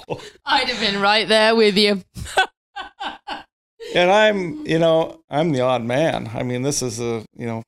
I'd 0.45 0.69
have 0.69 0.81
been 0.81 1.01
right 1.01 1.29
there 1.29 1.55
with 1.55 1.77
you. 1.77 2.03
and 3.95 4.11
I'm, 4.11 4.67
you 4.67 4.79
know, 4.79 5.21
I'm 5.29 5.53
the 5.53 5.61
odd 5.61 5.83
man. 5.83 6.31
I 6.33 6.43
mean, 6.43 6.63
this 6.63 6.81
is 6.83 7.01
a, 7.01 7.25
you 7.37 7.47
know, 7.47 7.63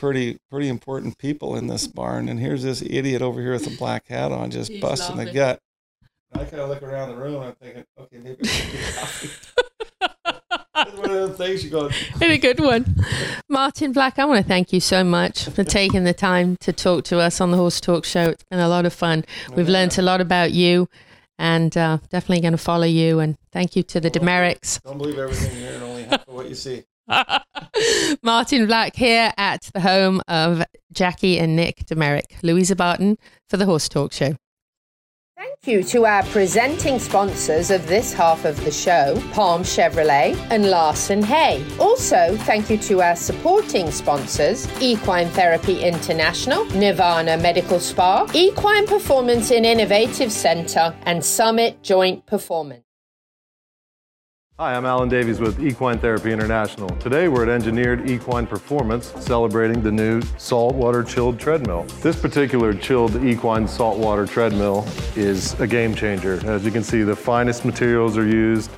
pretty 0.00 0.38
pretty 0.50 0.68
important 0.68 1.18
people 1.18 1.56
in 1.56 1.66
this 1.66 1.86
barn, 1.86 2.28
and 2.28 2.40
here's 2.40 2.62
this 2.62 2.80
idiot 2.80 3.20
over 3.20 3.40
here 3.40 3.52
with 3.52 3.66
a 3.66 3.76
black 3.76 4.06
hat 4.08 4.32
on, 4.32 4.50
just 4.50 4.70
He's 4.70 4.80
busting 4.80 5.16
the 5.16 5.30
gut. 5.30 5.58
I 6.32 6.44
kind 6.44 6.62
of 6.62 6.70
look 6.70 6.82
around 6.82 7.10
the 7.10 7.16
room, 7.16 7.42
and 7.42 7.44
I'm 7.44 7.54
thinking, 7.60 7.84
okay, 7.98 8.18
maybe 8.18 8.48
I 10.74 10.84
should 10.84 10.92
get 10.92 11.00
coffee. 11.02 11.02
It's 11.02 11.08
one 11.08 11.10
of 11.10 11.28
the 11.28 11.34
things 11.44 11.64
you 11.64 11.70
go. 11.70 11.90
Been 12.18 12.30
a 12.30 12.38
good 12.38 12.60
one. 12.60 12.96
Martin 13.48 13.92
Black, 13.92 14.18
I 14.18 14.24
want 14.24 14.42
to 14.42 14.46
thank 14.48 14.72
you 14.72 14.80
so 14.80 15.02
much 15.04 15.44
for 15.48 15.64
taking 15.64 16.04
the 16.04 16.14
time 16.14 16.56
to 16.60 16.72
talk 16.72 17.04
to 17.04 17.18
us 17.18 17.40
on 17.40 17.50
the 17.50 17.56
Horse 17.56 17.80
Talk 17.80 18.04
Show. 18.04 18.28
It's 18.30 18.44
been 18.44 18.60
a 18.60 18.68
lot 18.68 18.86
of 18.86 18.92
fun. 18.92 19.24
We've 19.54 19.68
learned 19.68 19.98
a 19.98 20.02
lot 20.02 20.20
about 20.20 20.52
you 20.52 20.88
and 21.38 21.76
uh, 21.76 21.98
definitely 22.10 22.42
going 22.42 22.52
to 22.52 22.58
follow 22.58 22.86
you. 22.86 23.18
And 23.18 23.36
thank 23.50 23.74
you 23.74 23.82
to 23.84 24.00
the 24.00 24.10
de 24.10 24.20
Merics. 24.20 24.80
Don't 24.82 24.98
believe 24.98 25.18
everything 25.18 25.56
you 25.56 25.64
hear 25.64 25.74
and 25.74 25.82
only 25.82 26.02
half 26.04 26.28
of 26.28 26.34
what 26.34 26.48
you 26.48 26.54
see. 26.54 26.84
Martin 28.22 28.66
Black 28.66 28.94
here 28.94 29.32
at 29.36 29.70
the 29.74 29.80
home 29.80 30.22
of 30.28 30.62
Jackie 30.92 31.38
and 31.38 31.56
Nick 31.56 31.86
de 31.86 31.94
Meric. 31.96 32.36
Louisa 32.42 32.76
Barton 32.76 33.18
for 33.48 33.56
the 33.56 33.66
Horse 33.66 33.88
Talk 33.88 34.12
Show. 34.12 34.36
Thank 35.40 35.66
you 35.66 35.82
to 35.84 36.04
our 36.04 36.22
presenting 36.24 36.98
sponsors 36.98 37.70
of 37.70 37.86
this 37.86 38.12
half 38.12 38.44
of 38.44 38.62
the 38.62 38.70
show, 38.70 39.18
Palm 39.32 39.62
Chevrolet 39.62 40.36
and 40.50 40.68
Larson 40.68 41.22
Hay. 41.22 41.64
Also, 41.78 42.36
thank 42.40 42.68
you 42.68 42.76
to 42.76 43.00
our 43.00 43.16
supporting 43.16 43.90
sponsors, 43.90 44.68
Equine 44.82 45.30
Therapy 45.30 45.82
International, 45.82 46.66
Nirvana 46.74 47.38
Medical 47.38 47.80
Spa, 47.80 48.30
Equine 48.34 48.86
Performance 48.86 49.50
and 49.50 49.64
Innovative 49.64 50.30
Center, 50.30 50.94
and 51.04 51.24
Summit 51.24 51.82
Joint 51.82 52.26
Performance. 52.26 52.89
Hi, 54.60 54.74
I'm 54.74 54.84
Alan 54.84 55.08
Davies 55.08 55.40
with 55.40 55.58
Equine 55.58 55.98
Therapy 56.00 56.32
International. 56.32 56.90
Today 56.98 57.28
we're 57.28 57.44
at 57.44 57.48
Engineered 57.48 58.10
Equine 58.10 58.46
Performance 58.46 59.10
celebrating 59.18 59.80
the 59.80 59.90
new 59.90 60.20
saltwater 60.36 61.02
chilled 61.02 61.40
treadmill. 61.40 61.84
This 62.02 62.20
particular 62.20 62.74
chilled 62.74 63.24
equine 63.24 63.66
saltwater 63.66 64.26
treadmill 64.26 64.86
is 65.16 65.58
a 65.60 65.66
game 65.66 65.94
changer. 65.94 66.46
As 66.46 66.62
you 66.62 66.70
can 66.70 66.82
see, 66.82 67.02
the 67.02 67.16
finest 67.16 67.64
materials 67.64 68.18
are 68.18 68.26
used. 68.26 68.70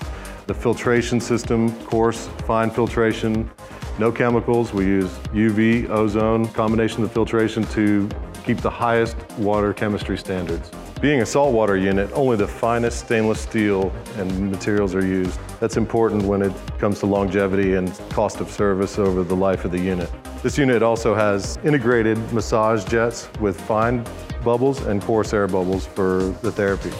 The 0.46 0.54
filtration 0.54 1.18
system, 1.20 1.72
coarse, 1.86 2.28
fine 2.46 2.70
filtration, 2.70 3.50
no 3.98 4.12
chemicals. 4.12 4.72
We 4.72 4.84
use 4.84 5.10
UV, 5.34 5.90
ozone, 5.90 6.46
combination 6.50 7.02
of 7.02 7.10
filtration 7.10 7.64
to 7.64 8.08
keep 8.44 8.58
the 8.58 8.70
highest 8.70 9.16
water 9.36 9.74
chemistry 9.74 10.16
standards. 10.16 10.70
Being 11.02 11.20
a 11.20 11.26
saltwater 11.26 11.76
unit, 11.76 12.12
only 12.12 12.36
the 12.36 12.46
finest 12.46 13.00
stainless 13.00 13.40
steel 13.40 13.92
and 14.18 14.52
materials 14.52 14.94
are 14.94 15.04
used. 15.04 15.36
That's 15.58 15.76
important 15.76 16.22
when 16.22 16.42
it 16.42 16.52
comes 16.78 17.00
to 17.00 17.06
longevity 17.06 17.74
and 17.74 17.92
cost 18.10 18.40
of 18.40 18.48
service 18.48 19.00
over 19.00 19.24
the 19.24 19.34
life 19.34 19.64
of 19.64 19.72
the 19.72 19.80
unit. 19.80 20.08
This 20.44 20.56
unit 20.56 20.80
also 20.80 21.12
has 21.12 21.58
integrated 21.64 22.18
massage 22.32 22.84
jets 22.84 23.28
with 23.40 23.60
fine 23.62 24.06
bubbles 24.44 24.82
and 24.82 25.02
coarse 25.02 25.32
air 25.32 25.48
bubbles 25.48 25.86
for 25.86 26.32
the 26.40 26.52
therapy. 26.52 26.92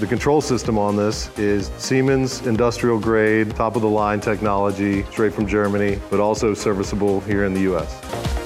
The 0.00 0.06
control 0.06 0.42
system 0.42 0.76
on 0.76 0.94
this 0.94 1.30
is 1.38 1.68
Siemens 1.78 2.46
industrial 2.46 3.00
grade, 3.00 3.56
top 3.56 3.74
of 3.74 3.80
the 3.80 3.88
line 3.88 4.20
technology, 4.20 5.02
straight 5.04 5.32
from 5.32 5.46
Germany, 5.46 5.98
but 6.10 6.20
also 6.20 6.52
serviceable 6.52 7.20
here 7.20 7.46
in 7.46 7.54
the 7.54 7.74
US. 7.74 8.45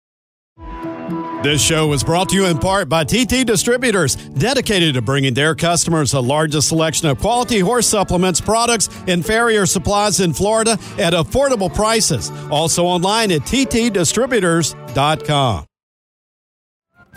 This 1.43 1.59
show 1.59 1.87
was 1.87 2.03
brought 2.03 2.29
to 2.29 2.35
you 2.35 2.45
in 2.45 2.59
part 2.59 2.87
by 2.87 3.03
TT 3.03 3.47
Distributors, 3.47 4.15
dedicated 4.15 4.93
to 4.93 5.01
bringing 5.01 5.33
their 5.33 5.55
customers 5.55 6.11
the 6.11 6.21
largest 6.21 6.67
selection 6.67 7.07
of 7.07 7.19
quality 7.19 7.57
horse 7.59 7.87
supplements, 7.87 8.39
products, 8.39 8.89
and 9.07 9.25
farrier 9.25 9.65
supplies 9.65 10.19
in 10.19 10.33
Florida 10.33 10.77
at 10.99 11.13
affordable 11.13 11.73
prices. 11.73 12.31
Also 12.51 12.85
online 12.85 13.31
at 13.31 13.41
ttdistributors.com. 13.41 15.65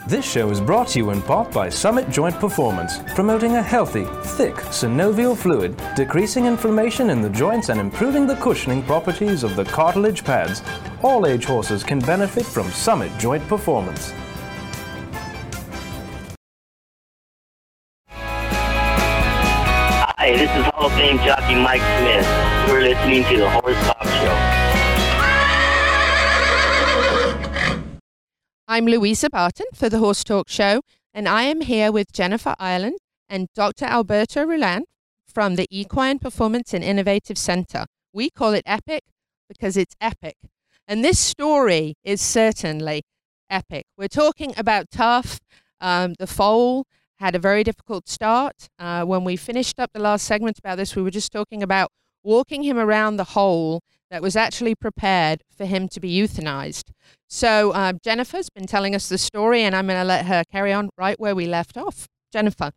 This 0.07 0.31
show 0.31 0.51
is 0.51 0.61
brought 0.61 0.89
to 0.89 0.99
you 0.99 1.09
in 1.13 1.23
part 1.23 1.51
by 1.51 1.71
Summit 1.71 2.11
Joint 2.11 2.35
Performance, 2.35 2.99
promoting 3.15 3.57
a 3.57 3.63
healthy, 3.63 4.05
thick 4.23 4.55
synovial 4.57 5.35
fluid, 5.35 5.81
decreasing 5.97 6.45
inflammation 6.45 7.09
in 7.09 7.23
the 7.23 7.31
joints 7.31 7.71
and 7.71 7.81
improving 7.81 8.27
the 8.27 8.37
cushioning 8.37 8.83
properties 8.83 9.43
of 9.43 9.57
the 9.57 9.65
cartilage 9.65 10.23
pads. 10.23 10.63
All 11.03 11.27
age 11.27 11.47
horses 11.47 11.83
can 11.83 12.01
benefit 12.01 12.45
from 12.45 12.71
Summit 12.71 13.11
Joint 13.19 13.49
Performance. 13.49 14.13
Hi, 20.19 20.33
this 20.37 20.51
is 20.51 20.67
Hall 20.67 20.85
of 20.85 20.93
Fame 20.93 21.17
jockey 21.21 21.55
Mike 21.55 21.81
Smith. 21.99 22.27
You're 22.69 22.83
listening 22.83 23.25
to 23.25 23.39
the 23.39 23.49
Horse 23.49 23.83
Talk 23.87 24.05
Show. 24.05 24.54
I'm 28.67 28.87
Louisa 28.87 29.29
Barton 29.29 29.67
for 29.75 29.91
the 29.91 29.99
Horse 29.99 30.25
Talk 30.25 30.49
Show, 30.49 30.81
and 31.13 31.29
I 31.29 31.43
am 31.43 31.61
here 31.61 31.93
with 31.93 32.11
Jennifer 32.15 32.55
Ireland 32.59 32.97
and 33.29 33.49
Dr. 33.55 33.85
Alberto 33.85 34.47
Rulan 34.47 34.85
from 35.29 35.57
the 35.57 35.67
Equine 35.71 36.19
Performance 36.19 36.73
and 36.73 36.83
Innovative 36.83 37.37
Center. 37.37 37.85
We 38.15 38.31
call 38.31 38.55
it 38.55 38.63
EPIC 38.65 39.03
because 39.51 39.77
it's 39.77 39.95
epic. 40.01 40.37
And 40.89 41.05
this 41.05 41.19
story 41.19 41.97
is 42.05 42.23
certainly 42.23 43.03
epic. 43.51 43.85
We're 43.99 44.09
talking 44.09 44.55
about 44.57 44.91
Tuff. 44.91 45.41
Um, 45.83 46.15
the 46.19 46.27
foal 46.27 46.87
had 47.17 47.35
a 47.35 47.39
very 47.39 47.65
difficult 47.65 48.09
start. 48.09 48.71
Uh, 48.79 49.05
when 49.05 49.25
we 49.25 49.37
finished 49.37 49.79
up 49.79 49.91
the 49.93 50.01
last 50.01 50.25
segment 50.25 50.59
about 50.59 50.79
this, 50.79 50.97
we 50.97 51.03
were 51.03 51.11
just 51.11 51.33
talking 51.33 51.63
about 51.63 51.91
walking 52.23 52.63
him 52.63 52.79
around 52.79 53.19
the 53.19 53.25
hole 53.25 53.83
that 54.15 54.23
was 54.23 54.37
actually 54.37 54.77
prepared 54.77 55.43
for 55.59 55.65
him 55.65 55.89
to 55.89 55.99
be 55.99 56.09
euthanized. 56.09 56.93
So 57.29 57.73
uh, 57.73 57.95
Jennifer's 58.05 58.49
been 58.49 58.69
telling 58.69 58.95
us 58.95 59.09
the 59.09 59.19
story, 59.19 59.63
and 59.63 59.75
I'm 59.75 59.89
going 59.89 59.99
to 59.99 60.05
let 60.05 60.27
her 60.27 60.45
carry 60.53 60.73
on 60.73 60.89
right 60.97 61.19
where 61.19 61.35
we 61.35 61.47
left 61.47 61.77
off. 61.77 62.07
Jennifer. 62.33 62.71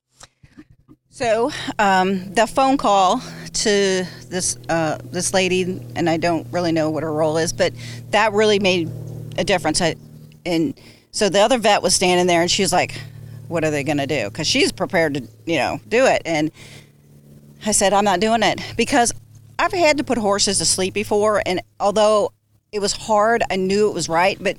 So 1.12 1.52
um, 1.78 2.34
the 2.34 2.48
phone 2.48 2.78
call 2.78 3.22
to 3.54 4.04
this 4.30 4.58
uh, 4.68 4.98
this 5.12 5.32
lady, 5.32 5.80
and 5.96 6.10
I 6.10 6.18
don't 6.18 6.48
really 6.52 6.72
know 6.72 6.90
what 6.90 7.04
her 7.04 7.14
role 7.14 7.38
is, 7.38 7.54
but 7.54 7.72
that 8.10 8.34
really 8.34 8.58
made 8.58 8.90
a 9.38 9.44
difference. 9.44 9.80
I, 9.80 9.94
and 10.44 10.74
so 11.12 11.30
the 11.30 11.42
other 11.42 11.60
vet 11.60 11.84
was 11.84 11.94
standing 11.94 12.26
there, 12.26 12.42
and 12.42 12.50
she 12.50 12.64
was 12.64 12.74
like, 12.74 13.00
"What 13.48 13.64
are 13.64 13.70
they 13.70 13.84
going 13.84 14.00
to 14.00 14.08
do?" 14.08 14.28
Because 14.32 14.48
she's 14.48 14.72
prepared 14.72 15.14
to, 15.14 15.28
you 15.46 15.58
know, 15.58 15.80
do 15.88 16.08
it. 16.08 16.24
And 16.26 16.50
I 17.64 17.74
said, 17.74 17.94
"I'm 17.94 18.06
not 18.06 18.22
doing 18.22 18.42
it 18.42 18.60
because 18.76 19.14
I've 19.60 19.74
had 19.74 19.98
to 19.98 20.04
put 20.04 20.18
horses 20.18 20.58
to 20.60 20.66
sleep 20.66 20.94
before, 20.94 21.42
and 21.46 21.62
although 21.80 22.32
it 22.72 22.80
was 22.80 22.94
hard, 22.94 23.44
I 23.50 23.56
knew 23.56 23.90
it 23.90 23.94
was 23.94 24.10
right, 24.10 24.38
but 24.40 24.58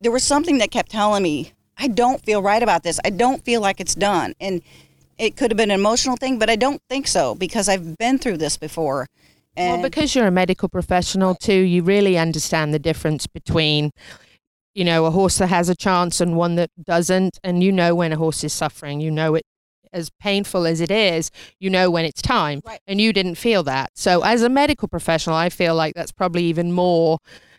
there 0.00 0.12
was 0.12 0.24
something 0.24 0.58
that 0.58 0.70
kept 0.70 0.90
telling 0.90 1.22
me, 1.22 1.52
I 1.78 1.88
don't 1.88 2.24
feel 2.24 2.42
right 2.42 2.62
about 2.62 2.82
this. 2.82 3.00
I 3.04 3.10
don't 3.10 3.44
feel 3.44 3.60
like 3.60 3.80
it's 3.80 3.94
done. 3.94 4.34
And 4.40 4.62
it 5.18 5.36
could 5.36 5.50
have 5.50 5.56
been 5.56 5.70
an 5.70 5.80
emotional 5.80 6.16
thing, 6.16 6.38
but 6.38 6.50
I 6.50 6.56
don't 6.56 6.82
think 6.88 7.06
so 7.06 7.34
because 7.34 7.68
I've 7.68 7.96
been 7.98 8.18
through 8.18 8.38
this 8.38 8.56
before. 8.56 9.06
And 9.56 9.82
well, 9.82 9.90
because 9.90 10.14
you're 10.14 10.26
a 10.26 10.32
medical 10.32 10.68
professional 10.68 11.34
too, 11.34 11.52
you 11.52 11.82
really 11.82 12.18
understand 12.18 12.72
the 12.72 12.78
difference 12.78 13.26
between, 13.26 13.90
you 14.74 14.84
know, 14.84 15.04
a 15.06 15.10
horse 15.10 15.38
that 15.38 15.48
has 15.48 15.68
a 15.68 15.74
chance 15.74 16.20
and 16.20 16.36
one 16.36 16.56
that 16.56 16.70
doesn't. 16.82 17.38
And 17.44 17.62
you 17.62 17.70
know 17.72 17.94
when 17.94 18.12
a 18.12 18.16
horse 18.16 18.42
is 18.44 18.52
suffering, 18.52 19.00
you 19.00 19.10
know 19.10 19.34
it 19.34 19.44
as 19.92 20.10
painful 20.20 20.66
as 20.66 20.80
it 20.80 20.90
is, 20.90 21.30
you 21.58 21.70
know 21.70 21.90
when 21.90 22.04
it's 22.04 22.22
time. 22.22 22.60
Right. 22.64 22.80
And 22.86 23.00
you 23.00 23.12
didn't 23.12 23.36
feel 23.36 23.62
that. 23.64 23.90
So, 23.94 24.22
as 24.22 24.42
a 24.42 24.48
medical 24.48 24.88
professional, 24.88 25.36
I 25.36 25.48
feel 25.48 25.74
like 25.74 25.94
that's 25.94 26.12
probably 26.12 26.44
even 26.44 26.72
more 26.72 27.18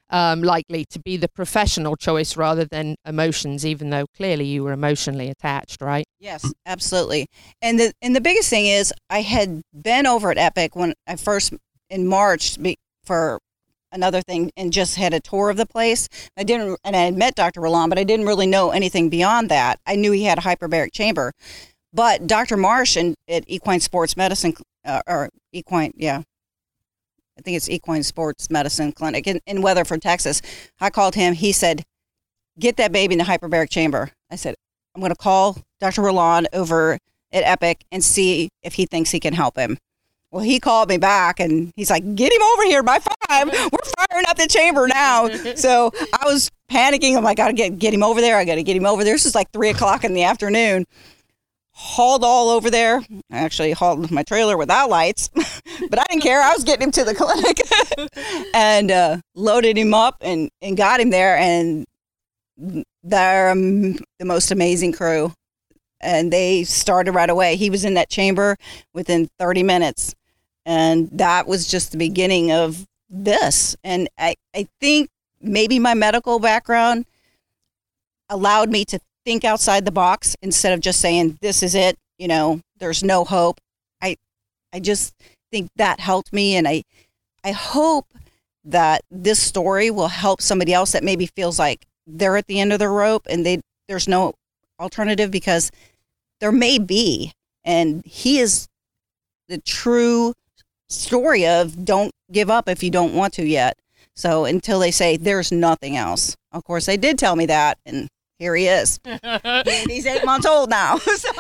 um, 0.10 0.44
likely 0.44 0.86
to 0.86 1.00
be 1.00 1.18
the 1.18 1.28
professional 1.28 1.96
choice 1.96 2.38
rather 2.38 2.66
than 2.66 2.96
emotions, 3.06 3.66
even 3.66 3.90
though 3.90 4.06
clearly 4.16 4.46
you 4.46 4.64
were 4.64 4.72
emotionally 4.72 5.30
attached, 5.30 5.82
right? 5.82 6.06
Yes, 6.20 6.54
absolutely. 6.66 7.28
And 7.62 7.80
the 7.80 7.94
and 8.02 8.16
the 8.16 8.22
biggest 8.22 8.50
thing 8.50 8.68
is, 8.68 8.94
I 9.10 9.22
had 9.22 9.62
been 9.80 10.06
over 10.06 10.30
at 10.30 10.38
Epic 10.38 10.76
when 10.76 10.94
I 11.08 11.16
first 11.16 11.54
in 11.90 12.08
March 12.08 12.58
for 13.04 13.40
another 13.92 14.22
thing 14.22 14.52
and 14.58 14.74
just 14.74 14.96
had 14.96 15.14
a 15.14 15.20
tour 15.20 15.50
of 15.50 15.58
the 15.58 15.66
place. 15.66 16.10
I 16.36 16.44
didn't, 16.44 16.80
and 16.84 16.96
I 16.96 17.02
had 17.02 17.16
met 17.16 17.36
Dr. 17.36 17.62
Roland, 17.62 17.90
but 17.90 18.00
I 18.00 18.04
didn't 18.04 18.26
really 18.26 18.48
know 18.48 18.72
anything 18.72 19.10
beyond 19.10 19.50
that. 19.50 19.80
I 19.86 19.96
knew 19.96 20.12
he 20.12 20.24
had 20.24 20.40
a 20.40 20.42
hyperbaric 20.42 20.92
chamber. 20.92 21.32
But 21.94 22.26
Dr. 22.26 22.58
Marsh 22.58 22.96
and 22.96 23.16
at 23.28 23.44
Equine 23.48 23.80
Sports 23.80 24.18
Medicine, 24.18 24.56
uh, 24.84 25.02
or 25.08 25.30
Equine, 25.52 25.94
yeah, 25.96 26.24
I 27.38 27.42
think 27.42 27.56
it's 27.56 27.70
Equine 27.70 28.04
Sports 28.04 28.50
Medicine 28.50 28.92
Clinic 28.92 29.28
in, 29.28 29.40
in 29.46 29.62
Weatherford, 29.62 30.02
Texas. 30.02 30.42
I 30.82 30.90
called 30.90 31.14
him. 31.16 31.34
He 31.34 31.52
said, 31.52 31.84
"Get 32.60 32.78
that 32.78 32.92
baby 32.92 33.14
in 33.14 33.20
the 33.20 33.26
hyperbaric 33.26 33.70
chamber." 33.70 34.12
I 34.32 34.36
said, 34.36 34.56
"I'm 34.96 35.02
going 35.02 35.12
to 35.12 35.18
call 35.18 35.58
Dr. 35.80 36.02
Roland 36.02 36.48
over 36.52 36.98
at 37.32 37.44
Epic 37.44 37.84
and 37.92 38.04
see 38.04 38.50
if 38.64 38.74
he 38.74 38.86
thinks 38.88 39.12
he 39.12 39.20
can 39.20 39.34
help 39.34 39.56
him." 39.58 39.78
Well, 40.32 40.44
he 40.44 40.60
called 40.60 40.90
me 40.90 40.98
back 40.98 41.40
and 41.40 41.72
he's 41.76 41.92
like, 41.92 42.16
"Get 42.16 42.34
him 42.34 42.42
over 42.42 42.64
here 42.64 42.82
by 42.82 42.98
five. 43.00 43.48
We're 43.48 44.08
firing 44.10 44.26
up 44.28 44.38
the 44.38 44.48
chamber 44.48 44.88
now." 44.88 45.30
so 45.56 45.92
I 45.96 46.26
was 46.26 46.50
panicking. 46.72 47.16
I'm 47.16 47.24
like, 47.24 47.40
"I 47.40 47.44
got 47.44 47.48
to 47.50 47.54
get 47.54 47.78
get 47.78 47.94
him 47.94 48.02
over 48.02 48.20
there. 48.20 48.38
I 48.38 48.46
got 48.46 48.56
to 48.56 48.64
get 48.64 48.76
him 48.76 48.88
over 48.88 49.04
there." 49.04 49.14
This 49.14 49.28
is 49.28 49.36
like 49.36 49.52
three 49.52 49.70
o'clock 49.70 50.04
in 50.04 50.16
the 50.16 50.24
afternoon 50.24 50.86
hauled 51.74 52.24
all 52.24 52.50
over 52.50 52.70
there. 52.70 53.02
I 53.32 53.38
actually 53.38 53.72
hauled 53.72 54.12
my 54.12 54.24
trailer 54.24 54.58
without 54.58 54.90
lights, 54.90 55.30
but 55.90 56.00
I 56.00 56.04
didn't 56.10 56.22
care. 56.22 56.42
I 56.42 56.54
was 56.54 56.64
getting 56.64 56.84
him 56.84 56.92
to 56.92 57.04
the 57.04 57.16
clinic 57.16 57.58
and 58.54 58.92
uh, 58.92 59.18
loaded 59.36 59.78
him 59.78 59.94
up 59.94 60.18
and, 60.22 60.50
and 60.62 60.78
got 60.78 61.00
him 61.00 61.10
there. 61.10 61.38
And 61.38 61.86
they're 63.04 63.50
um, 63.50 63.94
the 64.20 64.26
most 64.26 64.52
amazing 64.52 64.94
crew. 64.94 65.34
And 66.00 66.32
they 66.32 66.64
started 66.64 67.14
right 67.14 67.30
away. 67.30 67.56
He 67.56 67.70
was 67.70 67.86
in 67.86 67.94
that 67.94 68.10
chamber 68.10 68.58
within 68.94 69.30
30 69.40 69.64
minutes. 69.64 70.14
And 70.66 71.10
that 71.12 71.48
was 71.48 71.68
just 71.68 71.92
the 71.92 71.98
beginning 71.98 72.52
of 72.52 72.86
this. 73.10 73.76
And 73.84 74.10
I, 74.18 74.36
I 74.56 74.68
think 74.80 75.10
maybe 75.42 75.80
my 75.80 75.94
medical 75.94 76.40
background 76.40 77.06
allowed 78.30 78.70
me 78.70 78.86
to 78.86 79.00
think 79.26 79.44
outside 79.44 79.86
the 79.86 79.92
box 79.92 80.36
instead 80.42 80.74
of 80.74 80.80
just 80.80 81.00
saying 81.00 81.38
this 81.42 81.64
is 81.64 81.76
it 81.76 81.98
you 82.18 82.28
know 82.28 82.60
there's 82.80 83.04
no 83.04 83.24
hope. 83.24 83.60
I 84.02 84.18
i 84.74 84.80
just 84.80 85.14
think 85.52 85.70
that 85.76 86.00
helped 86.00 86.34
me 86.34 86.56
and 86.56 86.68
i 86.68 86.84
i 87.44 87.52
hope 87.52 88.08
that 88.66 89.02
this 89.12 89.40
story 89.40 89.92
will 89.92 90.08
help 90.08 90.42
somebody 90.42 90.74
else 90.74 90.94
that 90.94 91.04
maybe 91.04 91.26
feels 91.26 91.60
like 91.60 91.86
they're 92.08 92.38
at 92.38 92.48
the 92.48 92.60
end 92.60 92.74
of 92.74 92.80
the 92.80 92.90
rope 92.90 93.28
and 93.30 93.46
they 93.46 93.62
there's 93.88 94.08
no 94.08 94.34
alternative 94.80 95.32
because 95.32 95.72
there 96.40 96.52
may 96.52 96.78
be 96.80 97.32
and 97.64 98.04
he 98.06 98.40
is 98.40 98.68
the 99.48 99.60
true 99.60 100.34
story 100.90 101.46
of 101.46 101.86
don't 101.86 102.12
give 102.32 102.50
up 102.50 102.68
if 102.68 102.84
you 102.84 102.92
don't 102.92 103.14
want 103.14 103.34
to 103.34 103.46
yet. 103.46 103.78
So 104.16 104.46
until 104.46 104.80
they 104.80 104.92
say 104.92 105.18
there's 105.18 105.52
nothing 105.52 105.98
else 105.98 106.36
of 106.52 106.64
course 106.64 106.86
they 106.86 106.98
did 106.98 107.18
tell 107.18 107.36
me 107.36 107.46
that 107.48 107.78
and 107.86 108.08
here 108.44 108.56
he 108.56 108.68
is. 108.68 109.00
he's 109.88 110.06
eight 110.06 110.26
months 110.26 110.46
old 110.46 110.70
now. 110.70 110.98
so. 110.98 111.32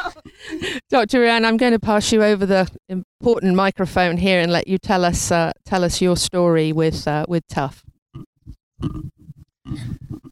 Dr. 0.90 1.26
Ann, 1.26 1.44
I'm 1.44 1.58
going 1.58 1.74
to 1.74 1.80
pass 1.80 2.14
you 2.14 2.24
over 2.24 2.46
the 2.46 2.72
important 2.88 3.56
microphone 3.56 4.16
here 4.16 4.40
and 4.40 4.50
let 4.52 4.70
you 4.70 4.78
tell 4.78 5.04
us 5.04 5.30
uh, 5.30 5.52
tell 5.66 5.84
us 5.84 6.02
your 6.02 6.16
story 6.16 6.72
with 6.72 7.06
uh, 7.06 7.26
with 7.28 7.44
Tuff. 7.48 7.84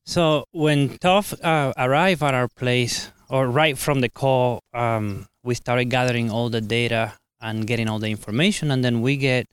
So 0.06 0.46
when 0.52 0.98
Tuff 0.98 1.34
uh, 1.44 1.74
arrived 1.78 2.24
at 2.24 2.34
our 2.34 2.48
place, 2.48 3.12
or 3.30 3.50
right 3.50 3.78
from 3.78 4.00
the 4.00 4.10
call, 4.10 4.62
um, 4.74 5.28
we 5.44 5.56
started 5.56 5.86
gathering 5.86 6.32
all 6.32 6.50
the 6.50 6.62
data 6.62 7.14
and 7.42 7.68
getting 7.68 7.90
all 7.90 8.00
the 8.00 8.12
information, 8.12 8.72
and 8.72 8.84
then 8.84 9.02
we 9.02 9.18
get 9.18 9.48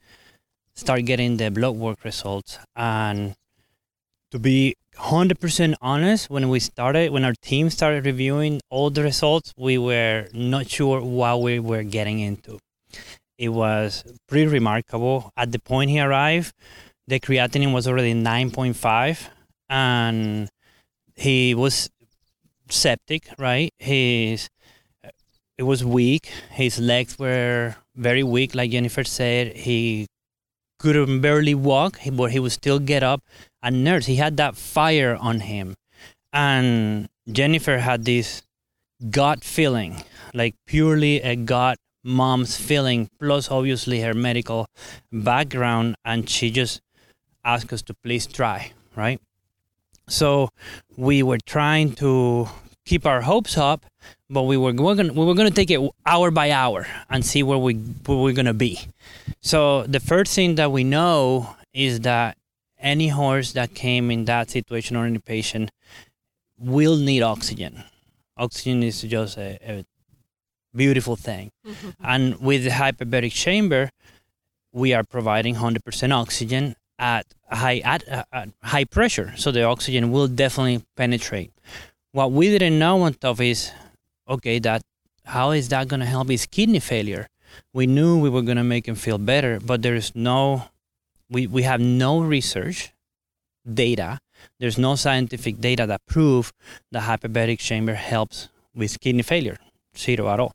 start 0.74 1.04
getting 1.04 1.36
the 1.36 1.50
blood 1.50 1.74
work 1.74 2.04
results. 2.04 2.60
And 2.76 3.34
to 4.30 4.38
be 4.38 4.76
100% 4.98 5.74
honest, 5.80 6.28
when 6.28 6.48
we 6.48 6.60
started, 6.60 7.12
when 7.12 7.24
our 7.24 7.34
team 7.42 7.70
started 7.70 8.04
reviewing 8.04 8.60
all 8.70 8.90
the 8.90 9.02
results, 9.02 9.52
we 9.56 9.78
were 9.78 10.26
not 10.32 10.68
sure 10.68 11.00
what 11.00 11.40
we 11.40 11.58
were 11.58 11.82
getting 11.82 12.20
into. 12.20 12.58
It 13.38 13.50
was 13.50 14.04
pretty 14.26 14.48
remarkable. 14.48 15.32
At 15.36 15.52
the 15.52 15.60
point 15.60 15.90
he 15.90 16.00
arrived, 16.00 16.52
the 17.06 17.20
creatinine 17.20 17.72
was 17.72 17.86
already 17.86 18.12
9.5 18.12 19.28
and 19.70 20.48
he 21.14 21.54
was 21.54 21.88
septic, 22.68 23.28
right? 23.38 23.70
His 23.78 24.48
it 25.56 25.64
was 25.64 25.84
weak. 25.84 26.26
His 26.50 26.78
legs 26.78 27.18
were 27.18 27.76
very 27.96 28.22
weak, 28.22 28.54
like 28.54 28.70
Jennifer 28.70 29.02
said. 29.02 29.56
He 29.56 30.06
could 30.78 31.20
barely 31.20 31.54
walk, 31.54 31.98
but 32.12 32.30
he 32.30 32.38
would 32.38 32.52
still 32.52 32.78
get 32.78 33.02
up 33.02 33.22
a 33.62 33.70
nurse. 33.70 34.06
He 34.06 34.16
had 34.16 34.36
that 34.36 34.56
fire 34.56 35.16
on 35.20 35.40
him. 35.40 35.74
And 36.32 37.08
Jennifer 37.30 37.78
had 37.78 38.04
this 38.04 38.42
gut 39.10 39.44
feeling, 39.44 40.02
like 40.34 40.54
purely 40.66 41.20
a 41.22 41.36
gut 41.36 41.78
mom's 42.04 42.56
feeling, 42.56 43.08
plus 43.18 43.50
obviously 43.50 44.00
her 44.00 44.14
medical 44.14 44.66
background. 45.12 45.96
And 46.04 46.28
she 46.28 46.50
just 46.50 46.80
asked 47.44 47.72
us 47.72 47.82
to 47.82 47.94
please 47.94 48.26
try, 48.26 48.72
right? 48.96 49.20
So 50.08 50.48
we 50.96 51.22
were 51.22 51.38
trying 51.44 51.92
to 51.96 52.48
keep 52.86 53.04
our 53.04 53.20
hopes 53.20 53.58
up, 53.58 53.84
but 54.30 54.42
we 54.42 54.56
were, 54.56 54.72
we 54.72 54.82
were 54.82 54.94
gonna, 54.94 55.12
we 55.12 55.24
were 55.24 55.34
gonna 55.34 55.50
take 55.50 55.70
it 55.70 55.80
hour 56.06 56.30
by 56.30 56.50
hour 56.50 56.86
and 57.10 57.24
see 57.24 57.42
where 57.42 57.58
we 57.58 57.74
where 57.74 58.18
we're 58.18 58.32
gonna 58.32 58.54
be. 58.54 58.80
So 59.42 59.82
the 59.82 60.00
first 60.00 60.34
thing 60.34 60.54
that 60.54 60.72
we 60.72 60.84
know 60.84 61.54
is 61.74 62.00
that 62.00 62.37
any 62.78 63.08
horse 63.08 63.52
that 63.52 63.74
came 63.74 64.10
in 64.10 64.24
that 64.26 64.50
situation 64.50 64.96
or 64.96 65.06
any 65.06 65.18
patient 65.18 65.70
will 66.58 66.96
need 66.96 67.22
oxygen. 67.22 67.84
Oxygen 68.36 68.82
is 68.82 69.02
just 69.02 69.36
a, 69.38 69.58
a 69.62 69.84
beautiful 70.74 71.16
thing. 71.16 71.50
Mm-hmm. 71.66 71.90
And 72.02 72.40
with 72.40 72.64
the 72.64 72.70
hyperbaric 72.70 73.32
chamber, 73.32 73.90
we 74.72 74.92
are 74.94 75.04
providing 75.04 75.56
100% 75.56 76.12
oxygen 76.12 76.76
at 76.98 77.26
high 77.50 77.78
at, 77.78 78.02
at 78.32 78.50
high 78.62 78.84
pressure, 78.84 79.32
so 79.36 79.50
the 79.50 79.62
oxygen 79.62 80.10
will 80.10 80.28
definitely 80.28 80.84
penetrate. 80.96 81.52
What 82.12 82.32
we 82.32 82.48
didn't 82.48 82.78
know 82.78 83.02
on 83.02 83.14
top 83.14 83.40
is, 83.40 83.70
okay, 84.28 84.58
that 84.60 84.82
how 85.24 85.50
is 85.52 85.68
that 85.68 85.88
going 85.88 86.00
to 86.00 86.06
help 86.06 86.28
his 86.28 86.46
kidney 86.46 86.80
failure? 86.80 87.28
We 87.72 87.86
knew 87.86 88.18
we 88.18 88.30
were 88.30 88.42
going 88.42 88.56
to 88.56 88.64
make 88.64 88.86
him 88.86 88.94
feel 88.94 89.18
better, 89.18 89.60
but 89.60 89.82
there 89.82 89.94
is 89.94 90.14
no, 90.14 90.64
we, 91.30 91.46
we 91.46 91.62
have 91.62 91.80
no 91.80 92.20
research 92.20 92.92
data. 93.72 94.20
There's 94.60 94.78
no 94.78 94.94
scientific 94.94 95.60
data 95.60 95.86
that 95.86 96.00
prove 96.06 96.52
the 96.90 97.00
hyperbaric 97.00 97.58
chamber 97.58 97.94
helps 97.94 98.48
with 98.74 99.00
kidney 99.00 99.22
failure, 99.22 99.58
zero 99.96 100.28
at 100.28 100.40
all. 100.40 100.52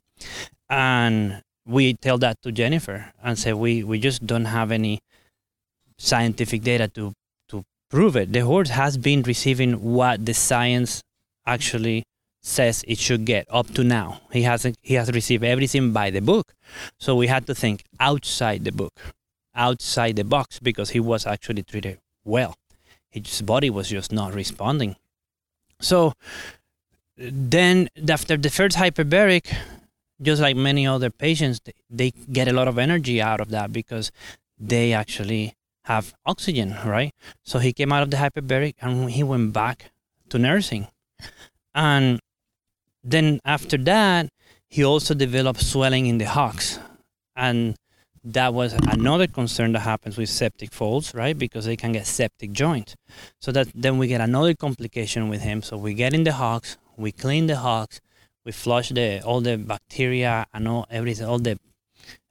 And 0.68 1.42
we 1.66 1.94
tell 1.94 2.18
that 2.18 2.42
to 2.42 2.52
Jennifer 2.52 3.12
and 3.22 3.38
say 3.38 3.52
we, 3.52 3.84
we 3.84 3.98
just 3.98 4.26
don't 4.26 4.46
have 4.46 4.72
any 4.72 5.00
scientific 5.98 6.62
data 6.62 6.88
to 6.88 7.12
to 7.48 7.64
prove 7.90 8.16
it. 8.16 8.32
The 8.32 8.40
horse 8.40 8.70
has 8.70 8.96
been 8.98 9.22
receiving 9.22 9.82
what 9.82 10.26
the 10.26 10.34
science 10.34 11.02
actually 11.46 12.04
says 12.42 12.84
it 12.86 12.98
should 12.98 13.24
get 13.24 13.46
up 13.50 13.72
to 13.74 13.84
now. 13.84 14.20
He 14.32 14.42
hasn't 14.42 14.76
he 14.82 14.94
has 14.94 15.10
received 15.12 15.44
everything 15.44 15.92
by 15.92 16.10
the 16.10 16.20
book. 16.20 16.52
So 16.98 17.16
we 17.16 17.26
had 17.28 17.46
to 17.46 17.54
think 17.54 17.84
outside 18.00 18.64
the 18.64 18.72
book, 18.72 18.92
outside 19.54 20.16
the 20.16 20.24
box 20.24 20.58
because 20.58 20.90
he 20.90 21.00
was 21.00 21.26
actually 21.26 21.62
treated 21.62 21.98
well. 22.24 22.54
His 23.10 23.42
body 23.42 23.70
was 23.70 23.88
just 23.88 24.12
not 24.12 24.34
responding. 24.34 24.96
So 25.80 26.14
then 27.16 27.88
after 28.08 28.36
the 28.36 28.50
first 28.50 28.76
hyperbaric, 28.76 29.54
just 30.20 30.40
like 30.42 30.56
many 30.56 30.86
other 30.86 31.10
patients, 31.10 31.60
they 31.90 32.10
get 32.10 32.48
a 32.48 32.52
lot 32.52 32.68
of 32.68 32.78
energy 32.78 33.20
out 33.20 33.40
of 33.40 33.50
that 33.50 33.72
because 33.72 34.10
they 34.58 34.92
actually 34.92 35.54
have 35.84 36.14
oxygen, 36.24 36.76
right? 36.84 37.12
So 37.44 37.58
he 37.58 37.72
came 37.72 37.92
out 37.92 38.02
of 38.02 38.10
the 38.10 38.16
hyperbaric 38.16 38.74
and 38.80 39.10
he 39.10 39.22
went 39.22 39.52
back 39.52 39.92
to 40.30 40.38
nursing. 40.38 40.88
And 41.74 42.20
then 43.02 43.40
after 43.44 43.76
that, 43.78 44.30
he 44.68 44.84
also 44.84 45.14
developed 45.14 45.60
swelling 45.60 46.06
in 46.06 46.18
the 46.18 46.26
hocks. 46.26 46.78
And 47.36 47.76
that 48.24 48.54
was 48.54 48.72
another 48.72 49.26
concern 49.26 49.72
that 49.72 49.80
happens 49.80 50.16
with 50.16 50.30
septic 50.30 50.72
folds, 50.72 51.14
right? 51.14 51.36
Because 51.36 51.66
they 51.66 51.76
can 51.76 51.92
get 51.92 52.06
septic 52.06 52.52
joint. 52.52 52.96
So 53.40 53.52
that 53.52 53.68
then 53.74 53.98
we 53.98 54.06
get 54.06 54.20
another 54.20 54.54
complication 54.54 55.28
with 55.28 55.42
him. 55.42 55.62
So 55.62 55.76
we 55.76 55.92
get 55.94 56.14
in 56.14 56.24
the 56.24 56.32
hocks, 56.32 56.78
we 56.96 57.12
clean 57.12 57.46
the 57.46 57.56
hocks, 57.56 58.00
we 58.44 58.52
flush 58.52 58.88
the 58.88 59.20
all 59.22 59.40
the 59.40 59.58
bacteria 59.58 60.46
and 60.54 60.66
all 60.66 60.86
everything, 60.90 61.26
all 61.26 61.38
the 61.38 61.58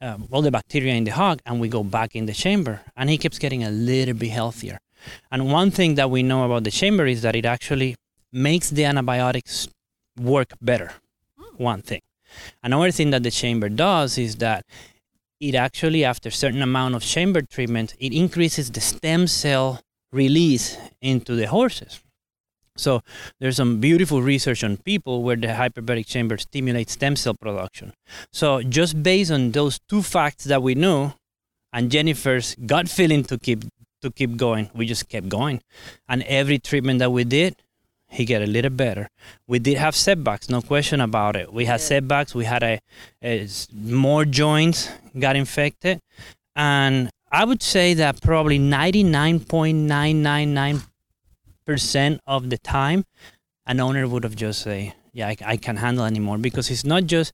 um, 0.02 0.28
all 0.32 0.42
the 0.42 0.52
bacteria 0.52 0.94
in 0.94 1.04
the 1.04 1.12
hock, 1.12 1.42
and 1.46 1.60
we 1.60 1.68
go 1.68 1.84
back 1.84 2.16
in 2.16 2.26
the 2.26 2.34
chamber, 2.34 2.82
and 2.96 3.10
he 3.10 3.18
keeps 3.18 3.40
getting 3.40 3.64
a 3.64 3.72
little 3.72 4.14
bit 4.14 4.30
healthier. 4.30 4.80
And 5.32 5.52
one 5.52 5.72
thing 5.72 5.96
that 5.96 6.10
we 6.10 6.24
know 6.24 6.46
about 6.46 6.64
the 6.64 6.72
chamber 6.72 7.06
is 7.06 7.22
that 7.22 7.36
it 7.36 7.46
actually 7.46 7.96
makes 8.32 8.70
the 8.70 8.86
antibiotics 8.86 9.68
work 10.20 10.54
better. 10.62 10.94
One 11.58 11.82
thing. 11.82 12.02
Another 12.64 12.92
thing 12.92 13.12
that 13.12 13.24
the 13.24 13.32
chamber 13.32 13.70
does 13.70 14.18
is 14.18 14.38
that 14.38 14.66
it 15.44 15.56
actually, 15.56 16.06
after 16.06 16.30
a 16.30 16.32
certain 16.32 16.62
amount 16.62 16.96
of 16.96 17.04
chamber 17.04 17.42
treatment, 17.42 17.96
it 18.00 18.14
increases 18.14 18.72
the 18.72 18.82
stem 18.82 19.28
cell 19.28 19.82
release 20.12 20.78
into 21.02 21.36
the 21.36 21.48
horses. 21.48 22.00
So 22.76 23.02
there's 23.40 23.58
some 23.58 23.80
beautiful 23.80 24.22
research 24.22 24.64
on 24.64 24.78
people 24.78 25.22
where 25.22 25.36
the 25.36 25.48
hyperbaric 25.48 26.08
chamber 26.08 26.38
stimulates 26.38 26.94
stem 26.94 27.16
cell 27.16 27.36
production. 27.36 27.94
So 28.32 28.64
just 28.64 29.04
based 29.04 29.32
on 29.32 29.52
those 29.52 29.80
two 29.90 30.02
facts 30.02 30.46
that 30.46 30.64
we 30.64 30.76
know, 30.76 31.14
and 31.72 31.92
Jennifer's 31.92 32.56
gut 32.56 32.88
feeling 32.88 33.24
to 33.26 33.38
keep 33.38 33.66
to 34.02 34.12
keep 34.12 34.36
going, 34.38 34.70
we 34.74 34.86
just 34.86 35.08
kept 35.08 35.30
going. 35.30 35.62
And 36.10 36.24
every 36.24 36.60
treatment 36.60 37.00
that 37.00 37.12
we 37.12 37.24
did, 37.24 37.56
he 38.10 38.26
get 38.26 38.42
a 38.42 38.46
little 38.46 38.72
better. 38.72 39.10
We 39.48 39.60
did 39.60 39.78
have 39.78 39.96
setbacks, 39.96 40.50
no 40.50 40.62
question 40.62 41.00
about 41.02 41.36
it. 41.36 41.54
We 41.54 41.66
had 41.66 41.80
setbacks. 41.80 42.36
We 42.36 42.46
had 42.46 42.64
a, 42.64 42.80
a 43.24 43.48
more 43.74 44.26
joints 44.26 44.90
got 45.20 45.36
infected, 45.36 46.00
and 46.56 47.10
I 47.32 47.46
would 47.46 47.64
say 47.64 47.94
that 47.96 48.22
probably 48.22 48.60
ninety 48.60 49.04
nine 49.04 49.40
point 49.40 49.78
nine 49.78 50.22
nine 50.24 50.54
nine 50.54 50.82
percent 51.66 52.20
of 52.28 52.50
the 52.50 52.58
time, 52.58 53.06
an 53.66 53.80
owner 53.80 54.08
would 54.08 54.24
have 54.24 54.36
just 54.36 54.62
say, 54.62 54.94
"Yeah, 55.14 55.28
I, 55.30 55.38
I 55.46 55.58
can't 55.58 55.80
handle 55.80 56.06
anymore," 56.06 56.38
because 56.38 56.70
it's 56.70 56.84
not 56.86 57.06
just 57.06 57.34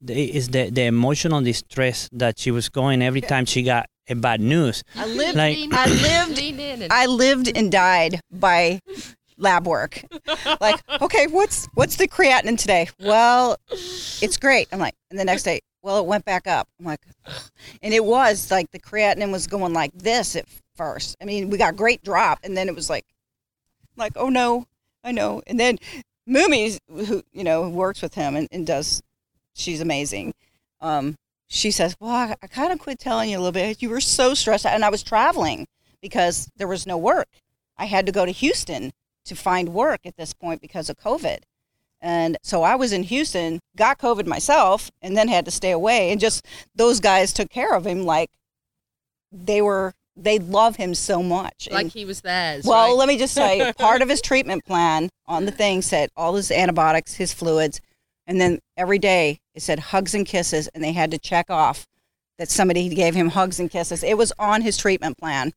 the, 0.00 0.14
it's 0.22 0.48
the 0.48 0.70
the 0.70 0.82
emotional 0.84 1.40
distress 1.40 2.08
that 2.12 2.38
she 2.38 2.50
was 2.50 2.68
going 2.68 3.02
every 3.02 3.20
time 3.20 3.44
she 3.46 3.62
got 3.62 3.86
a 4.08 4.14
bad 4.14 4.40
news. 4.40 4.82
I 4.96 5.06
lived. 5.06 5.36
Like- 5.36 5.58
I 5.72 5.86
lived. 5.86 6.38
I 6.90 7.06
lived 7.06 7.50
and 7.56 7.70
died 7.72 8.20
by 8.30 8.80
lab 9.38 9.66
work. 9.66 10.04
Like, 10.60 10.80
okay, 11.02 11.26
what's 11.26 11.66
what's 11.74 11.96
the 11.96 12.06
creatinine 12.08 12.58
today? 12.58 12.88
Well, 13.00 13.56
it's 13.70 14.36
great. 14.36 14.68
I'm 14.72 14.78
like, 14.78 14.94
and 15.10 15.18
the 15.18 15.24
next 15.24 15.42
day, 15.44 15.60
well, 15.84 15.98
it 15.98 16.06
went 16.06 16.24
back 16.24 16.46
up. 16.46 16.66
I'm 16.80 16.86
like, 16.86 17.02
and 17.82 17.92
it 17.92 18.04
was 18.04 18.50
like 18.50 18.70
the 18.70 18.80
creatinine 18.80 19.30
was 19.30 19.46
going 19.46 19.74
like 19.74 19.92
this 19.94 20.34
at 20.34 20.46
first. 20.74 21.16
I 21.20 21.26
mean, 21.26 21.50
we 21.50 21.58
got 21.58 21.74
a 21.74 21.76
great 21.76 22.02
drop, 22.02 22.40
and 22.42 22.56
then 22.56 22.68
it 22.68 22.74
was 22.74 22.88
like, 22.88 23.04
like, 23.96 24.12
oh 24.16 24.30
no, 24.30 24.66
I 25.04 25.12
know. 25.12 25.42
And 25.46 25.60
then 25.60 25.78
Moomies, 26.28 26.78
who 26.88 27.22
you 27.32 27.44
know 27.44 27.68
works 27.68 28.00
with 28.00 28.14
him 28.14 28.34
and, 28.34 28.48
and 28.50 28.66
does, 28.66 29.02
she's 29.52 29.82
amazing. 29.82 30.34
Um, 30.80 31.16
she 31.46 31.70
says, 31.70 31.94
well, 32.00 32.10
I, 32.10 32.36
I 32.42 32.46
kind 32.46 32.72
of 32.72 32.78
quit 32.78 32.98
telling 32.98 33.30
you 33.30 33.36
a 33.36 33.40
little 33.40 33.52
bit. 33.52 33.82
You 33.82 33.90
were 33.90 34.00
so 34.00 34.32
stressed 34.32 34.64
out, 34.64 34.74
and 34.74 34.84
I 34.84 34.90
was 34.90 35.02
traveling 35.02 35.68
because 36.00 36.50
there 36.56 36.66
was 36.66 36.86
no 36.86 36.96
work. 36.96 37.28
I 37.76 37.84
had 37.84 38.06
to 38.06 38.12
go 38.12 38.24
to 38.24 38.32
Houston 38.32 38.92
to 39.26 39.34
find 39.34 39.68
work 39.68 40.00
at 40.06 40.16
this 40.16 40.32
point 40.32 40.62
because 40.62 40.88
of 40.88 40.96
COVID. 40.96 41.40
And 42.04 42.36
so 42.42 42.62
I 42.62 42.76
was 42.76 42.92
in 42.92 43.02
Houston, 43.04 43.60
got 43.76 43.98
COVID 43.98 44.26
myself, 44.26 44.90
and 45.00 45.16
then 45.16 45.26
had 45.26 45.46
to 45.46 45.50
stay 45.50 45.70
away. 45.70 46.12
And 46.12 46.20
just 46.20 46.44
those 46.74 47.00
guys 47.00 47.32
took 47.32 47.48
care 47.48 47.72
of 47.72 47.86
him 47.86 48.04
like 48.04 48.28
they 49.32 49.62
were, 49.62 49.94
they 50.14 50.38
love 50.38 50.76
him 50.76 50.94
so 50.94 51.22
much. 51.22 51.66
Like 51.72 51.84
And- 51.84 51.92
he 51.92 52.04
was 52.04 52.20
theirs. 52.20 52.66
well, 52.66 52.88
right? 52.88 52.96
let 52.98 53.08
me 53.08 53.16
just 53.16 53.32
say, 53.32 53.72
part 53.78 54.02
of 54.02 54.10
his 54.10 54.20
treatment 54.20 54.66
plan 54.66 55.08
on 55.26 55.46
the 55.46 55.50
thing 55.50 55.80
said 55.80 56.10
all 56.14 56.34
his 56.34 56.50
antibiotics, 56.50 57.14
his 57.14 57.32
fluids, 57.32 57.80
and 58.26 58.38
then 58.38 58.58
every 58.76 58.98
day 58.98 59.38
it 59.54 59.62
said 59.62 59.78
hugs 59.78 60.14
and 60.14 60.26
kisses, 60.26 60.68
and 60.74 60.84
they 60.84 60.92
had 60.92 61.10
to 61.10 61.18
check 61.18 61.48
off 61.48 61.86
that 62.36 62.50
somebody 62.50 62.90
gave 62.90 63.14
him 63.14 63.30
hugs 63.30 63.58
and 63.58 63.70
kisses. 63.70 64.04
It 64.04 64.18
was 64.18 64.30
on 64.38 64.60
his 64.60 64.76
treatment 64.76 65.16
plan. 65.16 65.54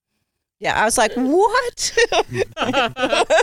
Yeah, 0.62 0.82
I 0.82 0.86
was 0.86 0.98
like, 0.98 1.12
what? 1.14 1.94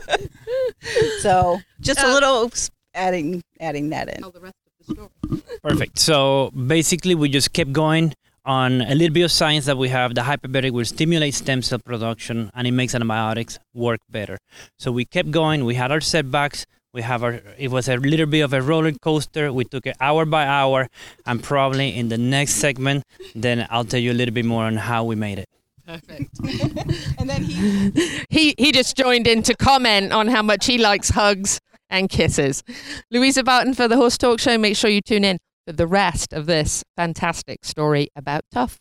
so 1.21 1.61
just 1.81 2.01
a 2.01 2.07
uh, 2.07 2.13
little 2.15 2.51
adding 2.95 3.43
adding 3.61 3.91
that 3.91 4.09
in. 4.09 4.21
Tell 4.21 4.31
the 4.31 4.41
rest 4.41 4.55
of 4.81 4.87
the 4.87 4.95
story. 4.95 5.43
Perfect. 5.63 5.99
So 5.99 6.51
basically, 6.51 7.15
we 7.15 7.29
just 7.29 7.53
kept 7.53 7.73
going 7.73 8.15
on 8.45 8.83
a 8.83 8.95
little 8.95 9.13
bit 9.13 9.23
of 9.23 9.33
science 9.33 9.67
that 9.67 9.79
we 9.79 9.89
have. 9.89 10.15
The 10.15 10.23
hyperbaric 10.23 10.71
will 10.73 10.85
stimulate 10.85 11.35
stem 11.35 11.63
cell 11.63 11.79
production 11.79 12.51
and 12.55 12.67
it 12.67 12.73
makes 12.73 12.95
antibiotics 12.95 13.59
work 13.73 14.01
better. 14.11 14.39
So 14.79 14.93
we 14.93 15.05
kept 15.05 15.31
going. 15.31 15.65
We 15.65 15.75
had 15.75 15.91
our 15.91 16.01
setbacks. 16.01 16.67
We 16.93 17.03
have 17.03 17.25
our. 17.25 17.41
It 17.59 17.73
was 17.73 17.89
a 17.89 17.97
little 17.97 18.27
bit 18.27 18.43
of 18.43 18.53
a 18.53 18.63
roller 18.63 18.93
coaster. 18.93 19.53
We 19.53 19.65
took 19.65 19.85
it 19.85 19.97
hour 20.01 20.25
by 20.25 20.47
hour, 20.47 20.87
and 21.27 21.43
probably 21.43 21.97
in 21.97 22.09
the 22.09 22.19
next 22.19 22.53
segment, 22.53 23.03
then 23.35 23.67
I'll 23.69 23.85
tell 23.85 23.99
you 23.99 24.13
a 24.13 24.15
little 24.15 24.33
bit 24.33 24.45
more 24.45 24.63
on 24.63 24.77
how 24.77 25.03
we 25.03 25.17
made 25.17 25.41
it. 25.41 25.49
Perfect. 25.85 26.39
and 27.19 27.29
then 27.29 27.43
he 27.43 27.91
he 28.31 28.55
he 28.57 28.71
just 28.71 28.97
joined 28.97 29.27
in 29.27 29.43
to 29.43 29.57
comment 29.57 30.13
on 30.13 30.29
how 30.29 30.43
much 30.43 30.67
he 30.67 30.79
likes 30.79 31.09
hugs 31.09 31.61
and 31.89 32.09
kisses. 32.09 32.63
Louisa 33.11 33.43
Barton 33.43 33.75
for 33.75 33.89
the 33.89 33.97
Horse 33.97 34.19
Talk 34.19 34.41
Show. 34.41 34.59
Make 34.59 34.77
sure 34.77 34.91
you 34.91 35.01
tune 35.01 35.25
in 35.25 35.39
for 35.67 35.73
the 35.73 35.87
rest 35.87 36.33
of 36.33 36.47
this 36.47 36.85
fantastic 36.97 37.65
story 37.65 38.09
about 38.17 38.45
Tuff. 38.51 38.81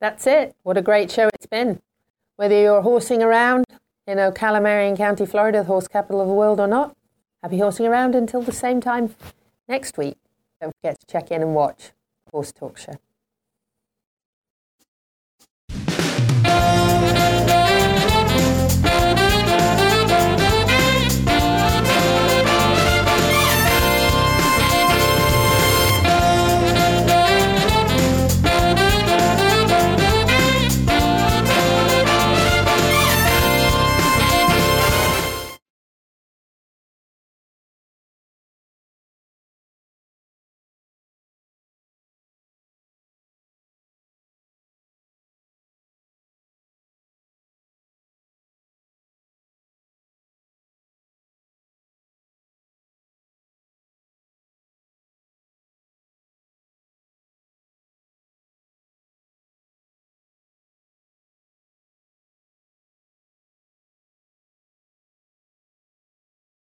That's 0.00 0.26
it. 0.26 0.56
What 0.62 0.76
a 0.76 0.82
great 0.82 1.10
show 1.10 1.28
it's 1.34 1.46
been. 1.46 1.80
Whether 2.36 2.60
you're 2.60 2.82
horsing 2.82 3.22
around 3.22 3.64
in 4.06 4.18
Ocala, 4.18 4.62
Marion 4.62 4.96
County, 4.96 5.26
Florida, 5.26 5.58
the 5.58 5.64
horse 5.64 5.88
capital 5.88 6.20
of 6.20 6.28
the 6.28 6.34
world 6.34 6.58
or 6.58 6.66
not, 6.66 6.96
happy 7.42 7.58
horsing 7.58 7.86
around 7.86 8.14
until 8.14 8.40
the 8.40 8.52
same 8.52 8.80
time 8.80 9.14
next 9.68 9.98
week. 9.98 10.16
Don't 10.60 10.74
forget 10.80 10.98
to 11.00 11.06
check 11.06 11.30
in 11.30 11.42
and 11.42 11.54
watch 11.54 11.92
Horse 12.32 12.52
Talk 12.52 12.78
Show. 12.78 12.94